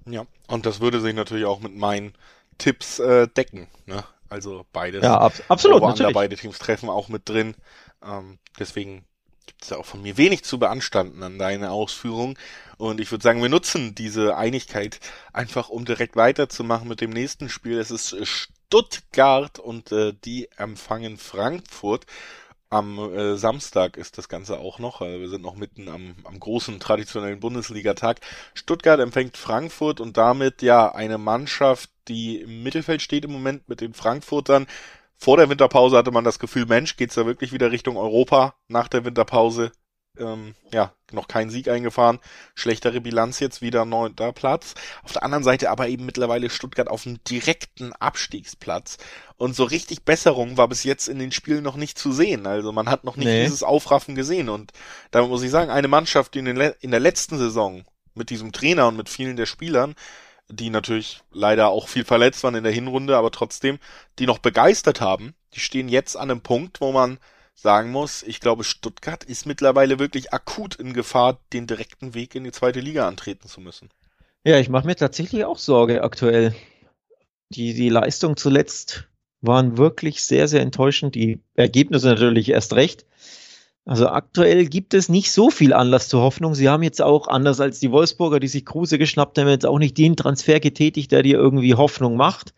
Ja, 0.05 0.25
und 0.47 0.65
das 0.65 0.79
würde 0.79 0.99
sich 0.99 1.13
natürlich 1.13 1.45
auch 1.45 1.60
mit 1.60 1.75
meinen 1.75 2.13
Tipps 2.57 2.99
äh, 2.99 3.27
decken. 3.27 3.67
Ne? 3.86 4.03
Also 4.29 4.65
beides. 4.71 5.03
Ja, 5.03 5.17
ab 5.17 5.34
absolut. 5.49 5.81
Natürlich. 5.81 6.13
Beide 6.13 6.36
Teams 6.36 6.57
treffen 6.57 6.89
auch 6.89 7.10
mit 7.10 7.27
drin. 7.27 7.55
Ähm, 8.03 8.39
deswegen 8.60 9.05
gibt 9.45 9.63
es 9.63 9.69
ja 9.69 9.77
auch 9.77 9.86
von 9.86 10.01
mir 10.01 10.17
wenig 10.17 10.43
zu 10.43 10.57
beanstanden 10.57 11.21
an 11.23 11.38
deine 11.38 11.71
Ausführung. 11.71 12.38
Und 12.77 12.99
ich 12.99 13.12
würde 13.12 13.23
sagen, 13.23 13.41
wir 13.41 13.49
nutzen 13.49 13.93
diese 13.93 14.38
Einigkeit 14.38 14.99
einfach, 15.34 15.69
um 15.69 15.86
direkt 15.86 16.15
weiterzumachen 16.15 16.88
mit 16.88 17.01
dem 17.01 17.12
nächsten 17.12 17.49
Spiel. 17.49 17.77
Es 17.77 17.91
ist 17.91 18.15
Stuttgart 18.25 19.60
und 19.60 19.91
äh, 19.91 20.13
die 20.23 20.49
empfangen 20.55 21.17
Frankfurt. 21.17 22.05
Am 22.71 22.97
äh, 22.97 23.36
Samstag 23.36 23.97
ist 23.97 24.17
das 24.17 24.29
Ganze 24.29 24.57
auch 24.57 24.79
noch. 24.79 25.01
Also 25.01 25.19
wir 25.19 25.29
sind 25.29 25.41
noch 25.41 25.55
mitten 25.55 25.89
am, 25.89 26.15
am 26.23 26.39
großen 26.39 26.79
traditionellen 26.79 27.41
Bundesligatag. 27.41 28.21
Stuttgart 28.53 28.99
empfängt 29.01 29.36
Frankfurt 29.36 29.99
und 29.99 30.15
damit 30.15 30.62
ja 30.62 30.89
eine 30.89 31.17
Mannschaft, 31.17 31.89
die 32.07 32.38
im 32.41 32.63
Mittelfeld 32.63 33.01
steht 33.01 33.25
im 33.25 33.31
Moment 33.34 33.67
mit 33.67 33.81
den 33.81 33.93
Frankfurtern. 33.93 34.67
Vor 35.17 35.36
der 35.36 35.49
Winterpause 35.49 35.97
hatte 35.97 36.12
man 36.12 36.23
das 36.23 36.39
Gefühl, 36.39 36.65
Mensch, 36.65 36.95
geht's 36.95 37.15
da 37.15 37.25
wirklich 37.25 37.51
wieder 37.51 37.71
Richtung 37.71 37.97
Europa 37.97 38.55
nach 38.69 38.88
der 38.88 39.03
Winterpause? 39.03 39.73
Ähm, 40.21 40.55
ja, 40.71 40.93
noch 41.12 41.27
keinen 41.27 41.49
Sieg 41.49 41.67
eingefahren. 41.67 42.19
Schlechtere 42.55 43.01
Bilanz 43.01 43.39
jetzt 43.39 43.62
wieder 43.62 43.86
neunter 43.86 44.31
Platz. 44.31 44.75
Auf 45.03 45.12
der 45.12 45.23
anderen 45.23 45.43
Seite 45.43 45.69
aber 45.69 45.88
eben 45.88 46.05
mittlerweile 46.05 46.49
Stuttgart 46.49 46.88
auf 46.88 47.03
dem 47.03 47.23
direkten 47.25 47.93
Abstiegsplatz. 47.93 48.97
Und 49.38 49.55
so 49.55 49.63
richtig 49.63 50.03
Besserung 50.03 50.57
war 50.57 50.67
bis 50.67 50.84
jetzt 50.84 51.07
in 51.07 51.19
den 51.19 51.31
Spielen 51.31 51.63
noch 51.63 51.75
nicht 51.75 51.97
zu 51.97 52.12
sehen. 52.12 52.47
Also 52.47 52.71
man 52.71 52.89
hat 52.89 53.03
noch 53.03 53.17
nicht 53.17 53.27
nee. 53.27 53.43
dieses 53.43 53.63
Aufraffen 53.63 54.15
gesehen. 54.15 54.49
Und 54.49 54.71
da 55.12 55.25
muss 55.25 55.43
ich 55.43 55.51
sagen, 55.51 55.71
eine 55.71 55.88
Mannschaft, 55.88 56.34
die 56.34 56.39
in, 56.39 56.45
den 56.45 56.73
in 56.79 56.91
der 56.91 56.99
letzten 56.99 57.38
Saison 57.38 57.84
mit 58.13 58.29
diesem 58.29 58.51
Trainer 58.51 58.88
und 58.88 58.97
mit 58.97 59.10
vielen 59.10 59.36
der 59.36 59.45
Spielern, 59.45 59.95
die 60.49 60.69
natürlich 60.69 61.21
leider 61.31 61.69
auch 61.69 61.88
viel 61.88 62.05
verletzt 62.05 62.43
waren 62.43 62.55
in 62.55 62.63
der 62.63 62.73
Hinrunde, 62.73 63.17
aber 63.17 63.31
trotzdem, 63.31 63.79
die 64.19 64.25
noch 64.25 64.39
begeistert 64.39 65.01
haben, 65.01 65.34
die 65.53 65.60
stehen 65.60 65.89
jetzt 65.89 66.15
an 66.15 66.29
einem 66.29 66.41
Punkt, 66.41 66.81
wo 66.81 66.91
man 66.91 67.19
sagen 67.62 67.91
muss, 67.91 68.24
ich 68.24 68.39
glaube, 68.39 68.63
Stuttgart 68.63 69.24
ist 69.24 69.45
mittlerweile 69.45 70.00
wirklich 70.00 70.34
akut 70.34 70.76
in 70.76 70.93
Gefahr, 70.93 71.39
den 71.54 71.67
direkten 71.67 72.13
Weg 72.13 72.36
in 72.36 72.43
die 72.43 72.52
zweite 72.52 72.80
Liga 72.80 73.08
antreten 73.08 73.47
zu 73.47 73.62
müssen. 73.62 73.89
Ja, 74.43 74.60
ich 74.60 74.69
mache 74.69 74.88
mir 74.88 74.95
tatsächlich 74.95 75.45
auch 75.45 75.60
Sorge 75.60 76.04
aktuell. 76.04 76.56
Die, 77.50 77.74
die 77.74 77.89
Leistung 77.89 78.38
zuletzt 78.38 79.08
waren 79.41 79.78
wirklich 79.78 80.24
sehr, 80.24 80.47
sehr 80.47 80.62
enttäuschend. 80.62 81.15
Die 81.15 81.41
Ergebnisse 81.54 82.08
natürlich 82.08 82.50
erst 82.50 82.74
recht. 82.74 83.06
Also 83.86 84.08
aktuell 84.08 84.65
gibt 84.65 84.93
es 84.93 85.10
nicht 85.10 85.32
so 85.32 85.50
viel 85.50 85.74
Anlass 85.74 86.08
zur 86.08 86.21
Hoffnung. 86.21 86.54
Sie 86.54 86.69
haben 86.69 86.84
jetzt 86.84 87.02
auch, 87.02 87.28
anders 87.28 87.60
als 87.60 87.80
die 87.80 87.91
Wolfsburger, 87.91 88.39
die 88.39 88.47
sich 88.47 88.65
Kruse 88.65 88.97
geschnappt 88.97 89.38
haben, 89.38 89.47
jetzt 89.47 89.65
auch 89.65 89.80
nicht 89.80 89.97
den 89.97 90.15
Transfer 90.15 90.60
getätigt, 90.60 91.12
der 91.12 91.24
dir 91.24 91.38
irgendwie 91.38 91.76
Hoffnung 91.76 92.15
macht. 92.15 92.54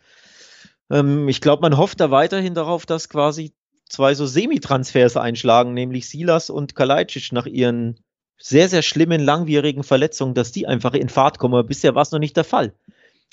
Ähm, 0.89 1.27
ich 1.29 1.41
glaube, 1.41 1.61
man 1.61 1.77
hofft 1.77 1.99
da 1.99 2.11
weiterhin 2.11 2.53
darauf, 2.53 2.85
dass 2.85 3.09
quasi 3.09 3.53
zwei 3.89 4.13
so 4.13 4.25
Semi-Transfers 4.25 5.17
einschlagen, 5.17 5.73
nämlich 5.73 6.09
Silas 6.09 6.49
und 6.49 6.75
Kalajdzic 6.75 7.31
nach 7.31 7.45
ihren 7.45 7.99
sehr, 8.37 8.67
sehr 8.67 8.81
schlimmen, 8.81 9.21
langwierigen 9.21 9.83
Verletzungen, 9.83 10.33
dass 10.33 10.51
die 10.51 10.67
einfach 10.67 10.93
in 10.93 11.09
Fahrt 11.09 11.39
kommen. 11.39 11.65
Bisher 11.65 11.95
war 11.95 12.01
es 12.01 12.11
noch 12.11 12.19
nicht 12.19 12.35
der 12.35 12.43
Fall. 12.43 12.73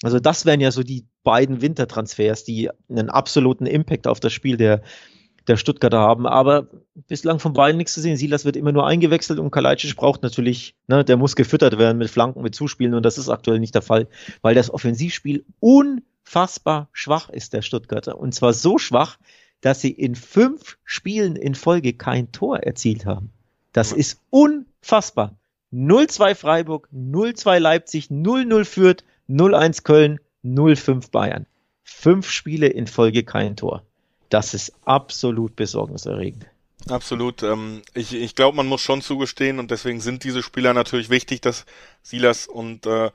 Also 0.03 0.21
das 0.21 0.47
wären 0.47 0.61
ja 0.61 0.71
so 0.71 0.83
die 0.83 1.07
beiden 1.25 1.61
Wintertransfers, 1.61 2.45
die 2.45 2.71
einen 2.89 3.11
absoluten 3.11 3.67
Impact 3.67 4.07
auf 4.07 4.21
das 4.21 4.33
Spiel 4.33 4.57
der, 4.57 4.83
der 5.47 5.57
Stuttgarter 5.57 5.99
haben. 5.99 6.27
Aber 6.27 6.69
bislang 7.09 7.39
von 7.39 7.53
beiden 7.53 7.77
nichts 7.77 7.93
zu 7.93 8.01
sehen. 8.01 8.17
Silas 8.17 8.45
wird 8.45 8.57
immer 8.57 8.73
nur 8.73 8.87
eingewechselt 8.87 9.39
und 9.39 9.51
Kalajdzic 9.51 9.97
braucht 9.97 10.23
natürlich, 10.23 10.75
ne, 10.87 11.05
der 11.05 11.17
muss 11.17 11.37
gefüttert 11.37 11.77
werden 11.77 11.99
mit 11.99 12.09
Flanken, 12.09 12.43
mit 12.43 12.55
Zuspielen 12.55 12.95
und 12.95 13.05
das 13.05 13.19
ist 13.19 13.29
aktuell 13.29 13.59
nicht 13.59 13.75
der 13.75 13.83
Fall, 13.83 14.09
weil 14.43 14.55
das 14.55 14.73
Offensivspiel 14.73 15.45
unfassbar 15.59 16.89
schwach 16.93 17.29
ist, 17.29 17.53
der 17.53 17.63
Stuttgarter. 17.63 18.19
Und 18.19 18.35
zwar 18.35 18.53
so 18.53 18.79
schwach, 18.79 19.19
dass 19.61 19.81
sie 19.81 19.91
in 19.91 20.15
fünf 20.15 20.79
Spielen 20.85 21.37
in 21.37 21.55
Folge 21.55 21.93
kein 21.93 22.33
Tor 22.33 22.61
erzielt 22.61 23.07
haben. 23.07 23.31
Das 23.73 23.93
ist 23.93 24.21
unfassbar. 24.31 25.37
0-2 25.73 26.35
Freiburg, 26.35 26.89
0-2 26.93 27.59
Leipzig, 27.59 28.07
0-0 28.09 28.65
Fürth, 28.65 29.05
0-1 29.29 29.85
Köln, 29.85 30.21
0-5 30.45 31.11
Bayern. 31.11 31.47
Fünf 31.85 32.31
Spiele 32.31 32.67
in 32.67 32.87
Folge 32.87 33.23
kein 33.23 33.57
Tor. 33.57 33.85
Das 34.29 34.55
ist 34.55 34.73
absolut 34.85 35.57
besorgniserregend. 35.57 36.47
Absolut. 36.89 37.43
Ähm, 37.43 37.83
ich 37.95 38.15
ich 38.15 38.35
glaube, 38.35 38.57
man 38.57 38.67
muss 38.67 38.81
schon 38.81 39.03
zugestehen 39.03 39.59
und 39.59 39.71
deswegen 39.71 40.01
sind 40.01 40.25
diese 40.25 40.43
Spieler 40.43 40.73
natürlich 40.73 41.11
wichtig, 41.11 41.41
dass 41.41 41.67
Silas 42.03 42.47
und 42.47 42.87
äh, 42.87 43.11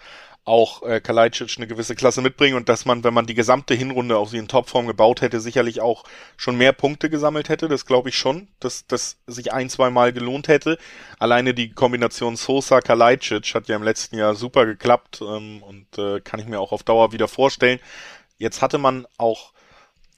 auch 0.45 0.83
äh, 0.83 1.01
Kalajdzic 1.01 1.57
eine 1.57 1.65
gewisse 1.65 1.95
Klasse 1.95 2.21
mitbringen 2.21 2.55
und 2.55 2.69
dass 2.69 2.85
man, 2.85 3.03
wenn 3.03 3.15
man 3.15 3.25
die 3.25 3.33
gesamte 3.33 3.73
Hinrunde 3.73 4.17
auf 4.17 4.29
sie 4.29 4.37
in 4.37 4.47
Topform 4.47 4.85
gebaut 4.85 5.21
hätte, 5.21 5.39
sicherlich 5.39 5.81
auch 5.81 6.03
schon 6.37 6.55
mehr 6.55 6.71
Punkte 6.71 7.09
gesammelt 7.09 7.49
hätte. 7.49 7.67
Das 7.67 7.87
glaube 7.87 8.09
ich 8.09 8.17
schon, 8.17 8.47
dass 8.59 8.85
das 8.85 9.17
sich 9.25 9.53
ein, 9.53 9.69
zwei 9.71 9.89
Mal 9.89 10.13
gelohnt 10.13 10.47
hätte. 10.47 10.77
Alleine 11.17 11.55
die 11.55 11.71
Kombination 11.71 12.35
Sosa 12.35 12.79
Kalajdzic 12.79 13.55
hat 13.55 13.67
ja 13.67 13.75
im 13.75 13.83
letzten 13.83 14.17
Jahr 14.17 14.35
super 14.35 14.67
geklappt 14.67 15.19
ähm, 15.21 15.63
und 15.63 15.97
äh, 15.97 16.21
kann 16.21 16.39
ich 16.39 16.45
mir 16.45 16.59
auch 16.59 16.71
auf 16.71 16.83
Dauer 16.83 17.11
wieder 17.11 17.27
vorstellen. 17.27 17.79
Jetzt 18.37 18.61
hatte 18.61 18.77
man 18.77 19.07
auch 19.17 19.51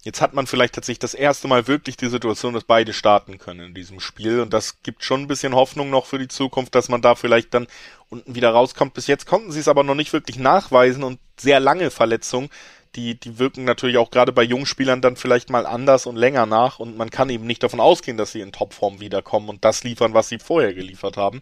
Jetzt 0.04 0.22
hat 0.22 0.34
man 0.34 0.48
vielleicht 0.48 0.76
tatsächlich 0.76 1.00
das 1.00 1.14
erste 1.14 1.48
Mal 1.48 1.68
wirklich 1.68 1.98
die 1.98 2.08
Situation, 2.08 2.54
dass 2.54 2.64
beide 2.64 2.94
starten 2.94 3.40
können 3.40 3.68
in 3.68 3.74
diesem 3.74 4.00
Spiel. 4.00 4.40
Und 4.40 4.54
das 4.54 4.82
gibt 4.84 5.04
schon 5.04 5.22
ein 5.22 5.28
bisschen 5.28 5.56
Hoffnung 5.56 5.90
noch 5.90 6.06
für 6.06 6.20
die 6.20 6.28
Zukunft, 6.28 6.76
dass 6.76 6.88
man 6.88 7.02
da 7.02 7.16
vielleicht 7.16 7.54
dann 7.54 7.68
unten 8.10 8.36
wieder 8.36 8.52
rauskommt. 8.52 8.94
Bis 8.94 9.08
jetzt 9.08 9.26
konnten 9.26 9.52
sie 9.52 9.60
es 9.60 9.68
aber 9.68 9.84
noch 9.84 9.96
nicht 9.96 10.14
wirklich 10.14 10.38
nachweisen 10.38 11.04
und 11.04 11.20
sehr 11.38 11.60
lange 11.60 11.90
Verletzungen, 11.92 12.50
die, 12.96 13.20
die 13.20 13.38
wirken 13.38 13.64
natürlich 13.64 13.98
auch 13.98 14.12
gerade 14.12 14.32
bei 14.32 14.44
Jungspielern 14.44 15.02
dann 15.02 15.16
vielleicht 15.16 15.50
mal 15.50 15.66
anders 15.66 16.06
und 16.06 16.16
länger 16.16 16.46
nach 16.46 16.80
und 16.80 16.98
man 16.98 17.10
kann 17.10 17.30
eben 17.30 17.46
nicht 17.46 17.62
davon 17.62 17.80
ausgehen, 17.80 18.18
dass 18.18 18.32
sie 18.32 18.42
in 18.42 18.52
Topform 18.52 19.00
wiederkommen 19.00 19.50
und 19.50 19.64
das 19.64 19.84
liefern, 19.84 20.14
was 20.14 20.30
sie 20.30 20.40
vorher 20.40 20.74
geliefert 20.74 21.16
haben. 21.16 21.42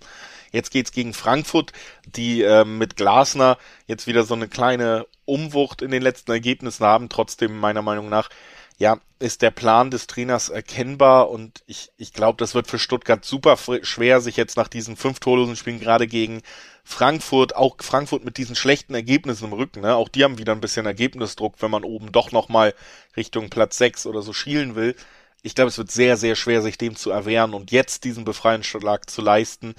Jetzt 0.56 0.72
geht's 0.72 0.91
gegen 0.91 1.14
Frankfurt, 1.14 1.72
die 2.06 2.41
äh, 2.41 2.66
mit 2.66 2.95
Glasner 2.95 3.58
jetzt 3.86 4.08
wieder 4.08 4.24
so 4.24 4.34
eine 4.34 4.47
kleine 4.47 5.06
Umwucht 5.26 5.82
in 5.82 5.91
den 5.91 6.01
letzten 6.01 6.32
Ergebnissen 6.32 6.86
haben, 6.86 7.10
trotzdem 7.10 7.60
meiner 7.60 7.82
Meinung 7.82 8.10
nach 8.10 8.30
ja, 8.78 8.99
ist 9.20 9.41
der 9.41 9.51
Plan 9.51 9.89
des 9.89 10.08
Trainers 10.08 10.49
erkennbar 10.49 11.30
und 11.30 11.64
ich, 11.66 11.91
ich 11.97 12.12
glaube, 12.12 12.38
das 12.38 12.56
wird 12.56 12.68
für 12.68 12.80
Stuttgart 12.80 13.24
super 13.24 13.58
schwer, 13.84 14.20
sich 14.20 14.36
jetzt 14.36 14.58
nach 14.58 14.68
diesen 14.68 14.97
fünf 14.97 15.20
torlosen 15.20 15.56
Spielen 15.56 15.80
gerade 15.80 16.08
gegen 16.08 16.41
Frankfurt, 16.84 17.56
auch 17.56 17.78
Frankfurt 17.80 18.26
mit 18.26 18.38
diesen 18.38 18.56
schlechten 18.56 18.93
Ergebnissen 18.93 19.45
im 19.45 19.53
Rücken, 19.53 19.82
ne? 19.82 19.95
auch 19.95 20.10
die 20.10 20.24
haben 20.24 20.38
wieder 20.38 20.51
ein 20.51 20.62
bisschen 20.62 20.86
Ergebnisdruck, 20.86 21.56
wenn 21.60 21.72
man 21.72 21.84
oben 21.84 22.12
doch 22.12 22.32
nochmal 22.32 22.74
Richtung 23.16 23.49
Platz 23.49 23.78
sechs 23.78 24.06
oder 24.06 24.22
so 24.22 24.34
schielen 24.34 24.76
will. 24.76 24.95
Ich 25.41 25.56
glaube, 25.56 25.70
es 25.70 25.78
wird 25.78 25.91
sehr, 25.91 26.18
sehr 26.18 26.36
schwer, 26.36 26.62
sich 26.62 26.78
dem 26.78 26.95
zu 26.95 27.12
erwehren 27.12 27.53
und 27.53 27.72
jetzt 27.72 28.03
diesen 28.03 28.26
Befreiungsschlag 28.26 29.10
zu 29.10 29.22
leisten. 29.22 29.76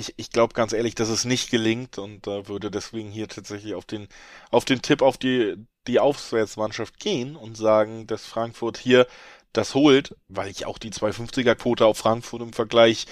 Ich, 0.00 0.14
ich 0.16 0.30
glaube 0.30 0.54
ganz 0.54 0.72
ehrlich, 0.72 0.94
dass 0.94 1.10
es 1.10 1.26
nicht 1.26 1.50
gelingt 1.50 1.98
und 1.98 2.26
äh, 2.26 2.48
würde 2.48 2.70
deswegen 2.70 3.10
hier 3.10 3.28
tatsächlich 3.28 3.74
auf 3.74 3.84
den, 3.84 4.08
auf 4.50 4.64
den 4.64 4.80
Tipp 4.80 5.02
auf 5.02 5.18
die 5.18 5.56
die 5.86 6.00
Aufwärtsmannschaft 6.00 6.98
gehen 6.98 7.36
und 7.36 7.56
sagen, 7.56 8.06
dass 8.06 8.24
Frankfurt 8.24 8.78
hier 8.78 9.06
das 9.52 9.74
holt, 9.74 10.14
weil 10.28 10.50
ich 10.50 10.66
auch 10.66 10.78
die 10.78 10.90
250er 10.90 11.54
Quote 11.54 11.84
auf 11.84 11.98
Frankfurt 11.98 12.42
im 12.42 12.52
Vergleich 12.52 13.06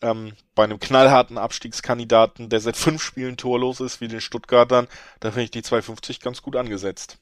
ähm, 0.00 0.32
bei 0.54 0.64
einem 0.64 0.78
knallharten 0.78 1.38
Abstiegskandidaten, 1.38 2.48
der 2.50 2.60
seit 2.60 2.76
fünf 2.76 3.02
Spielen 3.02 3.36
torlos 3.36 3.80
ist, 3.80 4.00
wie 4.00 4.08
den 4.08 4.20
Stuttgartern, 4.20 4.86
da 5.20 5.30
finde 5.30 5.44
ich 5.44 5.50
die 5.50 5.62
250 5.62 6.20
ganz 6.20 6.42
gut 6.42 6.56
angesetzt. 6.56 7.18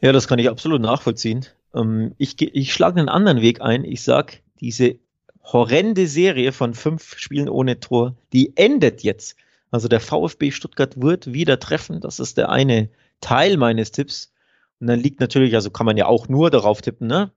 Ja, 0.00 0.12
das 0.12 0.28
kann 0.28 0.38
ich 0.38 0.48
absolut 0.48 0.80
nachvollziehen. 0.80 1.46
Ähm, 1.74 2.14
ich, 2.16 2.40
ich 2.40 2.72
schlage 2.72 3.00
einen 3.00 3.08
anderen 3.08 3.40
Weg 3.40 3.60
ein. 3.60 3.84
Ich 3.84 4.02
sag, 4.02 4.42
diese 4.60 4.98
horrende 5.44 6.06
Serie 6.06 6.52
von 6.52 6.74
fünf 6.74 7.16
Spielen 7.18 7.48
ohne 7.48 7.80
Tor, 7.80 8.16
die 8.32 8.56
endet 8.56 9.02
jetzt. 9.02 9.36
Also 9.70 9.88
der 9.88 10.00
VfB 10.00 10.50
Stuttgart 10.50 11.00
wird 11.00 11.32
wieder 11.32 11.58
treffen. 11.58 12.00
Das 12.00 12.18
ist 12.18 12.38
der 12.38 12.48
eine 12.48 12.88
Teil 13.20 13.56
meines 13.56 13.90
Tipps. 13.90 14.32
Und 14.80 14.86
dann 14.86 15.00
liegt 15.00 15.20
natürlich, 15.20 15.54
also 15.54 15.70
kann 15.70 15.86
man 15.86 15.96
ja 15.96 16.06
auch 16.06 16.28
nur 16.28 16.50
darauf 16.50 16.80
tippen, 16.80 17.06
ne? 17.06 17.32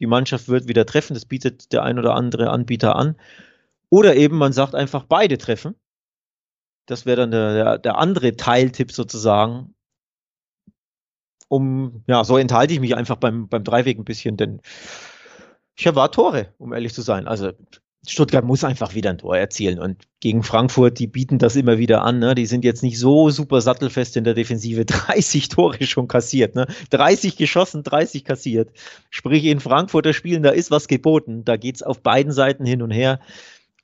Die 0.00 0.06
Mannschaft 0.06 0.48
wird 0.48 0.68
wieder 0.68 0.86
treffen, 0.86 1.14
das 1.14 1.24
bietet 1.24 1.72
der 1.72 1.82
ein 1.82 1.98
oder 1.98 2.14
andere 2.14 2.50
Anbieter 2.50 2.94
an. 2.94 3.16
Oder 3.90 4.14
eben 4.16 4.36
man 4.36 4.52
sagt 4.52 4.74
einfach 4.74 5.04
beide 5.04 5.38
treffen. 5.38 5.74
Das 6.86 7.04
wäre 7.04 7.16
dann 7.16 7.30
der, 7.32 7.52
der, 7.52 7.78
der 7.78 7.98
andere 7.98 8.36
Teiltipp 8.36 8.92
sozusagen. 8.92 9.74
Um, 11.48 12.04
ja, 12.06 12.24
so 12.24 12.36
enthalte 12.36 12.74
ich 12.74 12.80
mich 12.80 12.94
einfach 12.94 13.16
beim, 13.16 13.48
beim 13.48 13.64
Dreiweg 13.64 13.98
ein 13.98 14.04
bisschen, 14.04 14.36
denn 14.36 14.60
ich 15.78 15.86
erwarte 15.86 16.16
Tore, 16.16 16.48
um 16.58 16.72
ehrlich 16.72 16.92
zu 16.92 17.02
sein. 17.02 17.28
Also 17.28 17.52
Stuttgart 18.06 18.44
muss 18.44 18.64
einfach 18.64 18.94
wieder 18.94 19.10
ein 19.10 19.18
Tor 19.18 19.36
erzielen. 19.36 19.78
Und 19.78 20.08
gegen 20.18 20.42
Frankfurt, 20.42 20.98
die 20.98 21.06
bieten 21.06 21.38
das 21.38 21.54
immer 21.54 21.78
wieder 21.78 22.02
an. 22.02 22.18
Ne? 22.18 22.34
Die 22.34 22.46
sind 22.46 22.64
jetzt 22.64 22.82
nicht 22.82 22.98
so 22.98 23.30
super 23.30 23.60
sattelfest 23.60 24.16
in 24.16 24.24
der 24.24 24.34
Defensive. 24.34 24.84
30 24.86 25.48
Tore 25.48 25.84
schon 25.86 26.08
kassiert. 26.08 26.56
Ne? 26.56 26.66
30 26.90 27.36
geschossen, 27.36 27.84
30 27.84 28.24
kassiert. 28.24 28.70
Sprich, 29.10 29.44
in 29.44 29.60
Frankfurter 29.60 30.12
Spielen, 30.12 30.42
da 30.42 30.50
ist 30.50 30.72
was 30.72 30.88
geboten. 30.88 31.44
Da 31.44 31.56
geht's 31.56 31.84
auf 31.84 32.02
beiden 32.02 32.32
Seiten 32.32 32.66
hin 32.66 32.82
und 32.82 32.90
her. 32.90 33.20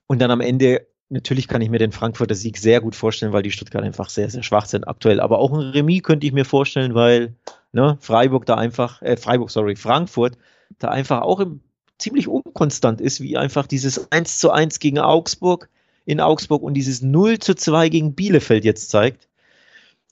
Und 0.07 0.21
dann 0.21 0.31
am 0.31 0.41
Ende, 0.41 0.87
natürlich 1.07 1.47
kann 1.47 1.61
ich 1.61 1.69
mir 1.69 1.79
den 1.79 1.93
Frankfurter 1.93 2.35
Sieg 2.35 2.57
sehr 2.57 2.81
gut 2.81 2.95
vorstellen, 2.95 3.31
weil 3.31 3.43
die 3.43 3.51
Stuttgart 3.51 3.83
einfach 3.83 4.09
sehr, 4.09 4.29
sehr 4.29 4.43
schwach 4.43 4.65
sind 4.65 4.85
aktuell. 4.85 5.21
Aber 5.21 5.39
auch 5.39 5.53
ein 5.53 5.69
Remis 5.69 6.03
könnte 6.03 6.27
ich 6.27 6.33
mir 6.33 6.45
vorstellen, 6.45 6.93
weil 6.93 7.35
ne, 7.71 7.97
Freiburg 8.01 8.45
da 8.45 8.55
einfach, 8.55 9.01
äh, 9.01 9.15
Freiburg, 9.15 9.49
sorry, 9.49 9.77
Frankfurt 9.77 10.37
da 10.77 10.89
einfach 10.89 11.21
auch 11.21 11.39
im 11.39 11.61
ziemlich 11.97 12.27
unkonstant 12.27 13.01
ist, 13.01 13.21
wie 13.21 13.37
einfach 13.37 13.67
dieses 13.67 14.11
1 14.11 14.39
zu 14.39 14.51
1 14.51 14.79
gegen 14.79 14.99
Augsburg 14.99 15.69
in 16.05 16.19
Augsburg 16.21 16.61
und 16.61 16.75
dieses 16.75 17.01
0 17.01 17.39
zu 17.39 17.55
2 17.55 17.89
gegen 17.89 18.13
Bielefeld 18.13 18.63
jetzt 18.63 18.89
zeigt. 18.89 19.27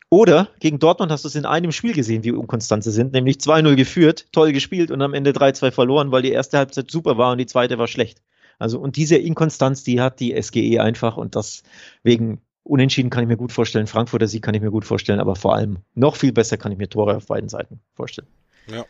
Oder 0.10 0.50
gegen 0.60 0.80
Dortmund 0.80 1.12
hast 1.12 1.24
du 1.24 1.28
es 1.28 1.36
in 1.36 1.46
einem 1.46 1.72
Spiel 1.72 1.94
gesehen, 1.94 2.24
wie 2.24 2.32
unkonstant 2.32 2.84
sie 2.84 2.92
sind, 2.92 3.14
nämlich 3.14 3.38
2-0 3.38 3.76
geführt, 3.76 4.28
toll 4.32 4.52
gespielt 4.52 4.92
und 4.92 5.02
am 5.02 5.14
Ende 5.14 5.32
3-2 5.32 5.72
verloren, 5.72 6.12
weil 6.12 6.22
die 6.22 6.32
erste 6.32 6.58
Halbzeit 6.58 6.92
super 6.92 7.18
war 7.18 7.32
und 7.32 7.40
die 7.40 7.48
zweite 7.48 7.80
war 7.80 7.88
schlecht. 7.88 8.22
Also, 8.60 8.80
und 8.80 8.96
diese 8.96 9.18
Inkonstanz, 9.18 9.84
die 9.84 10.00
hat 10.00 10.20
die 10.20 10.40
SGE 10.40 10.80
einfach 10.82 11.18
und 11.18 11.36
das 11.36 11.64
wegen 12.04 12.42
Unentschieden 12.64 13.10
kann 13.10 13.24
ich 13.24 13.28
mir 13.28 13.38
gut 13.38 13.52
vorstellen, 13.52 13.88
Frankfurter 13.88 14.28
Sieg 14.28 14.42
kann 14.42 14.56
ich 14.56 14.62
mir 14.62 14.72
gut 14.72 14.86
vorstellen, 14.86 15.20
aber 15.20 15.36
vor 15.36 15.54
allem 15.54 15.80
noch 15.96 16.16
viel 16.16 16.32
besser 16.32 16.58
kann 16.58 16.72
ich 16.72 16.78
mir 16.78 16.88
Tore 16.88 17.18
auf 17.18 17.26
beiden 17.26 17.50
Seiten 17.50 17.82
vorstellen. 17.94 18.28
Ja. 18.68 18.86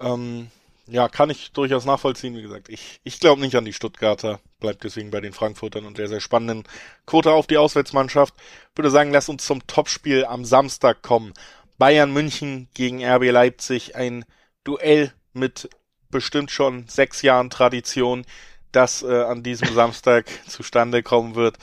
Ähm, 0.00 0.46
ja, 0.86 1.08
kann 1.08 1.30
ich 1.30 1.52
durchaus 1.52 1.84
nachvollziehen. 1.84 2.36
Wie 2.36 2.42
gesagt, 2.42 2.68
ich, 2.68 3.00
ich 3.04 3.20
glaube 3.20 3.40
nicht 3.40 3.56
an 3.56 3.64
die 3.64 3.72
Stuttgarter. 3.72 4.40
Bleibt 4.60 4.84
deswegen 4.84 5.10
bei 5.10 5.20
den 5.20 5.32
Frankfurtern 5.32 5.86
und 5.86 5.98
der 5.98 6.08
sehr 6.08 6.20
spannenden 6.20 6.64
Quote 7.06 7.32
auf 7.32 7.46
die 7.46 7.56
Auswärtsmannschaft. 7.56 8.34
Würde 8.74 8.90
sagen, 8.90 9.10
lass 9.12 9.28
uns 9.28 9.44
zum 9.44 9.66
Topspiel 9.66 10.24
am 10.24 10.44
Samstag 10.44 11.02
kommen. 11.02 11.32
Bayern 11.78 12.12
München 12.12 12.68
gegen 12.74 13.04
RB 13.04 13.30
Leipzig. 13.30 13.96
Ein 13.96 14.24
Duell 14.62 15.12
mit 15.32 15.68
bestimmt 16.10 16.50
schon 16.50 16.86
sechs 16.86 17.22
Jahren 17.22 17.50
Tradition, 17.50 18.24
das 18.72 19.02
äh, 19.02 19.22
an 19.24 19.42
diesem 19.42 19.68
Samstag 19.74 20.26
zustande 20.46 21.02
kommen 21.02 21.34
wird. 21.34 21.56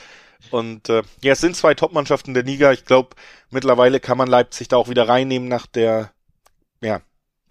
Und 0.49 0.89
äh, 0.89 1.03
ja, 1.21 1.33
es 1.33 1.41
sind 1.41 1.55
zwei 1.55 1.75
Topmannschaften 1.75 2.33
der 2.33 2.43
Liga. 2.43 2.71
Ich 2.71 2.85
glaube, 2.85 3.15
mittlerweile 3.51 3.99
kann 3.99 4.17
man 4.17 4.27
Leipzig 4.27 4.67
da 4.67 4.77
auch 4.77 4.89
wieder 4.89 5.07
reinnehmen 5.07 5.47
nach 5.47 5.67
der 5.67 6.11
ja, 6.81 7.01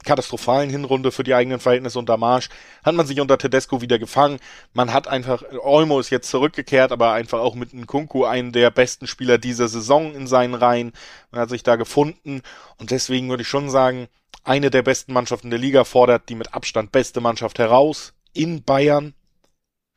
katastrophalen 0.05 0.71
Hinrunde 0.71 1.13
für 1.13 1.23
die 1.23 1.35
eigenen 1.35 1.61
Verhältnisse 1.61 1.99
unter 1.99 2.17
Marsch 2.17 2.49
hat 2.85 2.95
man 2.95 3.07
sich 3.07 3.21
unter 3.21 3.39
Tedesco 3.39 3.81
wieder 3.81 3.99
gefangen. 3.99 4.39
Man 4.73 4.93
hat 4.93 5.09
einfach, 5.09 5.43
Olmo 5.63 6.01
ist 6.01 6.11
jetzt 6.11 6.31
zurückgekehrt, 6.31 6.93
aber 6.93 7.13
einfach 7.13 7.41
auch 7.41 7.55
mit 7.55 7.75
Nkunku 7.75 8.25
einen 8.25 8.53
der 8.53 8.71
besten 8.71 9.07
Spieler 9.07 9.39
dieser 9.39 9.69
Saison 9.69 10.15
in 10.15 10.27
seinen 10.27 10.55
Reihen. 10.55 10.93
Man 11.31 11.41
hat 11.41 11.51
sich 11.51 11.63
da 11.63 11.77
gefunden 11.77 12.43
und 12.79 12.91
deswegen 12.91 13.29
würde 13.29 13.43
ich 13.43 13.49
schon 13.49 13.71
sagen, 13.71 14.09
eine 14.43 14.71
der 14.71 14.83
besten 14.83 15.13
Mannschaften 15.13 15.51
der 15.51 15.59
Liga 15.59 15.85
fordert 15.85 16.29
die 16.29 16.35
mit 16.35 16.55
Abstand 16.55 16.93
beste 16.93 17.21
Mannschaft 17.21 17.59
heraus 17.59 18.15
in 18.33 18.63
Bayern. 18.63 19.15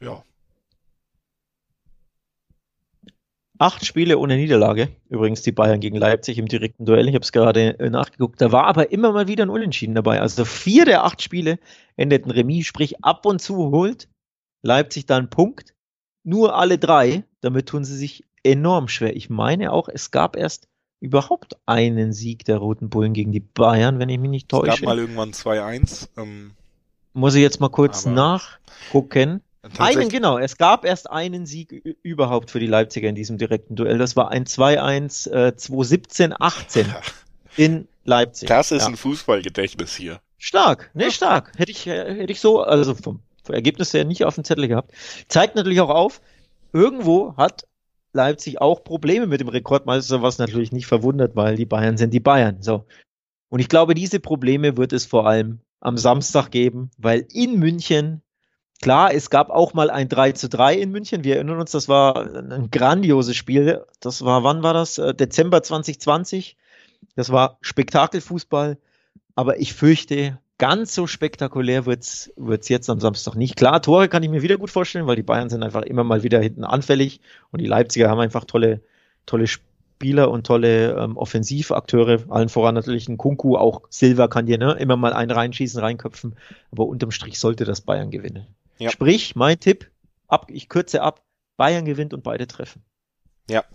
Ja, 0.02 0.24
Acht 3.64 3.86
Spiele 3.86 4.18
ohne 4.18 4.36
Niederlage. 4.36 4.90
Übrigens 5.08 5.42
die 5.42 5.54
Bayern 5.54 5.80
gegen 5.80 5.96
Leipzig 5.96 6.38
im 6.38 6.50
direkten 6.50 6.84
Duell. 6.84 7.08
Ich 7.08 7.16
habe 7.16 7.24
es 7.24 7.32
gerade 7.32 7.80
äh, 7.80 7.90
nachgeguckt. 7.90 8.42
Da 8.42 8.52
war 8.52 8.66
aber 8.66 8.92
immer 8.92 9.14
mal 9.14 9.30
wieder 9.30 9.46
ein 9.46 9.50
Unentschieden 9.50 9.96
dabei. 9.96 10.20
Also 10.20 10.44
vier 10.44 10.84
der 10.84 11.06
acht 11.06 11.22
Spiele 11.22 11.60
endeten 11.96 12.30
Remis, 12.30 12.66
sprich 12.66 13.06
ab 13.06 13.26
und 13.26 13.42
zu 13.42 13.56
holt 13.72 14.10
Leipzig 14.64 15.06
dann 15.06 15.30
Punkt. 15.30 15.74
Nur 16.26 16.58
alle 16.58 16.78
drei. 16.78 17.24
Damit 17.40 17.70
tun 17.70 17.86
sie 17.86 17.96
sich 17.96 18.26
enorm 18.44 18.90
schwer. 18.90 19.16
Ich 19.16 19.30
meine 19.30 19.72
auch, 19.72 19.88
es 19.88 20.12
gab 20.12 20.36
erst 20.36 20.68
überhaupt 21.00 21.56
einen 21.66 22.12
Sieg 22.12 22.44
der 22.44 22.58
Roten 22.58 22.90
Bullen 22.90 23.14
gegen 23.14 23.32
die 23.32 23.40
Bayern, 23.40 23.98
wenn 23.98 24.10
ich 24.10 24.20
mich 24.20 24.30
nicht 24.30 24.50
täusche. 24.50 24.74
Es 24.74 24.80
gab 24.82 24.88
mal 24.88 25.00
irgendwann 25.00 25.32
2-1. 25.32 26.10
Ähm, 26.18 26.52
Muss 27.14 27.36
ich 27.36 27.42
jetzt 27.42 27.62
mal 27.62 27.70
kurz 27.70 28.06
nachgucken. 28.06 29.40
Einen, 29.78 30.10
genau. 30.10 30.38
Es 30.38 30.58
gab 30.58 30.84
erst 30.84 31.10
einen 31.10 31.46
Sieg 31.46 31.72
überhaupt 32.04 32.52
für 32.52 32.60
die 32.60 32.68
Leipziger 32.68 33.08
in 33.08 33.16
diesem 33.16 33.38
direkten 33.38 33.76
Duell. 33.76 33.98
Das 33.98 34.16
war 34.16 34.30
ein 34.30 34.46
2-1 34.46 35.32
äh, 35.32 35.54
2017-18 35.56 36.86
in 37.56 37.88
Leipzig. 38.04 38.50
Das 38.50 38.72
ist 38.72 38.82
ja. 38.82 38.88
ein 38.90 38.98
Fußballgedächtnis 38.98 39.96
hier. 39.96 40.20
Stark, 40.38 40.92
ne, 40.94 41.12
stark. 41.12 41.54
Hätte 41.56 41.72
ich, 41.72 41.86
hätte 41.86 42.32
ich 42.32 42.42
so, 42.42 42.62
also 42.62 42.94
vom 42.96 43.22
Ergebnisse 43.48 44.00
ja 44.00 44.04
nicht 44.04 44.26
auf 44.26 44.36
dem 44.36 44.44
Zettel 44.44 44.68
gehabt. 44.68 44.92
Zeigt 45.30 45.56
natürlich 45.56 45.80
auch 45.80 45.90
auf, 45.90 46.22
irgendwo 46.74 47.38
hat 47.38 47.66
Leipzig 48.12 48.60
auch 48.60 48.84
Probleme 48.84 49.28
mit 49.28 49.40
dem 49.40 49.48
Rekordmeister, 49.48 50.22
was 50.22 50.38
natürlich 50.38 50.74
nicht 50.74 50.88
verwundert, 50.88 51.36
weil 51.36 51.56
die 51.56 51.66
Bayern 51.66 51.98
sind 51.98 52.14
die 52.14 52.20
Bayern. 52.20 52.62
So. 52.62 52.86
Und 53.50 53.60
ich 53.60 53.70
glaube, 53.70 53.94
diese 53.96 54.20
Probleme 54.20 54.78
wird 54.78 54.94
es 54.94 55.06
vor 55.06 55.28
allem 55.28 55.60
am 55.80 55.98
Samstag 55.98 56.52
geben, 56.52 56.92
weil 56.98 57.26
in 57.32 57.60
München, 57.60 58.22
klar, 58.84 59.14
es 59.14 59.30
gab 59.30 59.50
auch 59.50 59.74
mal 59.74 59.90
ein 59.90 60.10
3 60.10 60.34
zu 60.34 60.50
3 60.50 60.76
in 60.76 60.92
München. 60.92 61.24
Wir 61.24 61.36
erinnern 61.36 61.60
uns, 61.60 61.72
das 61.72 61.88
war 61.88 62.18
ein 62.18 62.70
grandioses 62.70 63.36
Spiel. 63.36 63.86
Das 64.02 64.26
war, 64.26 64.44
wann 64.44 64.62
war 64.62 64.74
das? 64.74 64.98
Äh, 64.98 65.16
Dezember 65.16 65.64
2020. 65.64 66.58
Das 67.16 67.32
war 67.32 67.58
Spektakelfußball. 67.62 68.78
Aber 69.36 69.60
ich 69.60 69.74
fürchte, 69.74 70.38
ganz 70.58 70.94
so 70.94 71.08
spektakulär 71.08 71.86
wird 71.86 72.04
es 72.04 72.70
jetzt 72.70 72.90
am 72.90 73.00
Samstag 73.00 73.36
nicht. 73.36 73.56
Klar, 73.56 73.82
Tore 73.82 74.10
kann 74.10 74.22
ich 74.22 74.30
mir 74.30 74.42
wieder 74.42 74.58
gut 74.58 74.70
vorstellen, 74.70 75.08
weil 75.08 75.16
die 75.16 75.24
Bayern 75.24 75.50
sind 75.50 75.64
einfach 75.64 75.84
immer 75.84 76.04
mal 76.04 76.24
wieder 76.24 76.42
hinten 76.42 76.66
anfällig 76.66 77.22
und 77.52 77.62
die 77.62 77.68
Leipziger 77.68 78.10
haben 78.10 78.20
einfach 78.20 78.44
tolle, 78.44 78.82
tolle 79.26 79.48
Spieler 79.48 80.30
und 80.30 80.46
tolle 80.46 80.98
ähm, 81.02 81.16
Offensivakteure, 81.16 82.26
allen 82.30 82.50
voran 82.50 82.76
natürlich 82.76 83.08
ein 83.08 83.18
Kunku, 83.18 83.56
auch 83.56 83.84
Silva 83.90 84.28
kann 84.28 84.46
dir 84.46 84.58
ne, 84.58 84.74
immer 84.74 84.98
mal 84.98 85.14
einen 85.14 85.32
reinschießen, 85.32 85.80
reinköpfen, 85.80 86.36
aber 86.72 86.86
unterm 86.86 87.12
Strich 87.12 87.40
sollte 87.40 87.64
das 87.64 87.80
Bayern 87.80 88.12
gewinnen. 88.12 88.46
Ja. 88.78 88.90
Sprich, 88.90 89.36
mein 89.36 89.60
Tipp, 89.60 89.90
ab, 90.28 90.48
ich 90.50 90.70
kürze 90.70 91.02
ab, 91.02 91.24
Bayern 91.58 91.86
gewinnt 91.86 92.14
und 92.14 92.24
beide 92.24 92.48
treffen. 92.48 92.84
Ja, 93.50 93.66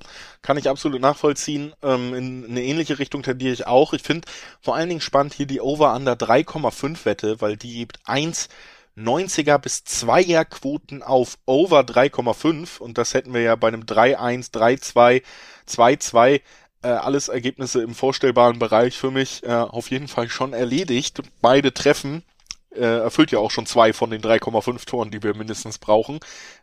kann 0.40 0.57
ich 0.57 0.68
absolut 0.68 1.01
nachvollziehen. 1.01 1.74
Ähm, 1.82 2.14
in 2.14 2.46
eine 2.46 2.62
ähnliche 2.62 2.99
Richtung 2.99 3.22
tendiere 3.22 3.53
ich 3.53 3.66
auch. 3.66 3.92
Ich 3.92 4.03
finde 4.03 4.26
vor 4.61 4.74
allen 4.74 4.88
Dingen 4.88 5.03
spannend 5.03 5.34
hier 5.34 5.46
die 5.46 5.61
Over-Under 5.61 6.14
3,5 6.14 7.05
Wette, 7.05 7.40
weil 7.42 7.59
die 7.59 7.74
gibt 7.74 7.99
1,90er 8.07 9.59
bis 9.59 9.84
2er 9.86 10.46
Quoten 10.46 11.03
auf 11.03 11.38
Over 11.44 11.80
3,5 11.80 12.78
und 12.78 12.96
das 12.96 13.12
hätten 13.12 13.34
wir 13.34 13.42
ja 13.42 13.57
bei 13.57 13.68
einem 13.68 13.82
3-1, 13.82 14.53
3-2, 14.53 15.22
2-2 15.68 16.40
äh, 16.82 16.88
alles 16.88 17.28
Ergebnisse 17.28 17.82
im 17.82 17.94
vorstellbaren 17.94 18.59
Bereich 18.59 18.96
für 18.96 19.11
mich 19.11 19.42
äh, 19.42 19.49
auf 19.49 19.90
jeden 19.90 20.09
Fall 20.09 20.30
schon 20.30 20.55
erledigt. 20.55 21.20
Beide 21.42 21.74
treffen 21.74 22.22
erfüllt 22.71 23.31
ja 23.31 23.39
auch 23.39 23.51
schon 23.51 23.66
zwei 23.66 23.93
von 23.93 24.11
den 24.11 24.23
3,5 24.23 24.87
Toren, 24.87 25.11
die 25.11 25.23
wir 25.23 25.35
mindestens 25.35 25.79
brauchen. 25.79 26.21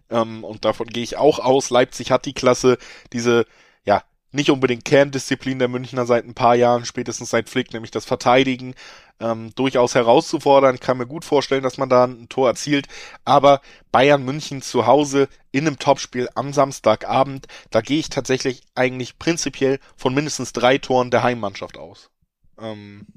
Ähm, 0.10 0.44
und 0.44 0.66
davon 0.66 0.88
gehe 0.88 1.04
ich 1.04 1.18
auch 1.18 1.40
aus. 1.40 1.70
Leipzig 1.70 2.12
hat 2.12 2.26
die 2.26 2.34
Klasse, 2.34 2.78
diese, 3.12 3.46
ja, 3.86 4.04
nicht 4.32 4.50
unbedingt 4.50 4.86
Kerndisziplin 4.86 5.60
der 5.60 5.70
Münchner 5.70 6.06
seit 6.06 6.26
ein 6.26 6.34
paar 6.34 6.56
Jahren, 6.56 6.86
spätestens 6.86 7.30
seit 7.30 7.50
Flick, 7.50 7.74
nämlich 7.74 7.92
das 7.92 8.06
Verteidigen, 8.06 8.76
ähm, 9.20 9.52
durchaus 9.56 9.96
herauszufordern. 9.96 10.80
Kann 10.80 10.98
mir 10.98 11.08
gut 11.08 11.26
vorstellen, 11.26 11.64
dass 11.64 11.78
man 11.78 11.90
da 11.90 12.04
ein 12.04 12.28
Tor 12.30 12.50
erzielt. 12.50 12.88
Aber 13.24 13.62
Bayern 13.92 14.24
München 14.24 14.62
zu 14.62 14.86
Hause 14.86 15.30
in 15.52 15.66
einem 15.66 15.80
Topspiel 15.80 16.28
am 16.36 16.52
Samstagabend, 16.54 17.48
da 17.72 17.82
gehe 17.82 18.00
ich 18.00 18.10
tatsächlich 18.10 18.62
eigentlich 18.76 19.18
prinzipiell 19.18 19.80
von 19.96 20.14
mindestens 20.14 20.52
drei 20.52 20.78
Toren 20.78 21.12
der 21.12 21.24
Heimmannschaft 21.24 21.78
aus. 21.78 22.10
Ähm, 22.60 23.08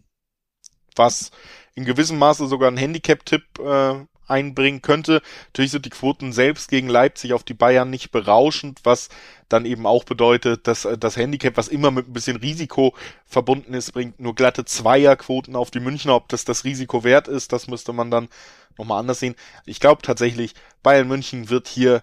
was 0.94 1.30
in 1.74 1.84
gewissem 1.84 2.18
Maße 2.18 2.46
sogar 2.46 2.70
ein 2.70 2.76
Handicap-Tipp 2.76 3.58
äh, 3.58 3.94
einbringen 4.28 4.82
könnte. 4.82 5.22
Natürlich 5.46 5.72
sind 5.72 5.86
die 5.86 5.90
Quoten 5.90 6.32
selbst 6.32 6.68
gegen 6.68 6.88
Leipzig 6.88 7.32
auf 7.32 7.44
die 7.44 7.54
Bayern 7.54 7.90
nicht 7.90 8.10
berauschend, 8.10 8.80
was 8.84 9.08
dann 9.48 9.64
eben 9.64 9.86
auch 9.86 10.04
bedeutet, 10.04 10.66
dass 10.66 10.84
äh, 10.84 10.98
das 10.98 11.16
Handicap, 11.16 11.56
was 11.56 11.68
immer 11.68 11.90
mit 11.90 12.08
ein 12.08 12.12
bisschen 12.12 12.36
Risiko 12.36 12.94
verbunden 13.26 13.74
ist, 13.74 13.92
bringt 13.92 14.20
nur 14.20 14.34
glatte 14.34 14.64
Zweierquoten 14.64 15.56
auf 15.56 15.70
die 15.70 15.80
Münchner. 15.80 16.14
Ob 16.14 16.28
das 16.28 16.44
das 16.44 16.64
Risiko 16.64 17.04
wert 17.04 17.28
ist, 17.28 17.52
das 17.52 17.66
müsste 17.66 17.92
man 17.92 18.10
dann 18.10 18.28
nochmal 18.76 19.00
anders 19.00 19.20
sehen. 19.20 19.34
Ich 19.64 19.80
glaube 19.80 20.02
tatsächlich, 20.02 20.54
Bayern 20.82 21.08
München 21.08 21.48
wird 21.50 21.68
hier 21.68 22.02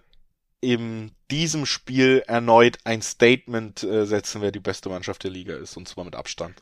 in 0.61 1.11
diesem 1.29 1.65
Spiel 1.65 2.23
erneut 2.27 2.77
ein 2.85 3.01
Statement 3.01 3.83
äh, 3.83 4.05
setzen, 4.05 4.41
wer 4.41 4.51
die 4.51 4.59
beste 4.59 4.89
Mannschaft 4.89 5.23
der 5.23 5.31
Liga 5.31 5.55
ist, 5.55 5.77
und 5.77 5.87
zwar 5.87 6.05
mit 6.05 6.15
Abstand. 6.15 6.55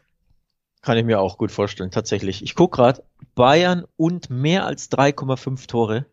Kann 0.84 0.98
ich 0.98 1.06
mir 1.06 1.22
auch 1.22 1.38
gut 1.38 1.52
vorstellen, 1.52 1.92
tatsächlich. 1.92 2.44
Ich 2.44 2.56
gucke 2.56 2.76
gerade, 2.76 3.04
Bayern 3.36 3.86
und 3.96 4.30
mehr 4.30 4.66
als 4.66 4.92
3,5 4.92 5.66
Tore. 5.68 6.06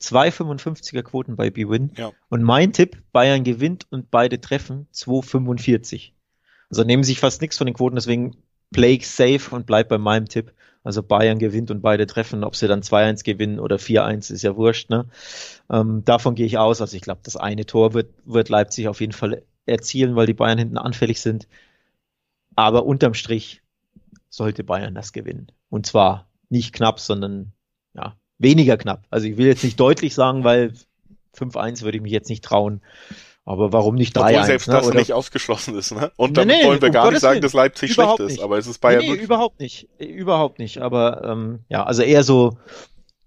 2,55er 0.00 1.02
Quoten 1.02 1.34
bei 1.34 1.50
B-Win. 1.50 1.90
Ja. 1.96 2.12
Und 2.28 2.44
mein 2.44 2.72
Tipp, 2.72 3.02
Bayern 3.12 3.42
gewinnt 3.42 3.86
und 3.90 4.12
beide 4.12 4.40
treffen 4.40 4.86
2,45. 4.94 6.12
Also 6.70 6.84
nehmen 6.84 7.02
sich 7.02 7.18
fast 7.18 7.40
nichts 7.40 7.58
von 7.58 7.66
den 7.66 7.74
Quoten, 7.74 7.96
deswegen 7.96 8.36
play 8.72 9.00
safe 9.00 9.52
und 9.54 9.66
bleib 9.66 9.88
bei 9.88 9.98
meinem 9.98 10.28
Tipp. 10.28 10.52
Also 10.84 11.02
Bayern 11.02 11.40
gewinnt 11.40 11.72
und 11.72 11.82
beide 11.82 12.06
treffen, 12.06 12.44
ob 12.44 12.54
sie 12.54 12.68
dann 12.68 12.82
2-1 12.82 13.24
gewinnen 13.24 13.58
oder 13.58 13.76
4-1, 13.76 14.32
ist 14.32 14.42
ja 14.42 14.56
wurscht. 14.56 14.88
Ne? 14.88 15.06
Ähm, 15.68 16.04
davon 16.04 16.36
gehe 16.36 16.46
ich 16.46 16.58
aus. 16.58 16.80
Also 16.80 16.96
ich 16.96 17.02
glaube, 17.02 17.20
das 17.24 17.36
eine 17.36 17.66
Tor 17.66 17.92
wird, 17.92 18.14
wird 18.24 18.48
Leipzig 18.50 18.86
auf 18.86 19.00
jeden 19.00 19.12
Fall 19.12 19.42
erzielen, 19.66 20.14
weil 20.14 20.26
die 20.26 20.34
Bayern 20.34 20.58
hinten 20.58 20.78
anfällig 20.78 21.20
sind. 21.20 21.48
Aber 22.58 22.86
unterm 22.86 23.14
Strich 23.14 23.62
sollte 24.30 24.64
Bayern 24.64 24.92
das 24.92 25.12
gewinnen. 25.12 25.52
Und 25.70 25.86
zwar 25.86 26.28
nicht 26.48 26.72
knapp, 26.72 26.98
sondern 26.98 27.52
ja, 27.94 28.16
weniger 28.38 28.76
knapp. 28.76 29.06
Also 29.10 29.28
ich 29.28 29.36
will 29.36 29.46
jetzt 29.46 29.62
nicht 29.62 29.78
deutlich 29.78 30.12
sagen, 30.12 30.42
weil 30.42 30.72
5-1 31.36 31.82
würde 31.82 31.98
ich 31.98 32.02
mich 32.02 32.10
jetzt 32.10 32.28
nicht 32.28 32.42
trauen. 32.42 32.80
Aber 33.44 33.72
warum 33.72 33.94
nicht 33.94 34.16
3-1? 34.16 34.30
Obwohl 34.30 34.44
selbst 34.44 34.66
ne? 34.66 34.74
das 34.74 34.86
Oder 34.88 34.98
nicht 34.98 35.12
ausgeschlossen 35.12 35.78
ist. 35.78 35.92
Ne? 35.92 36.10
Und 36.16 36.36
dann 36.36 36.48
nee, 36.48 36.56
nee, 36.60 36.66
wollen 36.66 36.82
wir 36.82 36.90
gar 36.90 37.06
um 37.06 37.12
nicht 37.12 37.20
sagen, 37.20 37.40
dass 37.40 37.52
Leipzig 37.52 37.92
schlecht 37.92 38.18
ist. 38.18 38.40
Aber 38.40 38.58
es 38.58 38.66
ist 38.66 38.80
Bayern 38.80 39.04
nee, 39.04 39.12
nee, 39.12 39.22
überhaupt 39.22 39.60
nicht. 39.60 39.88
Überhaupt 40.00 40.58
nicht. 40.58 40.78
Aber 40.78 41.22
ähm, 41.22 41.60
ja, 41.68 41.84
also 41.84 42.02
eher 42.02 42.24
so 42.24 42.58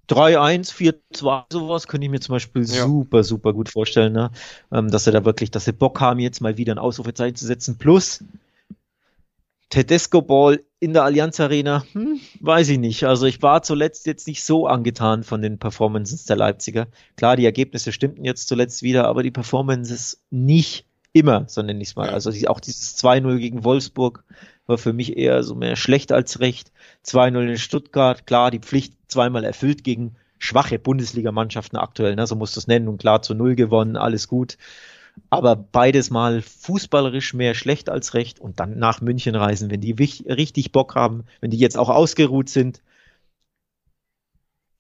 3-1, 0.10 0.74
4-2, 1.14 1.44
sowas 1.54 1.88
könnte 1.88 2.04
ich 2.04 2.12
mir 2.12 2.20
zum 2.20 2.34
Beispiel 2.34 2.64
ja. 2.64 2.84
super, 2.84 3.24
super 3.24 3.54
gut 3.54 3.70
vorstellen, 3.70 4.12
ne? 4.12 4.32
Ähm, 4.74 4.92
dass 4.92 5.06
sie 5.06 5.12
da 5.14 5.24
wirklich, 5.24 5.52
dass 5.52 5.64
sie 5.64 5.72
Bock 5.72 6.02
haben, 6.02 6.20
jetzt 6.20 6.42
mal 6.42 6.58
wieder 6.58 6.76
ein 6.76 6.80
Ausrufezeichen 6.80 7.38
zu 7.38 7.46
setzen. 7.46 7.78
Plus, 7.78 8.26
Tedesco 9.72 10.22
Ball 10.22 10.62
in 10.82 10.92
der 10.94 11.04
Allianz 11.04 11.40
Arena, 11.40 11.86
hm, 11.94 12.20
weiß 12.42 12.70
ich 12.70 12.78
nicht. 12.78 13.06
Also 13.06 13.26
ich 13.26 13.42
war 13.42 13.64
zuletzt 13.64 14.06
jetzt 14.06 14.28
nicht 14.28 14.44
so 14.44 14.68
angetan 14.68 15.24
von 15.24 15.42
den 15.42 15.60
Performances 15.60 16.26
der 16.26 16.36
Leipziger. 16.36 16.88
Klar, 17.16 17.38
die 17.38 17.46
Ergebnisse 17.46 17.94
stimmten 17.94 18.26
jetzt 18.26 18.50
zuletzt 18.50 18.84
wieder, 18.84 19.08
aber 19.08 19.24
die 19.24 19.32
Performances 19.32 20.22
nicht 20.30 20.86
immer, 21.14 21.46
so 21.48 21.62
nenne 21.62 21.82
ich 21.82 21.90
es 21.90 21.96
mal. 21.96 22.08
Ja. 22.08 22.14
Also 22.14 22.32
auch 22.48 22.60
dieses 22.60 23.02
2-0 23.02 23.38
gegen 23.38 23.64
Wolfsburg 23.64 24.26
war 24.68 24.78
für 24.78 24.92
mich 24.92 25.16
eher 25.18 25.42
so 25.42 25.56
mehr 25.56 25.78
schlecht 25.78 26.12
als 26.12 26.42
recht. 26.42 26.74
2-0 27.06 27.52
in 27.52 27.58
Stuttgart, 27.58 28.28
klar, 28.28 28.52
die 28.52 28.60
Pflicht 28.60 28.94
zweimal 29.08 29.46
erfüllt 29.46 29.86
gegen 29.86 30.16
schwache 30.38 30.80
Bundesligamannschaften 30.80 31.80
aktuell, 31.80 32.16
ne? 32.16 32.28
so 32.28 32.36
musst 32.36 32.58
du 32.58 32.60
es 32.60 32.68
nennen 32.68 32.90
und 32.90 32.98
klar 32.98 33.22
zu 33.22 33.36
Null 33.36 33.56
gewonnen, 33.56 33.96
alles 33.96 34.28
gut 34.28 34.58
aber 35.30 35.56
beides 35.56 36.10
mal 36.10 36.42
fußballerisch 36.42 37.34
mehr 37.34 37.54
schlecht 37.54 37.90
als 37.90 38.14
recht 38.14 38.40
und 38.40 38.60
dann 38.60 38.78
nach 38.78 39.02
München 39.02 39.36
reisen, 39.36 39.70
wenn 39.72 39.82
die 39.82 39.94
richtig 39.94 40.72
Bock 40.72 40.96
haben, 40.96 41.26
wenn 41.40 41.52
die 41.52 41.58
jetzt 41.58 41.78
auch 41.78 41.90
ausgeruht 41.90 42.50
sind. 42.50 42.82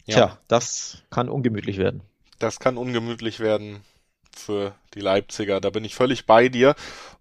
Ja. 0.05 0.15
Tja, 0.15 0.37
das 0.47 1.03
kann 1.09 1.29
ungemütlich 1.29 1.77
werden. 1.77 2.01
Das 2.39 2.59
kann 2.59 2.77
ungemütlich 2.77 3.39
werden 3.39 3.81
für 4.35 4.73
die 4.93 4.99
Leipziger. 4.99 5.61
Da 5.61 5.69
bin 5.69 5.85
ich 5.85 5.95
völlig 5.95 6.25
bei 6.25 6.49
dir 6.49 6.75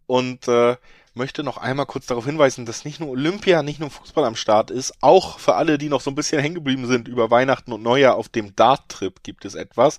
und 0.07 0.49
äh, 0.49 0.77
möchte 1.15 1.43
noch 1.43 1.59
einmal 1.59 1.87
kurz 1.87 2.07
darauf 2.07 2.25
hinweisen, 2.25 2.67
dass 2.67 2.85
nicht 2.85 3.01
nur 3.01 3.11
Olympia, 3.11 3.63
nicht 3.63 3.81
nur 3.81 3.91
Fußball 3.91 4.25
am 4.25 4.37
Start 4.37 4.71
ist, 4.71 4.95
auch 5.03 5.39
für 5.39 5.57
alle, 5.57 5.77
die 5.77 5.89
noch 5.89 6.01
so 6.01 6.11
ein 6.11 6.15
bisschen 6.15 6.41
hängen 6.41 6.55
geblieben 6.55 6.87
sind 6.87 7.09
über 7.09 7.31
Weihnachten 7.31 7.73
und 7.73 7.83
Neujahr 7.83 8.15
auf 8.15 8.29
dem 8.29 8.57
Dart-Trip 8.57 9.23
gibt 9.23 9.45
es 9.45 9.55
etwas 9.55 9.99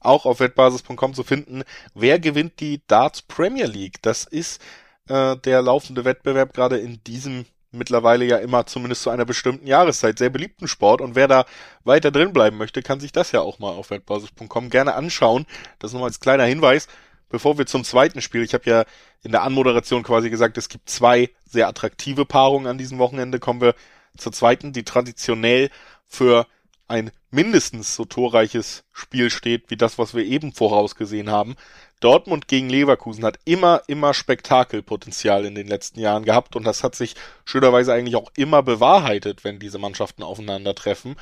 auch 0.00 0.26
auf 0.26 0.40
wettbasis.com 0.40 1.14
zu 1.14 1.24
finden. 1.24 1.62
Wer 1.94 2.18
gewinnt 2.18 2.60
die 2.60 2.82
Darts 2.86 3.22
Premier 3.22 3.66
League? 3.66 4.02
Das 4.02 4.24
ist 4.24 4.60
äh, 5.08 5.36
der 5.36 5.62
laufende 5.62 6.04
Wettbewerb 6.04 6.54
gerade 6.54 6.78
in 6.78 7.02
diesem 7.04 7.46
mittlerweile 7.76 8.24
ja 8.24 8.38
immer 8.38 8.66
zumindest 8.66 9.02
zu 9.02 9.10
einer 9.10 9.24
bestimmten 9.24 9.66
Jahreszeit 9.66 10.18
sehr 10.18 10.30
beliebten 10.30 10.68
Sport 10.68 11.00
und 11.00 11.14
wer 11.14 11.28
da 11.28 11.44
weiter 11.84 12.10
drin 12.10 12.32
bleiben 12.32 12.56
möchte, 12.56 12.82
kann 12.82 13.00
sich 13.00 13.12
das 13.12 13.32
ja 13.32 13.40
auch 13.40 13.58
mal 13.58 13.70
auf 13.70 13.90
wettbasis.com 13.90 14.70
gerne 14.70 14.94
anschauen. 14.94 15.46
Das 15.78 15.92
nochmal 15.92 16.08
als 16.08 16.20
kleiner 16.20 16.44
Hinweis. 16.44 16.88
Bevor 17.28 17.58
wir 17.58 17.66
zum 17.66 17.82
zweiten 17.84 18.22
Spiel, 18.22 18.42
ich 18.42 18.54
habe 18.54 18.70
ja 18.70 18.84
in 19.22 19.32
der 19.32 19.42
Anmoderation 19.42 20.04
quasi 20.04 20.30
gesagt, 20.30 20.56
es 20.58 20.68
gibt 20.68 20.88
zwei 20.88 21.30
sehr 21.44 21.66
attraktive 21.66 22.24
Paarungen 22.24 22.68
an 22.68 22.78
diesem 22.78 22.98
Wochenende, 22.98 23.40
kommen 23.40 23.60
wir 23.60 23.74
zur 24.16 24.32
zweiten, 24.32 24.72
die 24.72 24.84
traditionell 24.84 25.70
für 26.06 26.46
ein 26.88 27.10
mindestens 27.30 27.94
so 27.94 28.04
torreiches 28.04 28.84
Spiel 28.92 29.30
steht 29.30 29.70
wie 29.70 29.76
das, 29.76 29.98
was 29.98 30.14
wir 30.14 30.24
eben 30.24 30.52
vorausgesehen 30.52 31.30
haben. 31.30 31.56
Dortmund 32.00 32.48
gegen 32.48 32.68
Leverkusen 32.68 33.24
hat 33.24 33.38
immer, 33.44 33.82
immer 33.86 34.14
Spektakelpotenzial 34.14 35.44
in 35.44 35.54
den 35.54 35.66
letzten 35.66 36.00
Jahren 36.00 36.24
gehabt 36.24 36.56
und 36.56 36.64
das 36.64 36.84
hat 36.84 36.94
sich 36.94 37.14
schönerweise 37.44 37.92
eigentlich 37.92 38.16
auch 38.16 38.30
immer 38.36 38.62
bewahrheitet, 38.62 39.44
wenn 39.44 39.58
diese 39.58 39.78
Mannschaften 39.78 40.22
aufeinandertreffen. 40.22 41.16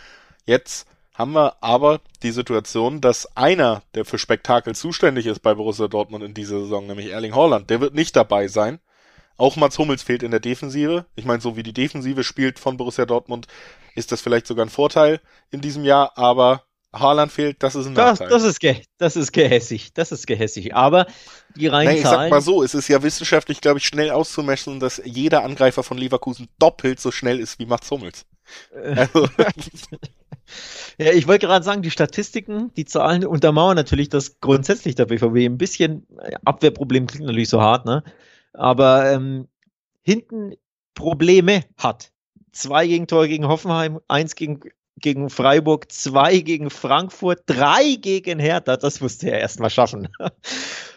Jetzt 0.46 0.86
haben 1.14 1.32
wir 1.32 1.56
aber 1.62 2.00
die 2.22 2.32
Situation, 2.32 3.00
dass 3.00 3.36
einer, 3.36 3.82
der 3.94 4.04
für 4.04 4.18
Spektakel 4.18 4.74
zuständig 4.74 5.26
ist 5.26 5.40
bei 5.40 5.54
Borussia 5.54 5.86
Dortmund 5.86 6.24
in 6.24 6.34
dieser 6.34 6.60
Saison, 6.60 6.86
nämlich 6.88 7.10
Erling 7.10 7.34
Haaland, 7.34 7.70
der 7.70 7.80
wird 7.80 7.94
nicht 7.94 8.16
dabei 8.16 8.48
sein. 8.48 8.80
Auch 9.37 9.57
Mats 9.57 9.78
Hummels 9.78 10.03
fehlt 10.03 10.22
in 10.22 10.30
der 10.30 10.41
Defensive. 10.41 11.07
Ich 11.16 11.24
meine, 11.24 11.41
so 11.41 11.57
wie 11.57 11.62
die 11.62 11.72
Defensive 11.72 12.22
spielt 12.24 12.59
von 12.59 12.76
Borussia 12.76 13.07
Dortmund, 13.07 13.47
ist 13.95 14.12
das 14.12 14.20
vielleicht 14.20 14.47
sogar 14.47 14.64
ein 14.66 14.70
Vorteil 14.70 15.20
in 15.51 15.61
diesem 15.61 15.85
Jahr, 15.85 16.16
aber 16.16 16.64
Haaland 16.93 17.32
fehlt, 17.32 17.62
das 17.62 17.74
ist 17.74 17.87
ein 17.87 17.95
Das, 17.95 18.20
Nachteil. 18.20 18.28
das, 18.28 18.45
ist, 18.45 18.61
das 18.99 19.16
ist 19.16 19.32
gehässig, 19.32 19.93
das 19.95 20.12
ist 20.12 20.26
gehässig. 20.26 20.74
Aber 20.74 21.07
die 21.57 21.66
reinen 21.66 21.89
Nein, 21.89 21.97
ich 21.97 22.05
sag 22.05 22.30
mal 22.30 22.41
so, 22.41 22.62
es 22.62 22.74
ist 22.74 22.89
ja 22.89 23.03
wissenschaftlich, 23.03 23.61
glaube 23.61 23.78
ich, 23.78 23.87
schnell 23.87 24.11
auszumessen, 24.11 24.78
dass 24.80 25.03
jeder 25.05 25.43
Angreifer 25.45 25.82
von 25.82 25.99
Leverkusen 25.99 26.49
doppelt 26.59 27.01
so 27.01 27.11
schnell 27.11 27.41
ist 27.41 27.59
wie 27.59 27.66
Mats 27.66 27.91
Hummels. 27.91 28.26
Also, 28.95 29.28
ja, 30.99 31.12
ich 31.12 31.26
wollte 31.26 31.47
gerade 31.47 31.64
sagen, 31.64 31.82
die 31.82 31.91
Statistiken, 31.91 32.72
die 32.76 32.85
Zahlen 32.85 33.26
untermauern 33.26 33.76
natürlich 33.76 34.09
das 34.09 34.41
grundsätzlich 34.41 34.95
der 34.95 35.07
BVB. 35.07 35.37
Ein 35.47 35.59
bisschen 35.59 36.07
äh, 36.20 36.37
Abwehrproblem 36.45 37.07
klingt 37.07 37.26
natürlich 37.26 37.49
so 37.49 37.61
hart, 37.61 37.87
ne? 37.87 38.05
Aber 38.55 39.12
ähm, 39.12 39.48
hinten 40.02 40.55
Probleme 40.94 41.64
hat. 41.76 42.12
Zwei 42.52 42.86
Gegentore 42.86 43.28
gegen 43.28 43.48
Hoffenheim, 43.48 44.00
eins 44.07 44.36
gegen, 44.36 44.61
gegen 44.96 45.28
Freiburg, 45.28 45.90
zwei 45.90 46.38
gegen 46.38 46.70
Frankfurt, 46.70 47.42
drei 47.46 47.96
gegen 48.00 48.38
Hertha. 48.38 48.76
Das 48.76 49.00
musste 49.00 49.30
er 49.30 49.40
erst 49.40 49.61
mal 49.61 49.70
schaffen. 49.70 50.09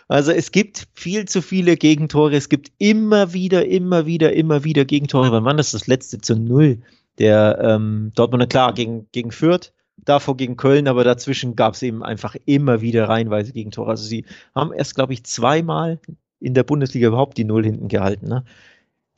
Also 0.09 0.31
es 0.31 0.53
gibt 0.53 0.87
viel 0.93 1.25
zu 1.25 1.41
viele 1.41 1.75
Gegentore. 1.75 2.35
Es 2.35 2.47
gibt 2.47 2.71
immer 2.77 3.33
wieder, 3.33 3.65
immer 3.65 4.05
wieder, 4.05 4.31
immer 4.33 4.63
wieder 4.63 4.85
Gegentore. 4.85 5.33
Wann 5.33 5.43
war 5.43 5.53
das 5.53 5.71
das 5.71 5.87
letzte 5.87 6.19
zu 6.19 6.35
null? 6.35 6.79
Der 7.19 7.59
ähm, 7.61 8.11
Dortmunder, 8.15 8.47
klar, 8.47 8.73
gegen, 8.73 9.07
gegen 9.11 9.31
Fürth, 9.31 9.73
davor 9.97 10.37
gegen 10.37 10.55
Köln, 10.55 10.87
aber 10.87 11.03
dazwischen 11.03 11.55
gab 11.55 11.73
es 11.73 11.83
eben 11.83 12.03
einfach 12.03 12.35
immer 12.45 12.79
wieder 12.81 13.09
reihenweise 13.09 13.51
Gegentore. 13.51 13.89
Also 13.89 14.05
sie 14.05 14.23
haben 14.55 14.71
erst, 14.71 14.95
glaube 14.95 15.13
ich, 15.13 15.25
zweimal 15.25 15.99
in 16.39 16.53
der 16.53 16.63
Bundesliga 16.63 17.07
überhaupt 17.07 17.37
die 17.37 17.43
Null 17.43 17.63
hinten 17.63 17.87
gehalten. 17.87 18.27
Ne? 18.27 18.43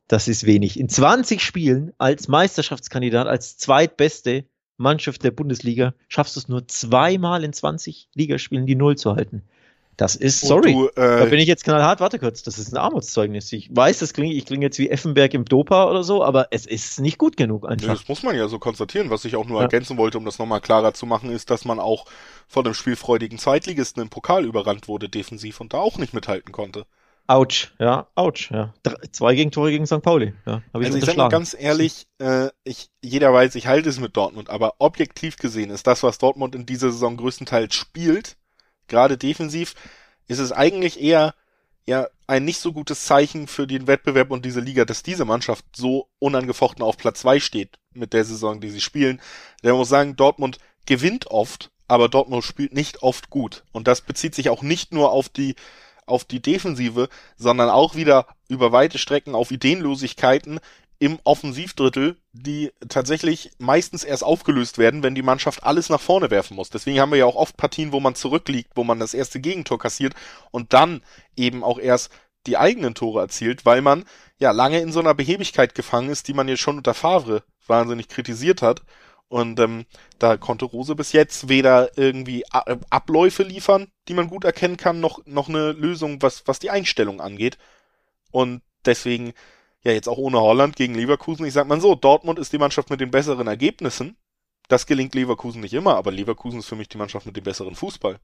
Das 0.07 0.27
ist 0.27 0.45
wenig. 0.45 0.79
In 0.79 0.89
20 0.89 1.41
Spielen 1.41 1.93
als 1.97 2.27
Meisterschaftskandidat, 2.27 3.27
als 3.27 3.57
zweitbeste 3.57 4.45
Mannschaft 4.77 5.23
der 5.23 5.31
Bundesliga, 5.31 5.93
schaffst 6.07 6.35
du 6.35 6.39
es 6.39 6.47
nur 6.47 6.67
zweimal 6.67 7.43
in 7.43 7.53
20 7.53 8.09
Ligaspielen 8.15 8.65
die 8.65 8.75
Null 8.75 8.97
zu 8.97 9.15
halten. 9.15 9.43
Das 9.97 10.15
ist, 10.15 10.39
sorry. 10.39 10.71
Du, 10.71 10.89
da 10.95 11.25
äh, 11.25 11.29
bin 11.29 11.39
ich 11.39 11.47
jetzt 11.47 11.65
knallhart, 11.65 11.99
warte 11.99 12.19
kurz, 12.19 12.41
das 12.41 12.57
ist 12.57 12.71
ein 12.71 12.77
Armutszeugnis. 12.77 13.51
Ich 13.51 13.69
weiß, 13.75 13.99
das 13.99 14.13
klingt, 14.13 14.33
ich 14.33 14.45
klinge 14.45 14.65
jetzt 14.65 14.79
wie 14.79 14.89
Effenberg 14.89 15.33
im 15.33 15.43
Dopa 15.43 15.89
oder 15.89 16.03
so, 16.05 16.23
aber 16.23 16.47
es 16.51 16.65
ist 16.65 17.01
nicht 17.01 17.17
gut 17.17 17.35
genug 17.35 17.67
einfach. 17.67 17.85
das 17.89 18.07
muss 18.07 18.23
man 18.23 18.33
ja 18.37 18.47
so 18.47 18.59
konstatieren. 18.59 19.09
Was 19.09 19.25
ich 19.25 19.35
auch 19.35 19.45
nur 19.45 19.57
Ja. 19.57 19.63
ergänzen 19.63 19.97
wollte, 19.97 20.17
um 20.17 20.23
das 20.23 20.39
nochmal 20.39 20.61
klarer 20.61 20.93
zu 20.93 21.05
machen, 21.05 21.29
ist, 21.29 21.49
dass 21.49 21.65
man 21.65 21.81
auch 21.81 22.05
von 22.47 22.63
dem 22.63 22.73
spielfreudigen 22.73 23.37
Zweitligisten 23.37 24.01
im 24.01 24.09
Pokal 24.09 24.45
überrannt 24.45 24.87
wurde 24.87 25.09
defensiv 25.09 25.59
und 25.59 25.73
da 25.73 25.79
auch 25.79 25.97
nicht 25.97 26.13
mithalten 26.13 26.53
konnte. 26.53 26.85
Autsch, 27.29 27.71
ja, 27.77 28.07
Autsch, 28.15 28.49
ja. 28.49 28.73
Zwei 29.11 29.35
Gegentore 29.35 29.69
gegen 29.69 29.85
St. 29.85 30.01
Pauli, 30.01 30.33
ja. 30.47 30.63
Hab 30.73 30.81
ich 30.81 30.87
Also 30.87 30.97
ich 30.97 31.05
sag 31.05 31.15
mal 31.15 31.29
ganz 31.29 31.55
ehrlich, 31.57 32.07
äh, 32.17 32.49
ich, 32.63 32.89
jeder 33.03 33.31
weiß, 33.31 33.53
ich 33.53 33.67
halte 33.67 33.87
es 33.87 33.99
mit 33.99 34.17
Dortmund, 34.17 34.49
aber 34.49 34.73
objektiv 34.79 35.37
gesehen 35.37 35.69
ist 35.69 35.85
das, 35.85 36.01
was 36.01 36.17
Dortmund 36.17 36.55
in 36.55 36.65
dieser 36.65 36.91
Saison 36.91 37.17
größtenteils 37.17 37.75
spielt, 37.75 38.35
gerade 38.87 39.15
defensiv, 39.15 39.75
ist 40.27 40.39
es 40.39 40.51
eigentlich 40.51 40.99
eher 40.99 41.35
ja 41.85 42.07
ein 42.25 42.45
nicht 42.45 42.59
so 42.61 42.73
gutes 42.73 43.05
Zeichen 43.05 43.45
für 43.45 43.67
den 43.67 43.85
Wettbewerb 43.85 44.31
und 44.31 44.43
diese 44.43 44.59
Liga, 44.59 44.85
dass 44.85 45.03
diese 45.03 45.25
Mannschaft 45.25 45.65
so 45.75 46.07
unangefochten 46.17 46.83
auf 46.83 46.97
Platz 46.97 47.19
zwei 47.19 47.39
steht 47.39 47.77
mit 47.93 48.13
der 48.13 48.25
Saison, 48.25 48.59
die 48.59 48.71
sie 48.71 48.81
spielen. 48.81 49.21
Der 49.63 49.75
muss 49.75 49.89
sagen, 49.89 50.15
Dortmund 50.15 50.57
gewinnt 50.87 51.27
oft, 51.27 51.69
aber 51.87 52.09
Dortmund 52.09 52.43
spielt 52.43 52.73
nicht 52.73 53.03
oft 53.03 53.29
gut. 53.29 53.65
Und 53.71 53.87
das 53.87 54.01
bezieht 54.01 54.33
sich 54.33 54.49
auch 54.49 54.63
nicht 54.63 54.93
nur 54.93 55.11
auf 55.11 55.29
die 55.29 55.53
auf 56.09 56.25
die 56.25 56.41
Defensive, 56.41 57.09
sondern 57.37 57.69
auch 57.69 57.95
wieder 57.95 58.27
über 58.47 58.71
weite 58.71 58.97
Strecken 58.97 59.35
auf 59.35 59.51
Ideenlosigkeiten 59.51 60.59
im 60.99 61.17
Offensivdrittel, 61.23 62.17
die 62.33 62.71
tatsächlich 62.89 63.51
meistens 63.57 64.03
erst 64.03 64.23
aufgelöst 64.23 64.77
werden, 64.77 65.01
wenn 65.01 65.15
die 65.15 65.21
Mannschaft 65.21 65.63
alles 65.63 65.89
nach 65.89 66.01
vorne 66.01 66.29
werfen 66.29 66.55
muss. 66.55 66.69
Deswegen 66.69 66.99
haben 66.99 67.11
wir 67.11 67.19
ja 67.19 67.25
auch 67.25 67.35
oft 67.35 67.55
Partien, 67.55 67.93
wo 67.93 68.01
man 68.01 68.15
zurückliegt, 68.15 68.71
wo 68.75 68.83
man 68.83 68.99
das 68.99 69.13
erste 69.13 69.39
Gegentor 69.39 69.79
kassiert 69.79 70.13
und 70.51 70.73
dann 70.73 71.01
eben 71.37 71.63
auch 71.63 71.79
erst 71.79 72.11
die 72.47 72.57
eigenen 72.57 72.95
Tore 72.95 73.21
erzielt, 73.21 73.65
weil 73.65 73.81
man 73.81 74.03
ja 74.39 74.51
lange 74.51 74.79
in 74.79 74.91
so 74.91 74.99
einer 74.99 75.13
Behebigkeit 75.13 75.73
gefangen 75.73 76.09
ist, 76.09 76.27
die 76.27 76.33
man 76.33 76.47
jetzt 76.47 76.61
schon 76.61 76.77
unter 76.77 76.93
Favre 76.93 77.43
wahnsinnig 77.65 78.09
kritisiert 78.09 78.61
hat. 78.61 78.81
Und 79.29 79.59
ähm, 79.59 79.85
da 80.17 80.37
konnte 80.37 80.65
Rose 80.65 80.95
bis 80.95 81.11
jetzt 81.11 81.49
weder 81.49 81.97
irgendwie 81.97 82.43
äh, 82.51 82.77
Abläufe 82.89 83.43
liefern, 83.43 83.87
die 84.07 84.15
man 84.15 84.27
gut 84.27 84.43
erkennen 84.43 84.75
kann, 84.75 84.99
noch, 84.99 85.19
noch 85.25 85.49
eine 85.49 85.71
Lösung, 85.71 86.21
was, 86.21 86.47
was 86.47 86.57
die 86.57 86.71
Einstellung 86.71 87.21
angeht. 87.21 87.59
Und 88.31 88.63
deswegen, 88.85 89.33
ja, 89.83 89.91
jetzt 89.91 90.09
auch 90.09 90.17
ohne 90.17 90.41
Holland 90.41 90.75
gegen 90.75 90.95
Leverkusen, 90.95 91.45
ich 91.45 91.53
sag 91.53 91.67
mal 91.67 91.79
so, 91.79 91.93
Dortmund 91.93 92.39
ist 92.39 92.53
die 92.53 92.57
Mannschaft 92.57 92.89
mit 92.89 93.01
den 93.01 93.11
besseren 93.11 93.45
Ergebnissen. 93.45 94.17
Das 94.67 94.87
gelingt 94.87 95.13
Leverkusen 95.13 95.61
nicht 95.61 95.73
immer, 95.73 95.95
aber 95.95 96.11
Leverkusen 96.11 96.59
ist 96.59 96.67
für 96.67 96.75
mich 96.75 96.89
die 96.89 96.97
Mannschaft 96.97 97.27
mit 97.27 97.37
dem 97.37 97.43
besseren 97.43 97.75
Fußball. 97.75 98.19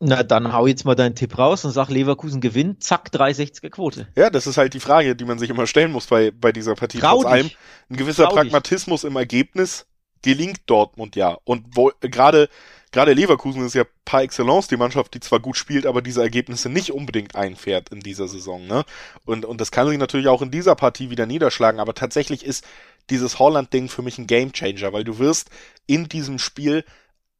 Na, 0.00 0.24
dann 0.24 0.52
hau 0.52 0.66
jetzt 0.66 0.84
mal 0.84 0.96
deinen 0.96 1.14
Tipp 1.14 1.38
raus 1.38 1.64
und 1.64 1.70
sag, 1.70 1.88
Leverkusen 1.88 2.40
gewinnt, 2.40 2.82
zack, 2.82 3.10
360er 3.12 3.70
Quote. 3.70 4.08
Ja, 4.16 4.30
das 4.30 4.48
ist 4.48 4.56
halt 4.56 4.74
die 4.74 4.80
Frage, 4.80 5.14
die 5.14 5.24
man 5.24 5.38
sich 5.38 5.48
immer 5.48 5.68
stellen 5.68 5.92
muss 5.92 6.08
bei, 6.08 6.32
bei 6.32 6.50
dieser 6.50 6.74
Partie. 6.74 6.98
Trau 6.98 7.22
Trotz 7.22 7.32
allem, 7.32 7.46
dich. 7.46 7.58
ein 7.88 7.96
gewisser 7.96 8.24
Trau 8.24 8.30
dich. 8.30 8.50
Pragmatismus 8.50 9.04
im 9.04 9.14
Ergebnis 9.14 9.86
gelingt 10.22 10.60
Dortmund 10.66 11.16
ja. 11.16 11.38
Und 11.44 11.64
wo, 11.74 11.92
gerade, 12.00 12.48
gerade 12.90 13.12
Leverkusen 13.12 13.64
ist 13.64 13.74
ja 13.74 13.84
par 14.04 14.22
excellence 14.22 14.68
die 14.68 14.76
Mannschaft, 14.76 15.14
die 15.14 15.20
zwar 15.20 15.40
gut 15.40 15.56
spielt, 15.56 15.86
aber 15.86 16.02
diese 16.02 16.22
Ergebnisse 16.22 16.68
nicht 16.68 16.92
unbedingt 16.92 17.36
einfährt 17.36 17.90
in 17.90 18.00
dieser 18.00 18.28
Saison, 18.28 18.66
ne? 18.66 18.84
Und, 19.24 19.44
und 19.44 19.60
das 19.60 19.70
kann 19.70 19.88
sich 19.88 19.98
natürlich 19.98 20.28
auch 20.28 20.42
in 20.42 20.50
dieser 20.50 20.74
Partie 20.74 21.10
wieder 21.10 21.26
niederschlagen, 21.26 21.80
aber 21.80 21.94
tatsächlich 21.94 22.44
ist 22.44 22.64
dieses 23.10 23.38
Holland-Ding 23.38 23.88
für 23.88 24.02
mich 24.02 24.18
ein 24.18 24.26
Gamechanger, 24.26 24.92
weil 24.92 25.04
du 25.04 25.18
wirst 25.18 25.50
in 25.86 26.08
diesem 26.08 26.38
Spiel 26.38 26.84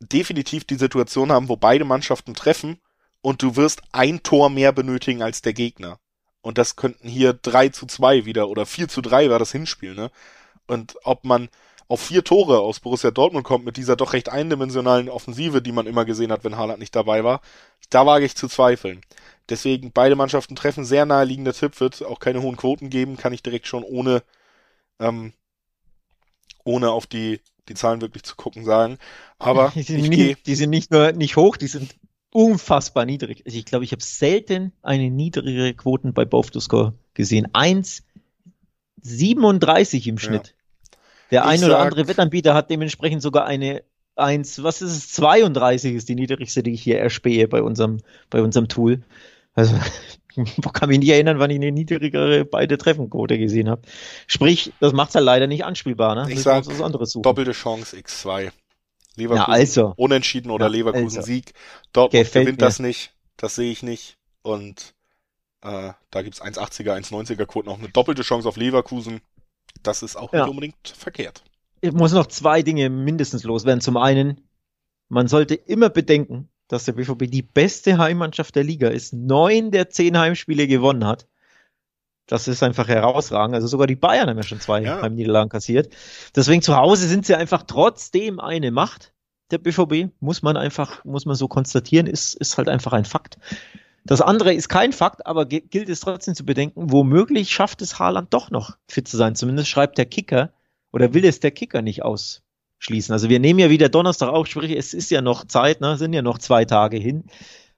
definitiv 0.01 0.65
die 0.65 0.77
Situation 0.77 1.31
haben, 1.31 1.49
wo 1.49 1.57
beide 1.57 1.85
Mannschaften 1.85 2.35
treffen 2.35 2.81
und 3.21 3.43
du 3.43 3.57
wirst 3.57 3.83
ein 3.93 4.23
Tor 4.23 4.51
mehr 4.51 4.73
benötigen 4.73 5.23
als 5.23 5.43
der 5.43 5.53
Gegner. 5.53 5.99
Und 6.41 6.59
das 6.59 6.75
könnten 6.75 7.09
hier 7.09 7.33
3 7.35 7.69
zu 7.69 7.87
2 7.87 8.25
wieder 8.25 8.49
oder 8.49 8.67
4 8.67 8.89
zu 8.89 9.01
3 9.01 9.31
war 9.31 9.39
das 9.39 9.53
Hinspiel, 9.53 9.95
ne? 9.95 10.11
Und 10.67 10.97
ob 11.05 11.25
man 11.25 11.49
auf 11.93 12.01
vier 12.01 12.25
Tore 12.25 12.61
aus 12.61 12.81
Borussia 12.81 13.11
Dortmund 13.11 13.45
kommt 13.45 13.67
mit 13.67 13.77
dieser 13.77 13.97
doch 13.97 14.15
recht 14.15 14.31
eindimensionalen 14.31 15.11
Offensive, 15.11 15.61
die 15.61 15.73
man 15.73 15.87
immer 15.87 16.07
gesehen 16.07 16.33
hat, 16.33 16.43
wenn 16.43 16.57
Haaland 16.57 16.79
nicht 16.79 16.97
dabei 16.97 17.23
war, 17.23 17.43
da 17.91 18.07
wage 18.07 18.25
ich 18.25 18.35
zu 18.35 18.49
zweifeln. 18.49 19.03
Deswegen 19.51 19.93
beide 19.93 20.17
Mannschaften 20.17 20.57
treffen, 20.57 20.87
sehr 20.87 21.05
naheliegender 21.05 21.53
Tipp, 21.53 21.79
wird 21.81 22.03
auch 22.03 22.19
keine 22.19 22.41
hohen 22.41 22.57
Quoten 22.57 22.89
geben, 22.89 23.19
kann 23.19 23.35
ich 23.35 23.43
direkt 23.43 23.67
schon 23.67 23.85
ohne, 23.85 24.23
ähm, 25.01 25.35
ohne 26.65 26.93
auf 26.93 27.07
die, 27.07 27.41
die 27.69 27.75
Zahlen 27.75 28.01
wirklich 28.01 28.23
zu 28.23 28.37
gucken 28.37 28.65
sagen. 28.65 28.97
Aber 29.39 29.71
die 29.75 29.83
sind, 29.83 30.09
nicht, 30.09 30.47
die 30.47 30.55
sind 30.55 30.71
nicht 30.71 30.91
nur 30.91 31.13
nicht 31.13 31.37
hoch, 31.37 31.59
die 31.59 31.67
sind 31.67 31.95
unfassbar 32.31 33.05
niedrig. 33.05 33.43
Also 33.45 33.59
ich 33.59 33.67
glaube, 33.67 33.85
ich 33.85 33.93
habe 33.93 34.03
selten 34.03 34.73
eine 34.81 35.11
niedrigere 35.11 35.75
Quoten 35.75 36.15
bei 36.15 36.25
Both 36.25 36.53
to 36.53 36.61
Score 36.61 36.95
gesehen. 37.13 37.49
1,37 37.49 40.09
im 40.09 40.17
Schnitt. 40.17 40.55
Der 41.33 41.47
ein 41.47 41.59
oder 41.65 41.73
sag- 41.79 41.87
andere 41.87 42.09
Wettanbieter 42.09 42.55
hat 42.55 42.71
dementsprechend 42.71 43.23
sogar 43.23 43.47
eine 43.47 43.83
1, 44.17 44.63
was 44.63 44.83
ist 44.83 44.93
es, 44.93 45.13
32 45.13 45.95
ist 45.95 46.09
die 46.09 46.15
niedrigste, 46.15 46.63
die 46.63 46.73
ich 46.73 46.83
hier 46.83 46.99
erspähe 46.99 47.49
bei 47.49 47.63
unserem, 47.63 47.99
bei 48.31 48.43
unserem 48.43 48.69
Tool. 48.69 49.03
Also, 49.55 49.75
kann 50.73 50.89
mich 50.89 50.99
nicht 50.99 51.09
erinnern, 51.11 51.39
wann 51.39 51.51
ich 51.51 51.57
eine 51.57 51.73
niedrigere 51.73 52.45
beide 52.45 52.79
Treffenquote 52.79 53.39
gesehen 53.39 53.69
habe. 53.69 53.83
Sprich, 54.27 54.73
das 54.81 54.93
macht's 54.93 55.15
halt 55.15 55.25
leider 55.25 55.47
nicht 55.47 55.65
anspielbar, 55.65 56.15
ne? 56.15 56.31
Ich 56.33 56.43
suchen. 56.43 57.23
doppelte 57.23 57.53
Chance 57.53 57.97
X2. 57.97 58.45
Ja, 58.45 58.51
Leverkusen 59.17 59.53
also. 59.53 59.95
unentschieden 59.97 60.51
oder 60.51 60.67
Ja, 60.67 60.73
Leverkusen 60.73 61.19
also. 61.19 61.23
Sieg. 61.23 61.53
Dortmund 61.93 62.25
Gefällt 62.25 62.45
gewinnt 62.47 62.61
mir. 62.61 62.67
das 62.67 62.79
nicht. 62.79 63.13
Das 63.37 63.55
sehe 63.55 63.71
ich 63.71 63.83
nicht. 63.83 64.17
Und 64.43 64.95
äh, 65.63 65.93
da 66.11 66.23
gibt's 66.23 66.43
1,80er, 66.43 66.95
1,90er 66.97 67.45
Quoten, 67.47 67.69
auch 67.69 67.79
eine 67.79 67.89
doppelte 67.89 68.23
Chance 68.23 68.49
auf 68.49 68.57
Leverkusen. 68.57 69.21
Das 69.83 70.03
ist 70.03 70.17
auch 70.17 70.33
Ja. 70.33 70.41
nicht 70.43 70.51
unbedingt 70.51 70.89
verkehrt. 70.97 71.43
Ich 71.81 71.93
muss 71.93 72.13
noch 72.13 72.27
zwei 72.27 72.63
Dinge 72.63 72.89
mindestens 72.91 73.43
loswerden. 73.45 73.81
Zum 73.81 73.97
einen, 73.97 74.41
man 75.09 75.27
sollte 75.29 75.55
immer 75.55 75.91
bedenken, 75.91 76.49
dass 76.69 76.85
der 76.85 76.93
BVB 76.93 77.27
die 77.31 77.43
beste 77.43 77.99
Heimmannschaft 77.99 78.55
der 78.55 78.65
Liga 78.65 78.89
ist, 78.89 79.13
neun 79.13 79.71
der 79.73 79.91
zehn 79.91 80.17
Heimspiele 80.17 80.67
gewonnen 80.69 81.05
hat. 81.07 81.27
Das 82.27 82.47
ist 82.49 82.63
einfach 82.63 82.87
herausragend. 82.89 83.55
Also 83.55 83.67
sogar 83.67 83.87
die 83.89 83.97
Bayern 83.97 84.29
haben 84.31 84.37
ja 84.37 84.43
schon 84.45 84.61
zwei 84.61 84.81
Ja. 84.83 85.03
Heimniederlagen 85.03 85.51
kassiert. 85.51 85.93
Deswegen 86.37 86.63
zu 86.63 86.77
Hause 86.77 87.09
sind 87.09 87.27
sie 87.27 87.35
einfach 87.35 87.65
trotzdem 87.65 88.39
eine 88.41 88.71
Macht. 88.71 89.13
Der 89.51 89.59
BVB 89.59 90.13
muss 90.21 90.41
man 90.43 90.57
einfach, 90.57 91.05
muss 91.05 91.27
man 91.27 91.35
so 91.37 91.47
konstatieren, 91.49 92.07
ist, 92.07 92.35
ist 92.35 92.57
halt 92.57 92.69
einfach 92.69 92.93
ein 92.93 93.05
Fakt. 93.05 93.39
Das 94.05 94.21
andere 94.21 94.53
ist 94.53 94.69
kein 94.69 94.93
Fakt, 94.93 95.27
aber 95.27 95.47
gilt 95.47 95.89
es 95.89 96.01
trotzdem 96.01 96.35
zu 96.35 96.45
bedenken, 96.45 96.91
womöglich 96.91 97.51
schafft 97.51 97.83
es 97.83 97.99
Haaland 97.99 98.35
doch 98.35 98.51
noch 98.51 98.77
fit 98.89 99.07
zu 99.07 99.17
sein. 99.17 99.37
Zumindest 99.37 99.69
schreibt 99.69 99.99
der 99.99 100.07
Kicker 100.07 100.53
oder 100.93 101.15
will 101.15 101.25
es 101.25 101.41
der 101.41 101.53
Kicker 101.53 101.83
nicht 101.83 102.03
ausschließen. 102.03 103.13
Also 103.13 103.29
wir 103.29 103.39
nehmen 103.39 103.61
ja 103.61 103.71
wieder 103.71 103.89
Donnerstag 103.89 104.29
auf, 104.29 104.49
sprich 104.49 104.73
es 104.73 104.93
ist 104.93 105.11
ja 105.11 105.21
noch 105.21 105.45
Zeit, 105.47 105.81
ne, 105.81 105.97
sind 105.97 106.13
ja 106.13 106.23
noch 106.23 106.39
zwei 106.39 106.65
Tage 106.65 106.97
hin. 106.97 107.25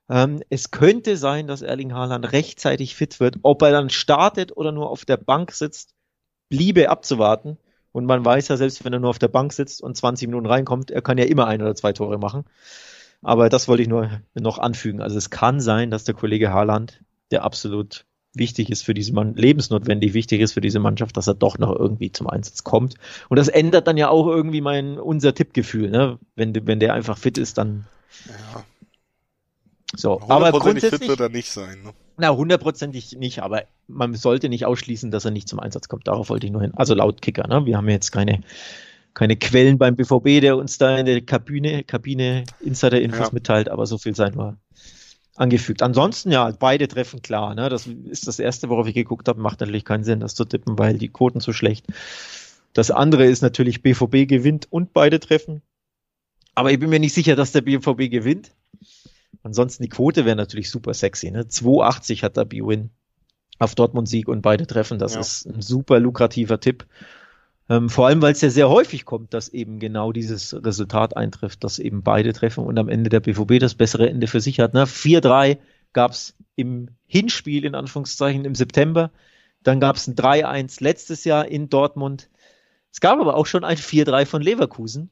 Ähm, 0.09 0.43
es 0.51 0.70
könnte 0.70 1.16
sein, 1.16 1.47
dass 1.47 1.62
Erling 1.62 1.93
Haaland 1.95 2.33
rechtzeitig 2.33 2.95
fit 2.95 3.20
wird. 3.20 3.37
Ob 3.43 3.62
er 3.62 3.72
dann 3.72 3.91
startet 3.91 4.57
oder 4.57 4.72
nur 4.72 4.91
auf 4.91 5.05
der 5.05 5.16
Bank 5.18 5.53
sitzt, 5.53 5.95
bliebe 6.49 6.89
abzuwarten. 6.91 7.59
Und 7.93 8.07
man 8.07 8.25
weiß 8.25 8.49
ja, 8.49 8.57
selbst 8.57 8.85
wenn 8.85 8.93
er 8.93 8.99
nur 8.99 9.11
auf 9.11 9.18
der 9.18 9.29
Bank 9.29 9.53
sitzt 9.53 9.83
und 9.83 9.97
20 9.97 10.29
Minuten 10.29 10.47
reinkommt, 10.47 10.91
er 10.91 11.03
kann 11.03 11.18
ja 11.18 11.25
immer 11.25 11.47
ein 11.47 11.62
oder 11.62 11.75
zwei 11.75 11.93
Tore 11.93 12.18
machen. 12.18 12.45
Aber 13.25 13.49
das 13.49 13.68
wollte 13.68 13.83
ich 13.83 13.89
nur 13.89 14.20
noch 14.35 14.59
anfügen. 14.59 15.01
Also 15.01 15.16
es 15.16 15.31
kann 15.31 15.61
sein, 15.61 15.91
dass 15.91 16.05
der 16.05 16.14
Kollege 16.14 16.53
Haaland, 16.53 17.03
der 17.31 17.43
absolut 17.43 18.05
wichtig 18.35 18.70
ist 18.70 18.85
für 18.85 18.95
diese 18.95 19.14
Mann, 19.14 19.35
lebensnotwendig 19.35 20.12
wichtig 20.12 20.41
ist 20.41 20.53
für 20.53 20.61
diese 20.61 20.81
Mannschaft, 20.81 21.16
dass 21.16 21.27
er 21.27 21.35
doch 21.35 21.59
noch 21.59 21.75
irgendwie 21.75 22.12
zum 22.12 22.29
Einsatz 22.29 22.64
kommt. 22.64 22.95
Und 23.29 23.39
das 23.39 23.49
ändert 23.49 23.87
dann 23.87 23.97
ja 23.97 24.09
auch 24.09 24.27
irgendwie 24.27 24.61
mein, 24.61 24.99
unser 24.99 25.35
Tippgefühl, 25.35 25.91
ne? 25.91 26.18
Wenn, 26.37 26.55
wenn 26.66 26.81
der 26.81 26.95
einfach 26.95 27.16
fit 27.16 27.39
ist, 27.39 27.59
dann. 27.59 27.87
Ja. 28.27 28.64
So, 29.97 30.20
aber 30.29 30.51
grundsätzlich 30.51 31.01
fit 31.01 31.09
wird 31.09 31.20
er 31.20 31.29
nicht 31.29 31.51
sein. 31.51 31.83
Ne? 31.85 31.93
Na, 32.16 32.31
hundertprozentig 32.31 33.16
nicht, 33.16 33.43
aber 33.43 33.62
man 33.87 34.14
sollte 34.14 34.49
nicht 34.49 34.66
ausschließen, 34.66 35.11
dass 35.11 35.25
er 35.25 35.31
nicht 35.31 35.49
zum 35.49 35.61
Einsatz 35.61 35.89
kommt. 35.89 36.09
Darauf 36.09 36.29
wollte 36.31 36.47
ich 36.47 36.53
nur 36.53 36.62
hin. 36.62 36.72
Also 36.75 36.95
laut 36.95 37.22
Kicker, 37.22 37.47
ne? 37.47 37.64
Wir 37.64 37.77
haben 37.77 37.89
jetzt 37.89 38.11
keine, 38.11 38.41
keine 39.15 39.37
Quellen 39.37 39.79
beim 39.79 39.97
BVB, 39.97 40.41
der 40.41 40.57
uns 40.57 40.79
da 40.79 40.97
in 40.99 41.07
der 41.07 41.21
Kabine, 41.23 41.85
Kabine 41.85 42.45
Insider-Infos 42.61 43.29
ja. 43.29 43.33
mitteilt, 43.33 43.69
aber 43.69 43.87
so 43.87 43.97
viel 43.97 44.15
sein 44.15 44.37
wir 44.37 44.59
angefügt. 45.37 45.83
Ansonsten 45.83 46.31
ja, 46.31 46.51
beide 46.51 46.89
treffen 46.89 47.23
klar. 47.23 47.55
Ne? 47.55 47.69
Das 47.69 47.87
ist 47.87 48.27
das 48.27 48.39
erste, 48.39 48.69
worauf 48.69 48.87
ich 48.87 48.95
geguckt 48.95 49.29
habe. 49.29 49.41
Macht 49.41 49.61
natürlich 49.61 49.85
keinen 49.85 50.05
Sinn, 50.05 50.21
das 50.21 50.35
zu 50.35 50.45
tippen, 50.45 50.79
weil 50.79 50.99
die 50.99 51.09
Quoten 51.09 51.41
zu 51.41 51.53
schlecht. 51.53 51.87
Das 52.73 52.91
andere 52.91 53.25
ist 53.27 53.43
natürlich 53.43 53.83
BVB 53.83 54.29
gewinnt 54.29 54.67
und 54.71 54.93
beide 54.93 55.21
treffen. 55.21 55.62
Aber 56.55 56.71
ich 56.71 56.79
bin 56.79 56.91
mir 56.91 57.01
nicht 57.01 57.15
sicher, 57.15 57.37
dass 57.37 57.53
der 57.53 57.62
BVB 57.62 58.11
gewinnt. 58.11 58.53
Ansonsten 59.43 59.83
die 59.83 59.89
Quote 59.89 60.25
wäre 60.25 60.37
natürlich 60.37 60.71
super 60.71 60.95
sexy. 60.95 61.31
Ne? 61.31 61.43
2,80 61.43 62.23
hat 62.23 62.37
der 62.37 62.45
B-Win 62.45 62.91
auf 63.59 63.75
Dortmund 63.75 64.09
Sieg 64.09 64.29
und 64.29 64.43
beide 64.43 64.67
treffen. 64.67 64.99
Das 64.99 65.15
ja. 65.15 65.21
ist 65.21 65.47
ein 65.47 65.62
super 65.62 66.01
lukrativer 66.01 66.61
Tipp. 66.61 66.87
Ähm, 67.69 67.89
vor 67.89 68.07
allem, 68.07 68.21
weil 68.21 68.33
es 68.33 68.43
ja 68.43 68.51
sehr 68.51 68.69
häufig 68.69 69.05
kommt, 69.05 69.33
dass 69.33 69.49
eben 69.49 69.79
genau 69.79 70.12
dieses 70.12 70.55
Resultat 70.65 71.17
eintrifft, 71.17 71.65
dass 71.65 71.79
eben 71.79 72.03
beide 72.03 72.33
treffen 72.33 72.65
und 72.65 72.79
am 72.79 72.89
Ende 72.89 73.09
der 73.09 73.21
BVB 73.21 73.59
das 73.59 73.75
bessere 73.75 74.09
Ende 74.09 74.27
für 74.27 74.41
sich 74.41 74.61
hat. 74.61 74.75
Ne? 74.75 74.85
4-3 74.85 75.59
gab 75.93 76.11
es 76.11 76.35
im 76.57 76.89
Hinspiel, 77.07 77.65
in 77.65 77.75
Anführungszeichen, 77.75 78.45
im 78.45 78.55
September. 78.55 79.11
Dann 79.62 79.81
gab 79.81 79.97
es 79.97 80.07
ein 80.07 80.15
3-1 80.15 80.83
letztes 80.83 81.25
Jahr 81.25 81.47
in 81.47 81.71
Dortmund. 81.71 82.29
Es 82.93 83.01
gab 83.01 83.19
aber 83.19 83.35
auch 83.35 83.47
schon 83.47 83.65
ein 83.65 83.79
4-3 83.79 84.27
von 84.27 84.43
Leverkusen. 84.43 85.11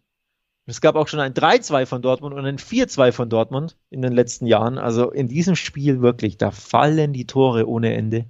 Es 0.67 0.81
gab 0.81 0.95
auch 0.95 1.09
schon 1.09 1.21
ein 1.21 1.35
3-2 1.35 1.87
von 1.87 2.03
Dortmund 2.03 2.35
und 2.35 2.45
ein 2.45 2.59
4-2 2.59 3.13
von 3.13 3.29
Dortmund 3.29 3.77
in 3.91 4.03
den 4.03 4.13
letzten 4.13 4.47
Jahren. 4.47 4.79
Also 4.79 5.11
in 5.11 5.27
diesem 5.27 5.57
Spiel 5.57 6.03
wirklich, 6.03 6.37
da 6.37 6.51
fallen 6.51 7.13
die 7.13 7.27
Tore 7.27 7.67
ohne 7.67 7.95
Ende. 7.95 8.27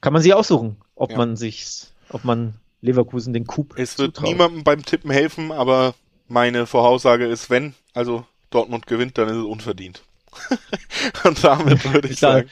Kann 0.00 0.12
man 0.12 0.22
sich 0.22 0.32
aussuchen, 0.32 0.76
ob 0.94 1.10
ja. 1.10 1.18
man 1.18 1.36
sich 1.36 1.88
ob 2.14 2.24
man 2.24 2.54
Leverkusen 2.80 3.32
den 3.32 3.46
Coup 3.46 3.74
Es 3.76 3.98
wird 3.98 4.16
zutraut. 4.16 4.30
niemandem 4.30 4.64
beim 4.64 4.84
Tippen 4.84 5.10
helfen, 5.10 5.52
aber 5.52 5.94
meine 6.28 6.66
Voraussage 6.66 7.26
ist, 7.26 7.50
wenn 7.50 7.74
also 7.92 8.24
Dortmund 8.50 8.86
gewinnt, 8.86 9.18
dann 9.18 9.28
ist 9.28 9.36
es 9.36 9.44
unverdient. 9.44 10.02
Und 11.24 11.42
damit 11.44 11.84
würde 11.92 12.08
ich 12.08 12.18
sagen. 12.18 12.48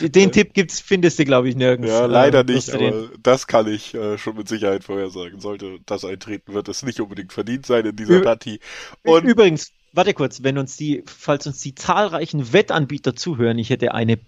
Den 0.00 0.28
äh, 0.28 0.32
Tipp 0.32 0.54
gibt's, 0.54 0.80
findest 0.80 1.18
du, 1.18 1.24
glaube 1.24 1.48
ich, 1.48 1.56
nirgends. 1.56 1.90
Ja, 1.90 2.06
leider 2.06 2.40
äh, 2.40 2.52
nicht, 2.52 2.72
aber 2.72 3.08
das 3.22 3.46
kann 3.46 3.66
ich 3.66 3.94
äh, 3.94 4.18
schon 4.18 4.36
mit 4.36 4.48
Sicherheit 4.48 4.84
vorhersagen. 4.84 5.40
Sollte 5.40 5.78
das 5.86 6.04
eintreten, 6.04 6.54
wird 6.54 6.68
es 6.68 6.82
nicht 6.82 7.00
unbedingt 7.00 7.32
verdient 7.32 7.66
sein 7.66 7.86
in 7.86 7.96
dieser 7.96 8.20
Ü 8.20 8.22
Partie. 8.22 8.60
Und 9.02 9.24
Übrigens, 9.24 9.72
warte 9.92 10.14
kurz, 10.14 10.42
wenn 10.42 10.58
uns 10.58 10.76
die, 10.76 11.02
falls 11.06 11.46
uns 11.46 11.60
die 11.60 11.74
zahlreichen 11.74 12.52
Wettanbieter 12.52 13.16
zuhören, 13.16 13.58
ich 13.58 13.70
hätte 13.70 13.94
eine 13.94 14.18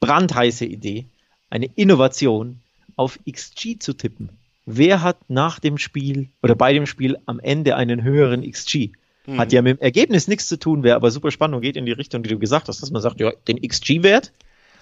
brandheiße 0.00 0.64
Idee, 0.64 1.06
eine 1.50 1.66
Innovation, 1.74 2.60
auf 2.96 3.18
XG 3.28 3.78
zu 3.78 3.92
tippen. 3.94 4.30
Wer 4.66 5.02
hat 5.02 5.18
nach 5.28 5.58
dem 5.58 5.78
Spiel 5.78 6.28
oder 6.42 6.54
bei 6.54 6.72
dem 6.72 6.86
Spiel 6.86 7.18
am 7.26 7.38
Ende 7.40 7.76
einen 7.76 8.02
höheren 8.02 8.50
XG? 8.50 8.92
Mhm. 9.26 9.38
Hat 9.38 9.52
ja 9.52 9.62
mit 9.62 9.78
dem 9.78 9.82
Ergebnis 9.82 10.28
nichts 10.28 10.46
zu 10.46 10.58
tun, 10.58 10.82
wäre 10.82 10.96
aber 10.96 11.10
super 11.10 11.30
spannend 11.30 11.56
und 11.56 11.62
geht 11.62 11.76
in 11.76 11.86
die 11.86 11.92
Richtung, 11.92 12.22
die 12.22 12.30
du 12.30 12.38
gesagt 12.38 12.68
hast, 12.68 12.82
dass 12.82 12.90
man 12.90 13.02
sagt, 13.02 13.20
ja, 13.20 13.32
den 13.48 13.60
XG-Wert, 13.60 14.32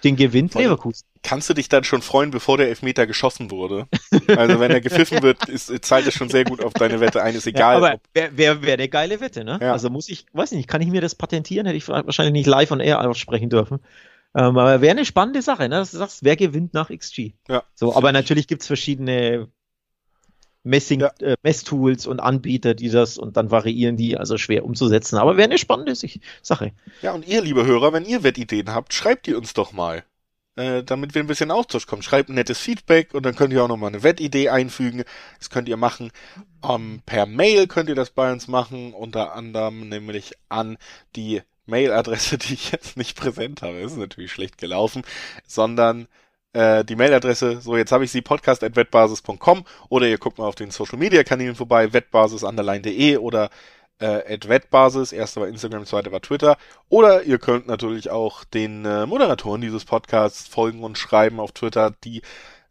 den 0.04 0.16
gewinnt 0.16 0.52
Voll. 0.52 0.62
Leverkusen. 0.62 1.06
Kannst 1.22 1.48
du 1.48 1.54
dich 1.54 1.68
dann 1.68 1.84
schon 1.84 2.02
freuen, 2.02 2.32
bevor 2.32 2.58
der 2.58 2.68
Elfmeter 2.68 3.06
geschossen 3.06 3.50
wurde? 3.50 3.86
Also 4.26 4.58
wenn 4.58 4.72
er 4.72 4.80
gepfiffen 4.80 5.22
wird, 5.22 5.48
ist, 5.48 5.72
zahlt 5.84 6.06
es 6.06 6.14
schon 6.14 6.28
sehr 6.28 6.44
gut 6.44 6.62
auf 6.62 6.72
deine 6.72 7.00
Wette 7.00 7.22
ein, 7.22 7.34
ist 7.34 7.46
egal. 7.46 7.80
Ja, 7.80 7.88
aber 7.88 8.00
wäre 8.12 8.36
wär, 8.36 8.62
wär 8.62 8.76
der 8.76 8.88
geile 8.88 9.20
Wette, 9.20 9.44
ne? 9.44 9.58
Ja. 9.60 9.72
Also 9.72 9.90
muss 9.90 10.08
ich, 10.08 10.26
weiß 10.32 10.52
nicht, 10.52 10.68
kann 10.68 10.82
ich 10.82 10.88
mir 10.88 11.00
das 11.00 11.14
patentieren? 11.14 11.66
Hätte 11.66 11.76
ich 11.76 11.86
wahrscheinlich 11.88 12.32
nicht 12.32 12.46
live 12.46 12.72
on 12.72 12.80
air 12.80 13.00
aussprechen 13.00 13.50
dürfen. 13.50 13.78
Ähm, 14.34 14.56
aber 14.56 14.80
wäre 14.80 14.92
eine 14.92 15.04
spannende 15.04 15.42
Sache, 15.42 15.68
ne? 15.68 15.76
dass 15.76 15.90
du 15.90 15.98
sagst, 15.98 16.24
wer 16.24 16.36
gewinnt 16.36 16.74
nach 16.74 16.90
XG. 16.90 17.32
Ja. 17.48 17.64
So, 17.74 17.94
aber 17.94 18.12
natürlich 18.12 18.46
gibt's 18.46 18.66
verschiedene 18.66 19.48
Messing, 20.64 21.00
ja. 21.00 21.12
äh, 21.20 21.36
Messtools 21.42 22.06
und 22.06 22.20
Anbieter, 22.20 22.74
die 22.74 22.88
das 22.88 23.18
und 23.18 23.36
dann 23.36 23.50
variieren 23.50 23.96
die, 23.96 24.16
also 24.16 24.38
schwer 24.38 24.64
umzusetzen. 24.64 25.18
Aber 25.18 25.36
wäre 25.36 25.48
eine 25.48 25.58
spannende 25.58 25.94
Sache. 26.40 26.72
Ja, 27.02 27.12
und 27.12 27.26
ihr, 27.26 27.42
liebe 27.42 27.66
Hörer, 27.66 27.92
wenn 27.92 28.04
ihr 28.04 28.22
Wettideen 28.22 28.72
habt, 28.72 28.94
schreibt 28.94 29.26
die 29.26 29.34
uns 29.34 29.54
doch 29.54 29.72
mal. 29.72 30.04
Äh, 30.54 30.84
damit 30.84 31.14
wir 31.14 31.22
ein 31.22 31.26
bisschen 31.26 31.50
Austausch 31.50 31.86
kommen. 31.86 32.02
Schreibt 32.02 32.28
ein 32.28 32.34
nettes 32.34 32.58
Feedback 32.58 33.14
und 33.14 33.24
dann 33.24 33.34
könnt 33.34 33.54
ihr 33.54 33.64
auch 33.64 33.68
nochmal 33.68 33.88
eine 33.88 34.02
Wettidee 34.02 34.50
einfügen. 34.50 35.04
Das 35.38 35.48
könnt 35.48 35.66
ihr 35.66 35.78
machen. 35.78 36.12
Ähm, 36.62 37.00
per 37.06 37.24
Mail 37.24 37.66
könnt 37.66 37.88
ihr 37.88 37.94
das 37.94 38.10
bei 38.10 38.30
uns 38.30 38.48
machen, 38.48 38.92
unter 38.92 39.34
anderem 39.34 39.88
nämlich 39.88 40.34
an 40.50 40.76
die 41.16 41.40
Mailadresse, 41.72 42.38
die 42.38 42.54
ich 42.54 42.70
jetzt 42.70 42.96
nicht 42.96 43.18
präsent 43.18 43.62
habe, 43.62 43.78
ist 43.78 43.96
natürlich 43.96 44.30
schlecht 44.30 44.58
gelaufen, 44.58 45.02
sondern 45.46 46.06
äh, 46.52 46.84
die 46.84 46.96
Mailadresse, 46.96 47.60
so 47.60 47.76
jetzt 47.76 47.92
habe 47.92 48.04
ich 48.04 48.12
sie, 48.12 48.20
podcast.wettbasis.com 48.20 49.64
oder 49.88 50.06
ihr 50.06 50.18
guckt 50.18 50.38
mal 50.38 50.46
auf 50.46 50.54
den 50.54 50.70
Social 50.70 50.98
Media 50.98 51.24
Kanälen 51.24 51.56
vorbei, 51.56 51.92
wettbasis.de 51.92 53.16
oder 53.16 53.50
äh, 53.98 54.38
wettbasis, 54.48 55.12
erster 55.12 55.42
war 55.42 55.48
Instagram, 55.48 55.86
zweiter 55.86 56.12
war 56.12 56.20
Twitter. 56.20 56.58
Oder 56.88 57.22
ihr 57.22 57.38
könnt 57.38 57.66
natürlich 57.66 58.10
auch 58.10 58.44
den 58.44 58.84
äh, 58.84 59.06
Moderatoren 59.06 59.60
dieses 59.60 59.84
Podcasts 59.84 60.48
folgen 60.48 60.82
und 60.82 60.98
schreiben 60.98 61.40
auf 61.40 61.52
Twitter, 61.52 61.94
die 62.04 62.22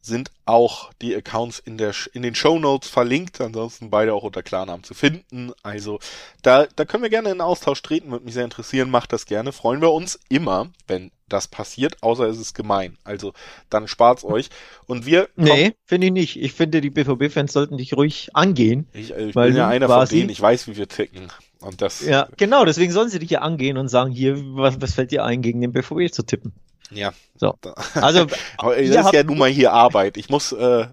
sind 0.02 0.32
auch 0.46 0.92
die 1.02 1.16
Accounts 1.16 1.60
in 1.60 1.78
der 1.78 1.94
in 2.14 2.24
den 2.24 2.36
Show 2.36 2.60
Notes 2.60 2.90
verlinkt, 2.90 3.40
ansonsten 3.40 3.90
beide 3.90 4.14
auch 4.14 4.24
unter 4.24 4.44
Klarnamen 4.44 4.84
zu 4.84 4.94
finden. 4.94 5.54
Also 5.64 6.00
da 6.42 6.66
da 6.76 6.86
können 6.86 7.04
wir 7.04 7.10
gerne 7.10 7.32
in 7.32 7.42
Austausch 7.42 7.82
treten, 7.82 8.12
würde 8.12 8.26
mich 8.26 8.34
sehr 8.34 8.46
interessieren, 8.46 8.90
macht 8.90 9.14
das 9.14 9.26
gerne. 9.26 9.52
Freuen 9.52 9.82
wir 9.82 9.92
uns 9.92 10.20
immer, 10.30 10.70
wenn 10.88 11.12
das 11.32 11.48
passiert, 11.48 12.02
außer 12.02 12.26
es 12.28 12.40
ist 12.40 12.54
gemein. 12.54 12.98
Also 13.04 13.34
dann 13.70 13.88
spart's 13.88 14.24
euch. 14.24 14.50
Und 14.86 15.06
wir. 15.06 15.30
Nee, 15.36 15.74
finde 15.86 16.08
ich 16.08 16.14
nicht. 16.14 16.42
Ich 16.42 16.54
finde, 16.54 16.82
die 16.82 16.90
BVB-Fans 16.90 17.54
sollten 17.54 17.78
dich 17.78 17.96
ruhig 17.96 18.30
angehen. 18.34 18.88
Ich, 18.94 19.12
ich 19.12 19.34
bin 19.34 19.56
ja 19.56 19.68
einer 19.68 19.88
von 19.88 20.08
denen, 20.08 20.30
ich 20.30 20.42
weiß, 20.42 20.68
wie 20.68 20.78
wir 20.78 20.88
ticken. 20.88 21.32
Und 21.60 21.82
das. 21.82 22.02
Ja, 22.02 22.28
genau, 22.38 22.66
deswegen 22.66 22.92
sollen 22.92 23.10
sie 23.10 23.20
dich 23.20 23.30
ja 23.30 23.42
angehen 23.42 23.78
und 23.78 23.88
sagen, 23.88 24.12
hier, 24.12 24.36
was, 24.56 24.82
was 24.82 24.94
fällt 24.94 25.12
dir 25.12 25.24
ein, 25.24 25.42
gegen 25.42 25.62
den 25.62 25.72
BVB 25.72 26.12
zu 26.12 26.24
tippen? 26.24 26.54
Ja. 26.92 27.14
So. 27.36 27.58
Also, 27.96 28.26
das 28.58 29.06
ist 29.06 29.14
ja 29.14 29.24
nun 29.24 29.38
mal 29.38 29.50
hier 29.50 29.74
Arbeit. 29.74 30.18
Ich 30.18 30.30
muss, 30.30 30.52
äh, 30.52 30.88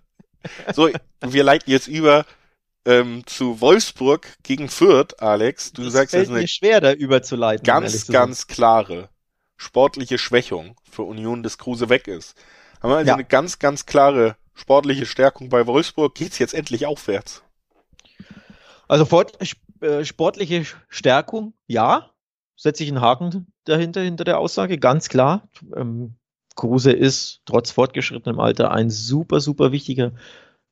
so, 0.72 0.88
wir 1.20 1.44
leiten 1.44 1.70
jetzt 1.70 1.88
über 1.88 2.24
ähm, 2.84 3.24
zu 3.26 3.60
Wolfsburg 3.60 4.26
gegen 4.42 4.68
Fürth, 4.68 5.20
Alex. 5.20 5.72
Du 5.72 5.84
das 5.84 5.92
sagst, 5.92 6.12
fällt 6.12 6.30
das 6.30 6.44
ist 6.44 6.54
schwer, 6.54 6.80
da 6.80 6.92
überzuleiten. 6.92 7.64
Ganz, 7.64 8.06
ganz 8.06 8.46
klare 8.46 9.08
sportliche 9.56 10.18
Schwächung 10.18 10.76
für 10.88 11.02
Union 11.02 11.42
des 11.42 11.58
Kruse 11.58 11.88
weg 11.88 12.06
ist. 12.08 12.36
Haben 12.80 12.90
wir 12.90 12.96
also 12.96 13.08
ja. 13.08 13.14
eine 13.14 13.24
ganz, 13.24 13.58
ganz 13.58 13.86
klare 13.86 14.36
sportliche 14.54 15.06
Stärkung 15.06 15.48
bei 15.48 15.66
Wolfsburg. 15.66 16.14
Geht's 16.14 16.38
jetzt 16.38 16.54
endlich 16.54 16.86
aufwärts? 16.86 17.42
Also 18.86 19.06
äh, 19.80 20.04
sportliche 20.04 20.64
Stärkung, 20.88 21.54
ja 21.66 22.10
setze 22.58 22.82
ich 22.82 22.90
einen 22.90 23.00
Haken 23.00 23.46
dahinter, 23.64 24.02
hinter 24.02 24.24
der 24.24 24.38
Aussage, 24.38 24.78
ganz 24.78 25.08
klar. 25.08 25.48
Ähm, 25.74 26.16
Kruse 26.56 26.90
ist 26.90 27.40
trotz 27.46 27.70
fortgeschrittenem 27.70 28.40
Alter 28.40 28.72
ein 28.72 28.90
super, 28.90 29.40
super 29.40 29.70
wichtiger 29.70 30.12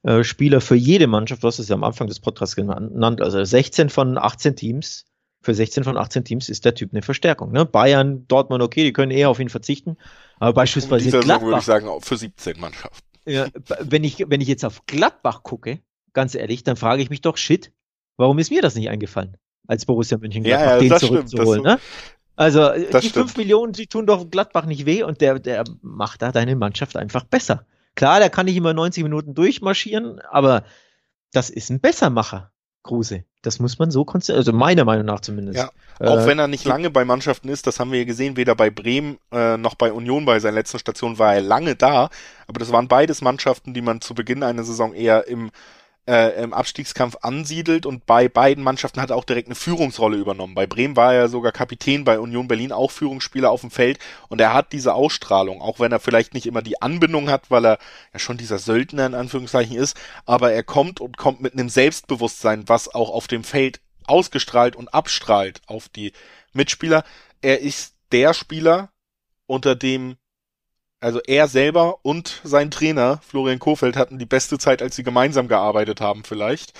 äh, 0.02 0.24
Spieler 0.24 0.60
für 0.60 0.74
jede 0.74 1.06
Mannschaft. 1.06 1.44
Du 1.44 1.46
hast 1.46 1.60
es 1.60 1.68
ja 1.68 1.76
am 1.76 1.84
Anfang 1.84 2.08
des 2.08 2.18
Podcasts 2.18 2.56
genannt. 2.56 3.22
Also 3.22 3.42
16 3.42 3.88
von 3.88 4.18
18 4.18 4.56
Teams. 4.56 5.06
Für 5.42 5.54
16 5.54 5.84
von 5.84 5.96
18 5.96 6.24
Teams 6.24 6.48
ist 6.48 6.64
der 6.64 6.74
Typ 6.74 6.92
eine 6.92 7.02
Verstärkung. 7.02 7.52
Ne? 7.52 7.64
Bayern, 7.64 8.26
Dortmund, 8.26 8.64
okay, 8.64 8.82
die 8.82 8.92
können 8.92 9.12
eher 9.12 9.30
auf 9.30 9.38
ihn 9.38 9.48
verzichten. 9.48 9.96
Aber 10.40 10.54
beispielsweise 10.54 11.04
In 11.16 11.20
Gladbach. 11.20 11.46
würde 11.46 11.58
ich 11.60 11.64
sagen, 11.64 11.88
für 12.00 12.16
17 12.16 12.58
Mannschaften. 12.58 13.06
Ja, 13.26 13.46
wenn 13.80 14.02
ich, 14.02 14.24
wenn 14.28 14.40
ich 14.40 14.48
jetzt 14.48 14.64
auf 14.64 14.86
Gladbach 14.86 15.44
gucke, 15.44 15.80
ganz 16.12 16.34
ehrlich, 16.34 16.64
dann 16.64 16.74
frage 16.74 17.02
ich 17.02 17.10
mich 17.10 17.20
doch, 17.20 17.36
shit, 17.36 17.72
warum 18.16 18.40
ist 18.40 18.50
mir 18.50 18.62
das 18.62 18.74
nicht 18.74 18.88
eingefallen? 18.88 19.36
Als 19.66 19.86
Borussia 19.86 20.18
Mönchengladbach 20.18 20.66
ja, 20.66 20.76
ja, 20.76 20.80
den 20.80 20.98
zurückzuholen. 20.98 21.62
Ne? 21.62 21.78
Also 22.36 22.70
die 22.72 23.08
stimmt. 23.08 23.30
5 23.30 23.36
Millionen, 23.38 23.72
die 23.72 23.86
tun 23.86 24.06
doch 24.06 24.30
Gladbach 24.30 24.66
nicht 24.66 24.84
weh 24.84 25.02
und 25.02 25.20
der, 25.20 25.38
der 25.38 25.64
macht 25.80 26.22
da 26.22 26.32
deine 26.32 26.54
Mannschaft 26.54 26.96
einfach 26.96 27.24
besser. 27.24 27.64
Klar, 27.94 28.20
der 28.20 28.28
kann 28.28 28.44
nicht 28.44 28.56
immer 28.56 28.74
90 28.74 29.02
Minuten 29.02 29.34
durchmarschieren, 29.34 30.20
aber 30.30 30.64
das 31.32 31.48
ist 31.48 31.70
ein 31.70 31.80
Bessermacher. 31.80 32.50
Kruse. 32.86 33.24
Das 33.42 33.58
muss 33.58 33.78
man 33.78 33.90
so 33.90 34.04
konzentrieren, 34.04 34.38
also 34.38 34.52
meiner 34.52 34.84
Meinung 34.84 35.04
nach 35.04 35.20
zumindest. 35.20 35.58
Ja, 35.58 35.70
auch 36.00 36.20
äh, 36.20 36.26
wenn 36.26 36.38
er 36.38 36.48
nicht 36.48 36.64
lange 36.64 36.90
bei 36.90 37.04
Mannschaften 37.04 37.48
ist, 37.48 37.66
das 37.66 37.78
haben 37.78 37.92
wir 37.92 37.98
ja 37.98 38.04
gesehen, 38.04 38.36
weder 38.36 38.54
bei 38.54 38.70
Bremen 38.70 39.18
äh, 39.30 39.56
noch 39.56 39.74
bei 39.74 39.92
Union 39.92 40.24
bei 40.24 40.40
seiner 40.40 40.54
letzten 40.54 40.78
Station 40.78 41.18
war 41.18 41.34
er 41.34 41.42
lange 41.42 41.76
da, 41.76 42.08
aber 42.46 42.58
das 42.58 42.72
waren 42.72 42.88
beides 42.88 43.20
Mannschaften, 43.22 43.74
die 43.74 43.82
man 43.82 44.00
zu 44.00 44.14
Beginn 44.14 44.42
einer 44.42 44.64
Saison 44.64 44.94
eher 44.94 45.26
im 45.28 45.50
äh, 46.06 46.42
im 46.42 46.52
Abstiegskampf 46.52 47.16
ansiedelt 47.22 47.86
und 47.86 48.06
bei 48.06 48.28
beiden 48.28 48.62
Mannschaften 48.62 49.00
hat 49.00 49.10
er 49.10 49.16
auch 49.16 49.24
direkt 49.24 49.48
eine 49.48 49.54
Führungsrolle 49.54 50.16
übernommen. 50.16 50.54
Bei 50.54 50.66
Bremen 50.66 50.96
war 50.96 51.14
er 51.14 51.28
sogar 51.28 51.52
Kapitän, 51.52 52.04
bei 52.04 52.20
Union 52.20 52.48
Berlin 52.48 52.72
auch 52.72 52.90
Führungsspieler 52.90 53.50
auf 53.50 53.62
dem 53.62 53.70
Feld 53.70 53.98
und 54.28 54.40
er 54.40 54.54
hat 54.54 54.72
diese 54.72 54.94
Ausstrahlung, 54.94 55.60
auch 55.60 55.80
wenn 55.80 55.92
er 55.92 56.00
vielleicht 56.00 56.34
nicht 56.34 56.46
immer 56.46 56.62
die 56.62 56.80
Anbindung 56.80 57.28
hat, 57.30 57.50
weil 57.50 57.66
er 57.66 57.78
ja 58.12 58.18
schon 58.18 58.36
dieser 58.36 58.58
Söldner 58.58 59.06
in 59.06 59.14
Anführungszeichen 59.14 59.76
ist, 59.76 59.96
aber 60.24 60.52
er 60.52 60.62
kommt 60.62 61.00
und 61.00 61.16
kommt 61.16 61.40
mit 61.40 61.54
einem 61.54 61.68
Selbstbewusstsein, 61.68 62.68
was 62.68 62.94
auch 62.94 63.10
auf 63.10 63.26
dem 63.26 63.44
Feld 63.44 63.80
ausgestrahlt 64.06 64.76
und 64.76 64.94
abstrahlt 64.94 65.60
auf 65.66 65.88
die 65.88 66.12
Mitspieler. 66.52 67.04
Er 67.42 67.60
ist 67.60 67.96
der 68.12 68.34
Spieler, 68.34 68.90
unter 69.46 69.74
dem 69.74 70.16
also 71.00 71.20
er 71.26 71.48
selber 71.48 71.98
und 72.02 72.40
sein 72.44 72.70
Trainer 72.70 73.20
Florian 73.26 73.58
Kofeld 73.58 73.96
hatten 73.96 74.18
die 74.18 74.26
beste 74.26 74.58
Zeit, 74.58 74.82
als 74.82 74.96
sie 74.96 75.02
gemeinsam 75.02 75.48
gearbeitet 75.48 76.00
haben 76.00 76.24
vielleicht. 76.24 76.72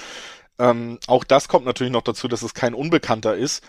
Ähm, 0.59 0.99
auch 1.07 1.25
das 1.25 1.49
kommt 1.49 1.67
natürlich 1.67 1.93
noch 1.93 2.03
dazu, 2.03 2.29
dass 2.29 2.43
es 2.43 2.55
kein 2.55 2.75
Unbekannter 2.75 3.37
ist. 3.37 3.63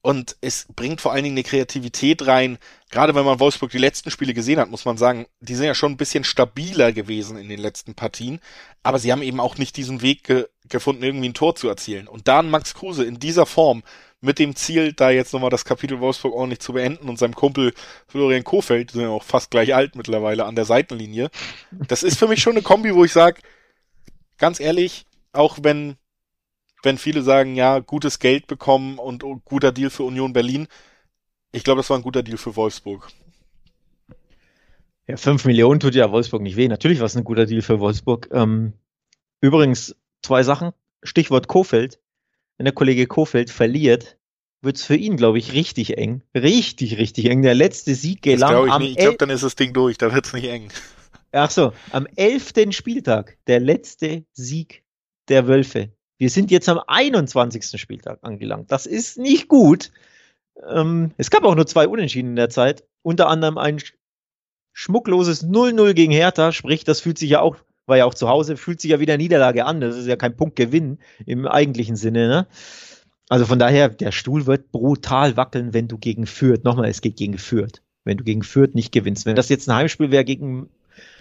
Und 0.00 0.36
es 0.40 0.66
bringt 0.74 1.00
vor 1.00 1.12
allen 1.12 1.24
Dingen 1.24 1.36
eine 1.36 1.42
Kreativität 1.42 2.26
rein. 2.26 2.58
Gerade 2.90 3.14
wenn 3.14 3.24
man 3.24 3.40
Wolfsburg 3.40 3.70
die 3.70 3.78
letzten 3.78 4.10
Spiele 4.10 4.32
gesehen 4.32 4.60
hat, 4.60 4.70
muss 4.70 4.84
man 4.84 4.96
sagen, 4.96 5.26
die 5.40 5.56
sind 5.56 5.66
ja 5.66 5.74
schon 5.74 5.92
ein 5.92 5.96
bisschen 5.96 6.22
stabiler 6.22 6.92
gewesen 6.92 7.36
in 7.36 7.48
den 7.48 7.58
letzten 7.58 7.94
Partien. 7.94 8.40
Aber 8.84 9.00
sie 9.00 9.10
haben 9.10 9.22
eben 9.22 9.40
auch 9.40 9.58
nicht 9.58 9.76
diesen 9.76 10.00
Weg 10.00 10.24
ge 10.24 10.46
gefunden, 10.68 11.02
irgendwie 11.02 11.30
ein 11.30 11.34
Tor 11.34 11.56
zu 11.56 11.66
erzielen. 11.66 12.06
Und 12.06 12.28
dann 12.28 12.50
Max 12.50 12.74
Kruse 12.74 13.02
in 13.04 13.18
dieser 13.18 13.46
Form 13.46 13.82
mit 14.20 14.38
dem 14.38 14.56
Ziel, 14.56 14.92
da 14.92 15.10
jetzt 15.10 15.32
nochmal 15.32 15.50
das 15.50 15.64
Kapitel 15.64 16.00
Wolfsburg 16.00 16.34
ordentlich 16.34 16.60
zu 16.60 16.72
beenden 16.72 17.08
und 17.08 17.18
seinem 17.18 17.34
Kumpel 17.34 17.72
Florian 18.08 18.44
Kofeld, 18.44 18.90
sind 18.90 19.02
ja 19.02 19.08
auch 19.08 19.22
fast 19.22 19.50
gleich 19.50 19.74
alt 19.74 19.94
mittlerweile 19.94 20.44
an 20.44 20.56
der 20.56 20.64
Seitenlinie. 20.64 21.30
Das 21.70 22.02
ist 22.02 22.18
für 22.18 22.26
mich 22.26 22.40
schon 22.40 22.54
eine 22.54 22.62
Kombi, 22.62 22.94
wo 22.94 23.04
ich 23.04 23.12
sage, 23.12 23.40
ganz 24.36 24.58
ehrlich, 24.58 25.06
auch 25.32 25.58
wenn, 25.62 25.96
wenn 26.82 26.98
viele 26.98 27.22
sagen, 27.22 27.54
ja, 27.54 27.78
gutes 27.78 28.18
Geld 28.18 28.48
bekommen 28.48 28.98
und 28.98 29.24
guter 29.44 29.70
Deal 29.70 29.90
für 29.90 30.02
Union 30.02 30.32
Berlin, 30.32 30.66
ich 31.52 31.64
glaube, 31.64 31.78
das 31.78 31.90
war 31.90 31.96
ein 31.96 32.02
guter 32.02 32.22
Deal 32.22 32.38
für 32.38 32.56
Wolfsburg. 32.56 33.08
Ja, 35.06 35.16
fünf 35.16 35.44
Millionen 35.46 35.80
tut 35.80 35.94
ja 35.94 36.10
Wolfsburg 36.10 36.42
nicht 36.42 36.56
weh. 36.56 36.68
Natürlich 36.68 36.98
war 36.98 37.06
es 37.06 37.16
ein 37.16 37.24
guter 37.24 37.46
Deal 37.46 37.62
für 37.62 37.80
Wolfsburg. 37.80 38.28
Ähm, 38.32 38.74
übrigens, 39.40 39.96
zwei 40.22 40.42
Sachen. 40.42 40.72
Stichwort 41.02 41.48
Kofeld 41.48 41.98
wenn 42.58 42.64
der 42.64 42.74
Kollege 42.74 43.06
Kofeld 43.06 43.50
verliert, 43.50 44.18
wird 44.60 44.76
es 44.76 44.84
für 44.84 44.96
ihn, 44.96 45.16
glaube 45.16 45.38
ich, 45.38 45.52
richtig 45.52 45.96
eng. 45.96 46.22
Richtig, 46.34 46.98
richtig 46.98 47.26
eng. 47.26 47.42
Der 47.42 47.54
letzte 47.54 47.94
Sieg 47.94 48.22
gelang 48.22 48.66
das 48.66 48.80
ich 48.80 48.90
Ich 48.90 48.96
glaube, 48.96 49.16
dann 49.16 49.30
ist 49.30 49.44
das 49.44 49.54
Ding 49.54 49.72
durch, 49.72 49.96
dann 49.96 50.12
wird 50.12 50.26
es 50.26 50.32
nicht 50.32 50.48
eng. 50.48 50.68
Ach 51.32 51.50
so, 51.50 51.72
am 51.92 52.06
elften 52.16 52.72
Spieltag, 52.72 53.38
der 53.46 53.60
letzte 53.60 54.24
Sieg 54.32 54.82
der 55.28 55.46
Wölfe. 55.46 55.92
Wir 56.18 56.30
sind 56.30 56.50
jetzt 56.50 56.68
am 56.68 56.80
21. 56.84 57.80
Spieltag 57.80 58.18
angelangt. 58.22 58.72
Das 58.72 58.86
ist 58.86 59.18
nicht 59.18 59.46
gut. 59.46 59.92
Ähm, 60.68 61.12
es 61.16 61.30
gab 61.30 61.44
auch 61.44 61.54
nur 61.54 61.66
zwei 61.66 61.86
Unentschieden 61.86 62.30
in 62.30 62.36
der 62.36 62.50
Zeit. 62.50 62.84
Unter 63.02 63.28
anderem 63.28 63.56
ein 63.56 63.80
schmuckloses 64.72 65.46
0-0 65.46 65.94
gegen 65.94 66.12
Hertha. 66.12 66.50
Sprich, 66.50 66.82
das 66.82 67.00
fühlt 67.00 67.18
sich 67.18 67.30
ja 67.30 67.40
auch 67.40 67.56
war 67.88 67.96
ja 67.96 68.04
auch 68.04 68.14
zu 68.14 68.28
Hause, 68.28 68.56
fühlt 68.56 68.80
sich 68.80 68.90
ja 68.90 69.00
wieder 69.00 69.16
Niederlage 69.16 69.64
an. 69.64 69.80
Das 69.80 69.96
ist 69.96 70.06
ja 70.06 70.16
kein 70.16 70.36
Punktgewinn 70.36 70.98
im 71.26 71.46
eigentlichen 71.46 71.96
Sinne. 71.96 72.28
Ne? 72.28 72.46
Also 73.28 73.44
von 73.44 73.58
daher, 73.58 73.88
der 73.88 74.12
Stuhl 74.12 74.46
wird 74.46 74.72
brutal 74.72 75.36
wackeln, 75.36 75.74
wenn 75.74 75.88
du 75.88 75.98
gegen 75.98 76.26
Fürth, 76.26 76.64
nochmal, 76.64 76.88
es 76.88 77.00
geht 77.00 77.16
gegen 77.16 77.38
Fürth, 77.38 77.82
wenn 78.04 78.16
du 78.16 78.24
gegen 78.24 78.42
Fürth 78.42 78.74
nicht 78.74 78.92
gewinnst. 78.92 79.26
Wenn 79.26 79.36
das 79.36 79.48
jetzt 79.48 79.68
ein 79.68 79.76
Heimspiel 79.76 80.10
wäre 80.10 80.24
gegen 80.24 80.68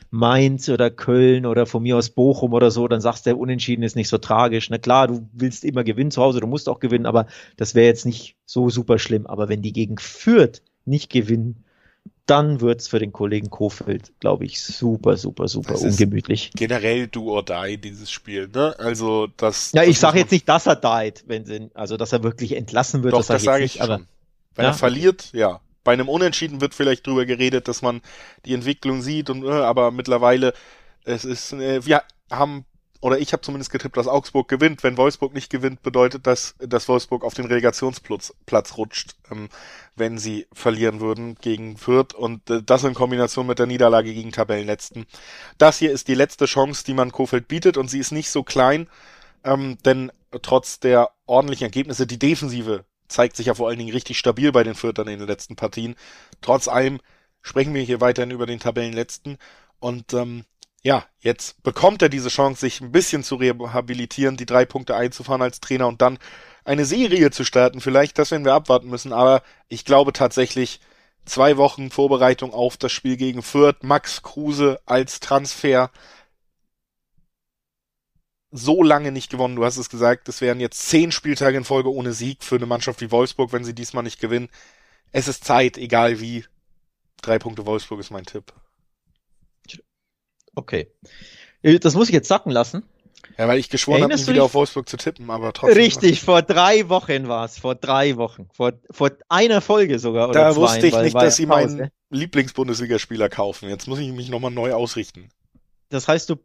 Mainz 0.09 0.69
oder 0.69 0.89
Köln 0.89 1.45
oder 1.45 1.65
von 1.65 1.83
mir 1.83 1.97
aus 1.97 2.09
Bochum 2.09 2.53
oder 2.53 2.71
so, 2.71 2.87
dann 2.87 3.01
sagst 3.01 3.25
du, 3.25 3.31
der 3.31 3.37
Unentschieden 3.37 3.83
ist 3.83 3.97
nicht 3.97 4.07
so 4.07 4.17
tragisch. 4.17 4.69
Na 4.69 4.77
klar, 4.77 5.07
du 5.07 5.27
willst 5.33 5.65
immer 5.65 5.83
gewinnen 5.83 6.11
zu 6.11 6.21
Hause, 6.21 6.39
du 6.39 6.47
musst 6.47 6.69
auch 6.69 6.79
gewinnen, 6.79 7.05
aber 7.05 7.27
das 7.57 7.75
wäre 7.75 7.87
jetzt 7.87 8.05
nicht 8.05 8.37
so 8.45 8.69
super 8.69 8.99
schlimm. 8.99 9.27
Aber 9.27 9.49
wenn 9.49 9.61
die 9.61 9.73
gegen 9.73 9.97
Fürth 9.97 10.61
nicht 10.85 11.11
gewinnen, 11.11 11.65
dann 12.27 12.61
wird 12.61 12.81
es 12.81 12.87
für 12.87 12.99
den 12.99 13.11
Kollegen 13.11 13.49
Kofeld, 13.49 14.11
glaube 14.19 14.45
ich, 14.45 14.61
super, 14.61 15.17
super, 15.17 15.47
super 15.47 15.73
das 15.73 15.83
ungemütlich. 15.83 16.51
generell 16.55 17.07
do 17.07 17.31
or 17.31 17.43
die, 17.43 17.79
dieses 17.79 18.11
Spiel, 18.11 18.49
ne? 18.53 18.75
Also 18.77 19.27
das. 19.37 19.71
Ja, 19.73 19.83
ich 19.83 19.97
sage 19.97 20.19
jetzt 20.19 20.31
nicht, 20.31 20.47
dass 20.47 20.67
er 20.67 20.75
died, 20.75 21.23
wenn 21.27 21.45
sie, 21.45 21.69
also 21.73 21.97
dass 21.97 22.13
er 22.13 22.23
wirklich 22.23 22.55
entlassen 22.55 23.03
wird. 23.03 23.13
Doch, 23.13 23.19
das, 23.19 23.27
das 23.27 23.43
sage 23.43 23.63
ich, 23.63 23.81
aber, 23.81 23.97
schon. 23.97 24.07
Wenn 24.55 24.65
ja? 24.65 24.71
er 24.71 24.75
verliert, 24.75 25.29
ja. 25.33 25.61
Bei 25.83 25.93
einem 25.93 26.09
Unentschieden 26.09 26.59
wird 26.59 26.75
vielleicht 26.75 27.07
drüber 27.07 27.25
geredet, 27.25 27.69
dass 27.69 27.81
man 27.81 28.01
die 28.45 28.53
Entwicklung 28.53 29.01
sieht 29.01 29.29
und 29.29 29.45
äh, 29.45 29.49
aber 29.49 29.91
mittlerweile 29.91 30.53
es 31.05 31.23
ist, 31.23 31.53
äh, 31.53 31.85
wir 31.85 32.03
haben 32.29 32.65
oder 33.01 33.19
ich 33.19 33.33
habe 33.33 33.41
zumindest 33.41 33.71
getippt, 33.71 33.97
dass 33.97 34.07
Augsburg 34.07 34.47
gewinnt. 34.47 34.83
Wenn 34.83 34.97
Wolfsburg 34.97 35.33
nicht 35.33 35.49
gewinnt, 35.49 35.83
bedeutet 35.83 36.25
das, 36.25 36.55
dass 36.59 36.87
Wolfsburg 36.87 37.23
auf 37.23 37.33
den 37.33 37.45
Relegationsplatz 37.45 38.33
Platz 38.45 38.77
rutscht, 38.77 39.15
ähm, 39.31 39.49
wenn 39.95 40.17
sie 40.17 40.47
verlieren 40.53 40.99
würden 40.99 41.35
gegen 41.35 41.77
Fürth. 41.77 42.13
Und 42.13 42.49
äh, 42.49 42.63
das 42.63 42.83
in 42.83 42.93
Kombination 42.93 43.47
mit 43.47 43.59
der 43.59 43.67
Niederlage 43.67 44.13
gegen 44.13 44.31
Tabellenletzten. 44.31 45.05
Das 45.57 45.77
hier 45.77 45.91
ist 45.91 46.07
die 46.07 46.15
letzte 46.15 46.45
Chance, 46.45 46.83
die 46.85 46.93
man 46.93 47.11
Kofeld 47.11 47.47
bietet 47.47 47.77
und 47.77 47.89
sie 47.89 47.99
ist 47.99 48.11
nicht 48.11 48.29
so 48.29 48.43
klein, 48.43 48.89
ähm, 49.43 49.77
denn 49.85 50.11
trotz 50.41 50.79
der 50.79 51.11
ordentlichen 51.25 51.65
Ergebnisse, 51.65 52.07
die 52.07 52.19
Defensive 52.19 52.85
zeigt 53.07 53.37
sich 53.37 53.47
ja 53.47 53.53
vor 53.53 53.69
allen 53.69 53.79
Dingen 53.79 53.93
richtig 53.93 54.17
stabil 54.17 54.51
bei 54.51 54.63
den 54.63 54.75
Fürthern 54.75 55.07
in 55.07 55.19
den 55.19 55.27
letzten 55.27 55.55
Partien. 55.55 55.95
Trotz 56.41 56.67
allem 56.67 56.99
sprechen 57.41 57.73
wir 57.73 57.81
hier 57.81 58.01
weiterhin 58.01 58.31
über 58.31 58.45
den 58.45 58.59
Tabellenletzten 58.59 59.37
und 59.79 60.13
ähm, 60.13 60.43
ja, 60.83 61.05
jetzt 61.19 61.61
bekommt 61.63 62.01
er 62.01 62.09
diese 62.09 62.29
Chance, 62.29 62.61
sich 62.61 62.81
ein 62.81 62.91
bisschen 62.91 63.23
zu 63.23 63.35
rehabilitieren, 63.35 64.37
die 64.37 64.45
drei 64.45 64.65
Punkte 64.65 64.95
einzufahren 64.95 65.41
als 65.41 65.59
Trainer 65.59 65.87
und 65.87 66.01
dann 66.01 66.19
eine 66.65 66.85
Serie 66.85 67.31
zu 67.31 67.43
starten. 67.43 67.81
Vielleicht, 67.81 68.17
das 68.19 68.31
werden 68.31 68.45
wir 68.45 68.53
abwarten 68.53 68.89
müssen, 68.89 69.13
aber 69.13 69.41
ich 69.67 69.85
glaube 69.85 70.13
tatsächlich, 70.13 70.79
zwei 71.25 71.57
Wochen 71.57 71.91
Vorbereitung 71.91 72.53
auf 72.53 72.77
das 72.77 72.91
Spiel 72.91 73.17
gegen 73.17 73.41
Fürth, 73.43 73.83
Max 73.83 74.21
Kruse 74.21 74.79
als 74.85 75.19
Transfer 75.19 75.91
so 78.51 78.81
lange 78.81 79.11
nicht 79.11 79.29
gewonnen. 79.29 79.55
Du 79.55 79.65
hast 79.65 79.77
es 79.77 79.89
gesagt, 79.89 80.29
es 80.29 80.41
wären 80.41 80.59
jetzt 80.59 80.87
zehn 80.87 81.11
Spieltage 81.11 81.57
in 81.57 81.65
Folge 81.65 81.91
ohne 81.91 82.13
Sieg 82.13 82.43
für 82.43 82.55
eine 82.55 82.65
Mannschaft 82.65 83.01
wie 83.01 83.11
Wolfsburg, 83.11 83.51
wenn 83.51 83.65
sie 83.65 83.75
diesmal 83.75 84.03
nicht 84.03 84.19
gewinnen. 84.19 84.49
Es 85.11 85.27
ist 85.27 85.43
Zeit, 85.43 85.77
egal 85.77 86.19
wie. 86.19 86.45
Drei 87.21 87.39
Punkte 87.39 87.65
Wolfsburg 87.65 87.99
ist 87.99 88.11
mein 88.11 88.25
Tipp. 88.25 88.53
Okay. 90.57 90.91
Äh, 91.61 91.79
das 91.79 91.93
muss 91.93 92.07
ich 92.09 92.13
jetzt 92.13 92.27
sacken 92.27 92.51
lassen. 92.51 92.83
Ja, 93.37 93.47
weil 93.47 93.59
ich 93.59 93.69
geschworen 93.69 94.03
habe, 94.03 94.27
wieder 94.27 94.43
auf 94.43 94.55
Wolfsburg 94.55 94.89
zu 94.89 94.97
tippen, 94.97 95.29
aber 95.29 95.53
trotzdem. 95.53 95.77
Richtig, 95.77 96.21
vor 96.21 96.41
drei 96.41 96.89
Wochen 96.89 97.27
war 97.27 97.45
es, 97.45 97.59
vor 97.59 97.75
drei 97.75 98.17
Wochen, 98.17 98.49
vor, 98.51 98.73
vor 98.89 99.11
einer 99.29 99.61
Folge 99.61 99.99
sogar. 99.99 100.29
Oder 100.29 100.45
da 100.45 100.51
zwei, 100.51 100.61
wusste 100.61 100.87
ich 100.87 100.97
nicht, 100.97 101.15
dass 101.15 101.35
sie 101.35 101.45
meinen 101.45 101.91
Lieblingsbundesligaspieler 102.09 103.29
kaufen. 103.29 103.69
Jetzt 103.69 103.87
muss 103.87 103.99
ich 103.99 104.11
mich 104.11 104.29
nochmal 104.29 104.49
neu 104.49 104.73
ausrichten. 104.73 105.29
Das 105.89 106.07
heißt, 106.07 106.29
du 106.29 106.37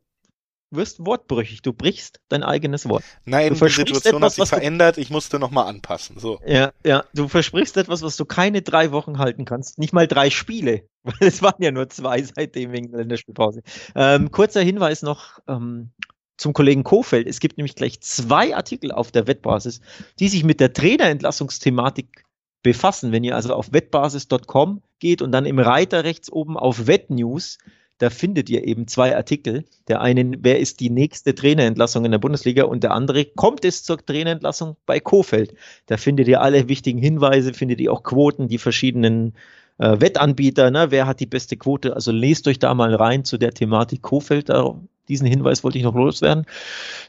wirst 0.73 1.05
wortbrüchig. 1.05 1.63
Du 1.63 1.73
brichst 1.73 2.21
dein 2.29 2.43
eigenes 2.43 2.89
Wort. 2.89 3.05
Nein, 3.25 3.55
die 3.55 3.69
Situation 3.69 4.17
etwas, 4.17 4.23
hat 4.23 4.33
sich 4.33 4.49
verändert. 4.49 4.99
Ich 4.99 5.11
musste 5.11 5.39
nochmal 5.39 5.67
anpassen. 5.67 6.19
So. 6.19 6.41
Ja, 6.47 6.73
ja. 6.85 7.05
Du 7.15 7.29
versprichst 7.29 7.77
etwas, 7.77 8.03
was 8.03 8.17
du 8.17 8.25
keine 8.25 8.63
drei 8.63 8.93
Wochen 8.93 9.19
halten 9.19 9.45
kannst. 9.45 9.79
Nicht 9.79 9.93
mal 9.93 10.07
drei 10.07 10.31
Spiele. 10.31 10.89
Weil 11.03 11.29
es 11.29 11.43
waren 11.43 11.63
ja 11.63 11.71
nur 11.71 11.89
zwei 11.89 12.23
seitdem 12.23 12.73
wegen 12.73 12.91
der 12.91 13.01
Länderspielpause. 13.01 13.63
Ähm, 13.95 14.31
kurzer 14.31 14.63
Hinweis 14.63 15.03
noch 15.03 15.41
ähm, 15.49 15.91
zum 16.37 16.53
Kollegen 16.53 16.85
Kofeld. 16.85 17.27
Es 17.27 17.41
gibt 17.41 17.57
nämlich 17.57 17.75
gleich 17.75 18.01
zwei 18.01 18.55
Artikel 18.55 18.93
auf 18.93 19.11
der 19.11 19.27
Wettbasis, 19.27 19.81
die 20.19 20.29
sich 20.29 20.45
mit 20.45 20.61
der 20.61 20.73
Trainerentlassungsthematik 20.73 22.25
befassen. 22.63 23.13
Wenn 23.13 23.25
ihr 23.25 23.35
also 23.35 23.55
auf 23.55 23.73
wettbasis.com 23.73 24.83
geht 24.99 25.23
und 25.23 25.33
dann 25.33 25.47
im 25.47 25.59
Reiter 25.59 26.05
rechts 26.05 26.31
oben 26.31 26.57
auf 26.57 26.87
Wettnews 26.87 27.59
da 27.99 28.11
findet 28.11 28.51
ihr 28.51 28.67
eben 28.67 28.89
zwei 28.89 29.17
Artikel. 29.17 29.65
Der 29.89 30.01
eine, 30.01 30.33
wer 30.41 30.59
ist 30.59 30.81
die 30.81 30.91
nächste 30.91 31.35
Trainerentlassung 31.35 32.05
in 32.05 32.11
der 32.11 32.19
Bundesliga 32.19 32.65
und 32.65 32.83
der 32.83 32.93
andere, 32.93 33.25
kommt 33.25 33.65
es 33.65 33.85
zur 33.85 33.99
Trainerentlassung 33.99 34.77
bei 34.87 34.99
Kofeld. 34.99 35.55
Da 35.87 35.97
findet 35.97 36.29
ihr 36.29 36.41
alle 36.41 36.69
wichtigen 36.69 36.99
Hinweise, 36.99 37.55
findet 37.55 37.81
ihr 37.81 37.93
auch 37.93 38.03
Quoten, 38.03 38.49
die 38.49 38.59
verschiedenen 38.59 39.35
äh, 39.79 40.01
Wettanbieter, 40.01 40.71
ne? 40.71 40.91
wer 40.91 41.07
hat 41.07 41.21
die 41.21 41.27
beste 41.27 41.57
Quote. 41.57 41.95
Also 41.95 42.13
lest 42.13 42.49
euch 42.49 42.59
da 42.59 42.75
mal 42.75 42.95
rein 42.95 43.25
zu 43.25 43.39
der 43.39 43.53
Thematik 43.53 44.03
Kofeld. 44.03 44.49
Da, 44.49 44.81
diesen 45.09 45.27
Hinweis 45.27 45.65
wollte 45.65 45.79
ich 45.79 45.85
noch 45.85 45.95
loswerden. 45.95 46.47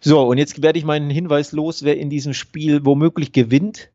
So, 0.01 0.21
und 0.21 0.37
jetzt 0.37 0.61
werde 0.61 0.79
ich 0.79 0.85
meinen 0.85 1.09
Hinweis 1.09 1.51
los, 1.51 1.83
wer 1.83 1.97
in 1.97 2.09
diesem 2.09 2.33
Spiel 2.33 2.85
womöglich 2.85 3.31
gewinnt. 3.31 3.91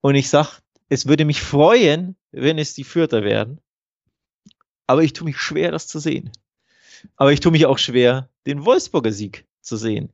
Und 0.00 0.14
ich 0.14 0.28
sage, 0.28 0.48
es 0.88 1.06
würde 1.06 1.24
mich 1.24 1.40
freuen, 1.40 2.16
wenn 2.32 2.58
es 2.58 2.74
die 2.74 2.84
Vierter 2.84 3.24
werden. 3.24 3.60
Aber 4.86 5.02
ich 5.02 5.12
tue 5.12 5.26
mich 5.26 5.38
schwer, 5.38 5.72
das 5.72 5.86
zu 5.86 5.98
sehen. 5.98 6.30
Aber 7.16 7.32
ich 7.32 7.40
tue 7.40 7.52
mich 7.52 7.66
auch 7.66 7.78
schwer, 7.78 8.28
den 8.46 8.64
Wolfsburger 8.64 9.12
Sieg 9.12 9.46
zu 9.60 9.76
sehen. 9.76 10.12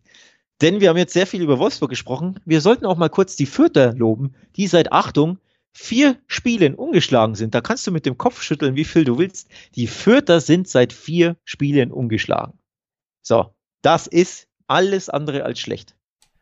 Denn 0.61 0.81
wir 0.81 0.89
haben 0.89 0.97
jetzt 0.97 1.13
sehr 1.13 1.27
viel 1.27 1.43
über 1.43 1.59
Wolfsburg 1.59 1.91
gesprochen. 1.91 2.41
Wir 2.45 2.61
sollten 2.61 2.87
auch 2.87 2.97
mal 2.97 3.09
kurz 3.09 3.37
die 3.37 3.47
Fürther 3.47 3.95
loben, 3.95 4.35
die 4.57 4.67
seit 4.67 4.93
Achtung 4.93 5.39
vier 5.73 6.19
Spielen 6.27 6.75
ungeschlagen 6.75 7.35
sind. 7.35 7.55
Da 7.55 7.61
kannst 7.61 7.87
du 7.87 7.91
mit 7.91 8.07
dem 8.07 8.19
Kopf 8.19 8.43
schütteln, 8.43 8.77
wie 8.77 8.85
viel 8.85 9.05
du 9.05 9.19
willst. 9.19 9.49
Die 9.75 9.87
Fürther 9.87 10.41
sind 10.41 10.69
seit 10.69 10.93
vier 10.93 11.37
Spielen 11.45 11.91
ungeschlagen. 11.91 12.59
So, 13.23 13.55
das 13.83 14.07
ist 14.07 14.49
alles 14.67 15.09
andere 15.09 15.45
als 15.45 15.59
schlecht. 15.59 15.97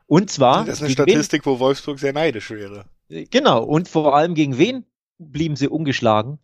Und 0.06 0.30
zwar. 0.30 0.64
Das 0.64 0.76
ist 0.76 0.82
eine 0.82 0.90
Statistik, 0.90 1.46
wen, 1.46 1.52
wo 1.52 1.58
Wolfsburg 1.60 1.98
sehr 1.98 2.12
neidisch 2.12 2.50
wäre. 2.50 2.84
Genau. 3.08 3.62
Und 3.62 3.88
vor 3.88 4.14
allem 4.14 4.34
gegen 4.34 4.58
wen 4.58 4.84
blieben 5.18 5.56
sie 5.56 5.68
ungeschlagen? 5.68 6.38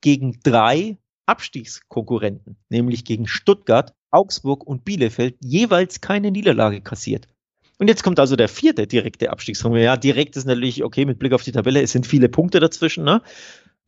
Gegen 0.00 0.38
drei 0.42 0.98
Abstiegskonkurrenten, 1.28 2.56
nämlich 2.68 3.04
gegen 3.04 3.26
Stuttgart, 3.26 3.94
Augsburg 4.10 4.66
und 4.66 4.84
Bielefeld, 4.84 5.36
jeweils 5.40 6.00
keine 6.00 6.30
Niederlage 6.30 6.80
kassiert. 6.80 7.26
Und 7.78 7.88
jetzt 7.88 8.02
kommt 8.02 8.18
also 8.18 8.34
der 8.34 8.48
vierte 8.48 8.86
direkte 8.86 9.30
Abstiegskonkurrent. 9.30 9.84
Ja, 9.84 9.96
direkt 9.96 10.36
ist 10.36 10.46
natürlich 10.46 10.82
okay 10.82 11.04
mit 11.04 11.18
Blick 11.18 11.32
auf 11.32 11.42
die 11.42 11.52
Tabelle, 11.52 11.82
es 11.82 11.92
sind 11.92 12.06
viele 12.06 12.28
Punkte 12.28 12.60
dazwischen, 12.60 13.04
ne? 13.04 13.22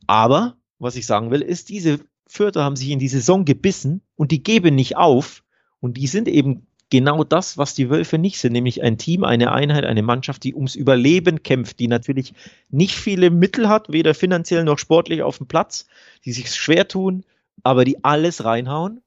Aber 0.07 0.57
was 0.79 0.97
ich 0.97 1.07
sagen 1.07 1.31
will, 1.31 1.43
ist, 1.43 1.69
diese 1.69 2.01
Fürther 2.27 2.63
haben 2.63 2.77
sich 2.77 2.91
in 2.91 2.99
die 2.99 3.09
Saison 3.09 3.45
gebissen 3.45 4.03
und 4.15 4.31
die 4.31 4.43
geben 4.43 4.75
nicht 4.75 4.97
auf. 4.97 5.43
Und 5.81 5.97
die 5.97 6.07
sind 6.07 6.29
eben 6.29 6.67
genau 6.91 7.25
das, 7.25 7.57
was 7.57 7.75
die 7.75 7.89
Wölfe 7.89 8.19
nicht 8.19 8.39
sind, 8.39 8.53
nämlich 8.53 8.83
ein 8.83 8.99
Team, 8.99 9.25
eine 9.25 9.53
Einheit, 9.53 9.85
eine 9.85 10.03
Mannschaft, 10.03 10.45
die 10.45 10.55
ums 10.55 10.75
Überleben 10.75 11.43
kämpft, 11.43 11.79
die 11.79 11.89
natürlich 11.89 12.35
nicht 12.69 12.97
viele 12.97 13.31
Mittel 13.31 13.69
hat, 13.69 13.91
weder 13.91 14.13
finanziell 14.13 14.65
noch 14.65 14.79
sportlich 14.79 15.23
auf 15.23 15.39
dem 15.39 15.47
Platz, 15.47 15.87
die 16.25 16.33
sich 16.33 16.53
schwer 16.53 16.87
tun, 16.89 17.25
aber 17.63 17.85
die 17.85 18.05
alles 18.05 18.45
reinhauen 18.45 19.01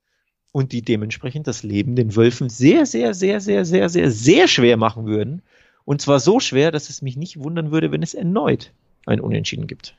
und 0.52 0.72
die 0.72 0.82
dementsprechend 0.82 1.48
das 1.48 1.64
Leben 1.64 1.96
den 1.96 2.16
Wölfen 2.16 2.50
sehr, 2.50 2.86
sehr, 2.86 3.14
sehr, 3.14 3.42
sehr, 3.42 3.66
sehr, 3.66 3.90
sehr, 3.90 4.12
sehr 4.12 4.48
schwer 4.48 4.78
machen 4.78 5.06
würden. 5.06 5.42
Und 5.86 6.02
zwar 6.02 6.20
so 6.20 6.40
schwer, 6.40 6.72
dass 6.72 6.90
es 6.90 7.02
mich 7.02 7.18
nicht 7.18 7.40
wundern 7.40 7.72
würde, 7.72 7.92
wenn 7.92 8.04
es 8.04 8.14
erneut 8.14 8.72
ein 9.06 9.20
Unentschieden 9.20 9.68
gibt. 9.68 9.96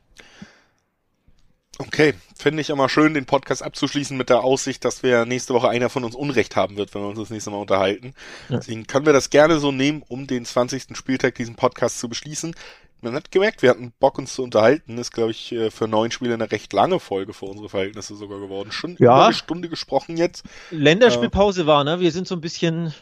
Okay, 1.79 2.15
finde 2.37 2.61
ich 2.61 2.71
immer 2.71 2.89
schön, 2.89 3.15
den 3.15 3.27
Podcast 3.27 3.63
abzuschließen 3.63 4.17
mit 4.17 4.31
der 4.31 4.45
Aussicht, 4.45 4.85
dass 4.85 5.03
wir 5.03 5.25
nächste 5.25 5.55
Woche 5.55 5.69
einer 5.69 5.89
von 5.89 6.05
uns 6.05 6.15
Unrecht 6.15 6.57
haben 6.57 6.77
wird, 6.77 6.95
wenn 6.95 7.03
wir 7.03 7.09
uns 7.09 7.19
das 7.19 7.31
nächste 7.31 7.51
Mal 7.51 7.59
unterhalten. 7.59 8.15
Ja. 8.49 8.59
Deswegen 8.59 8.87
können 8.87 9.07
wir 9.07 9.13
das 9.13 9.31
gerne 9.31 9.59
so 9.59 9.73
nehmen, 9.73 10.03
um 10.07 10.27
den 10.27 10.45
20. 10.45 10.97
Spieltag 10.97 11.35
diesen 11.35 11.57
Podcast 11.57 11.99
zu 11.99 12.09
beschließen. 12.09 12.55
Man 13.01 13.15
hat 13.15 13.31
gemerkt, 13.31 13.63
wir 13.63 13.71
hatten 13.71 13.93
Bock 14.01 14.19
uns 14.19 14.35
zu 14.35 14.43
unterhalten. 14.43 14.97
Ist, 14.97 15.13
glaube 15.13 15.31
ich, 15.31 15.53
äh, 15.53 15.71
für 15.71 15.87
neun 15.87 16.11
Spiele 16.11 16.35
eine 16.35 16.51
recht 16.51 16.73
lange 16.73 16.99
Folge 17.01 17.35
für 17.35 17.45
unsere 17.45 17.69
Verhältnisse 17.69 18.17
sogar 18.17 18.41
geworden. 18.41 18.73
Schon 18.73 18.93
ja. 18.93 18.97
über 18.97 19.25
eine 19.27 19.35
Stunde 19.35 19.69
gesprochen 19.69 20.17
jetzt. 20.17 20.45
Länderspielpause 20.71 21.63
äh, 21.63 21.67
war, 21.67 21.85
ne? 21.85 22.01
Wir 22.01 22.13
sind 22.13 22.27
so 22.27 22.35
ein 22.35 22.41
bisschen 22.41 22.95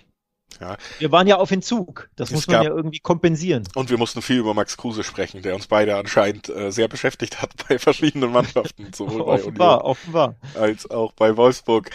ja. 0.61 0.77
Wir 0.99 1.13
waren 1.13 1.27
ja 1.27 1.37
auf 1.37 1.51
Entzug. 1.51 2.09
Das 2.17 2.29
es 2.29 2.35
muss 2.35 2.47
man 2.47 2.63
ja 2.63 2.71
irgendwie 2.71 3.01
kompensieren. 3.01 3.65
Und 3.75 3.91
wir 3.91 3.99
mussten 3.99 4.23
viel 4.23 4.39
über 4.39 4.55
Max 4.55 4.77
Kruse 4.77 5.05
sprechen, 5.05 5.43
der 5.43 5.55
uns 5.55 5.67
beide 5.67 5.97
anscheinend 5.97 6.49
äh, 6.49 6.71
sehr 6.71 6.89
beschäftigt 6.89 7.43
hat 7.43 7.51
bei 7.69 7.79
verschiedenen 7.79 8.33
Mannschaften, 8.33 8.93
sowohl 8.93 9.25
bei 9.25 9.33
offenbar, 9.33 9.79
Union 9.79 9.91
offenbar. 9.91 10.37
als 10.55 10.91
auch 10.91 11.13
bei 11.13 11.37
Wolfsburg. 11.37 11.91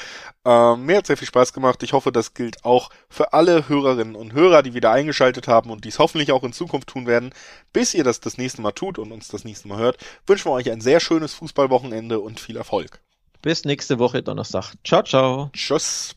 Ähm, 0.45 0.85
mir 0.85 0.97
hat 0.97 1.07
sehr 1.07 1.17
viel 1.17 1.27
Spaß 1.27 1.53
gemacht. 1.53 1.83
Ich 1.83 1.93
hoffe, 1.93 2.11
das 2.11 2.33
gilt 2.33 2.63
auch 2.63 2.89
für 3.09 3.33
alle 3.33 3.67
Hörerinnen 3.67 4.15
und 4.15 4.33
Hörer, 4.33 4.63
die 4.63 4.73
wieder 4.73 4.91
eingeschaltet 4.91 5.47
haben 5.47 5.69
und 5.69 5.85
dies 5.85 5.99
hoffentlich 5.99 6.31
auch 6.31 6.43
in 6.43 6.53
Zukunft 6.53 6.89
tun 6.89 7.07
werden. 7.07 7.33
Bis 7.73 7.93
ihr 7.93 8.03
das 8.03 8.19
das 8.19 8.37
nächste 8.37 8.61
Mal 8.61 8.71
tut 8.71 8.99
und 8.99 9.11
uns 9.11 9.27
das 9.27 9.43
nächste 9.43 9.67
Mal 9.67 9.77
hört, 9.77 9.97
wünschen 10.25 10.45
wir 10.45 10.53
euch 10.53 10.71
ein 10.71 10.81
sehr 10.81 10.99
schönes 10.99 11.33
Fußballwochenende 11.33 12.19
und 12.19 12.39
viel 12.39 12.57
Erfolg. 12.57 13.01
Bis 13.41 13.65
nächste 13.65 13.99
Woche 13.99 14.23
Donnerstag. 14.23 14.73
Ciao, 14.83 15.03
ciao. 15.03 15.49
Tschüss. 15.53 16.15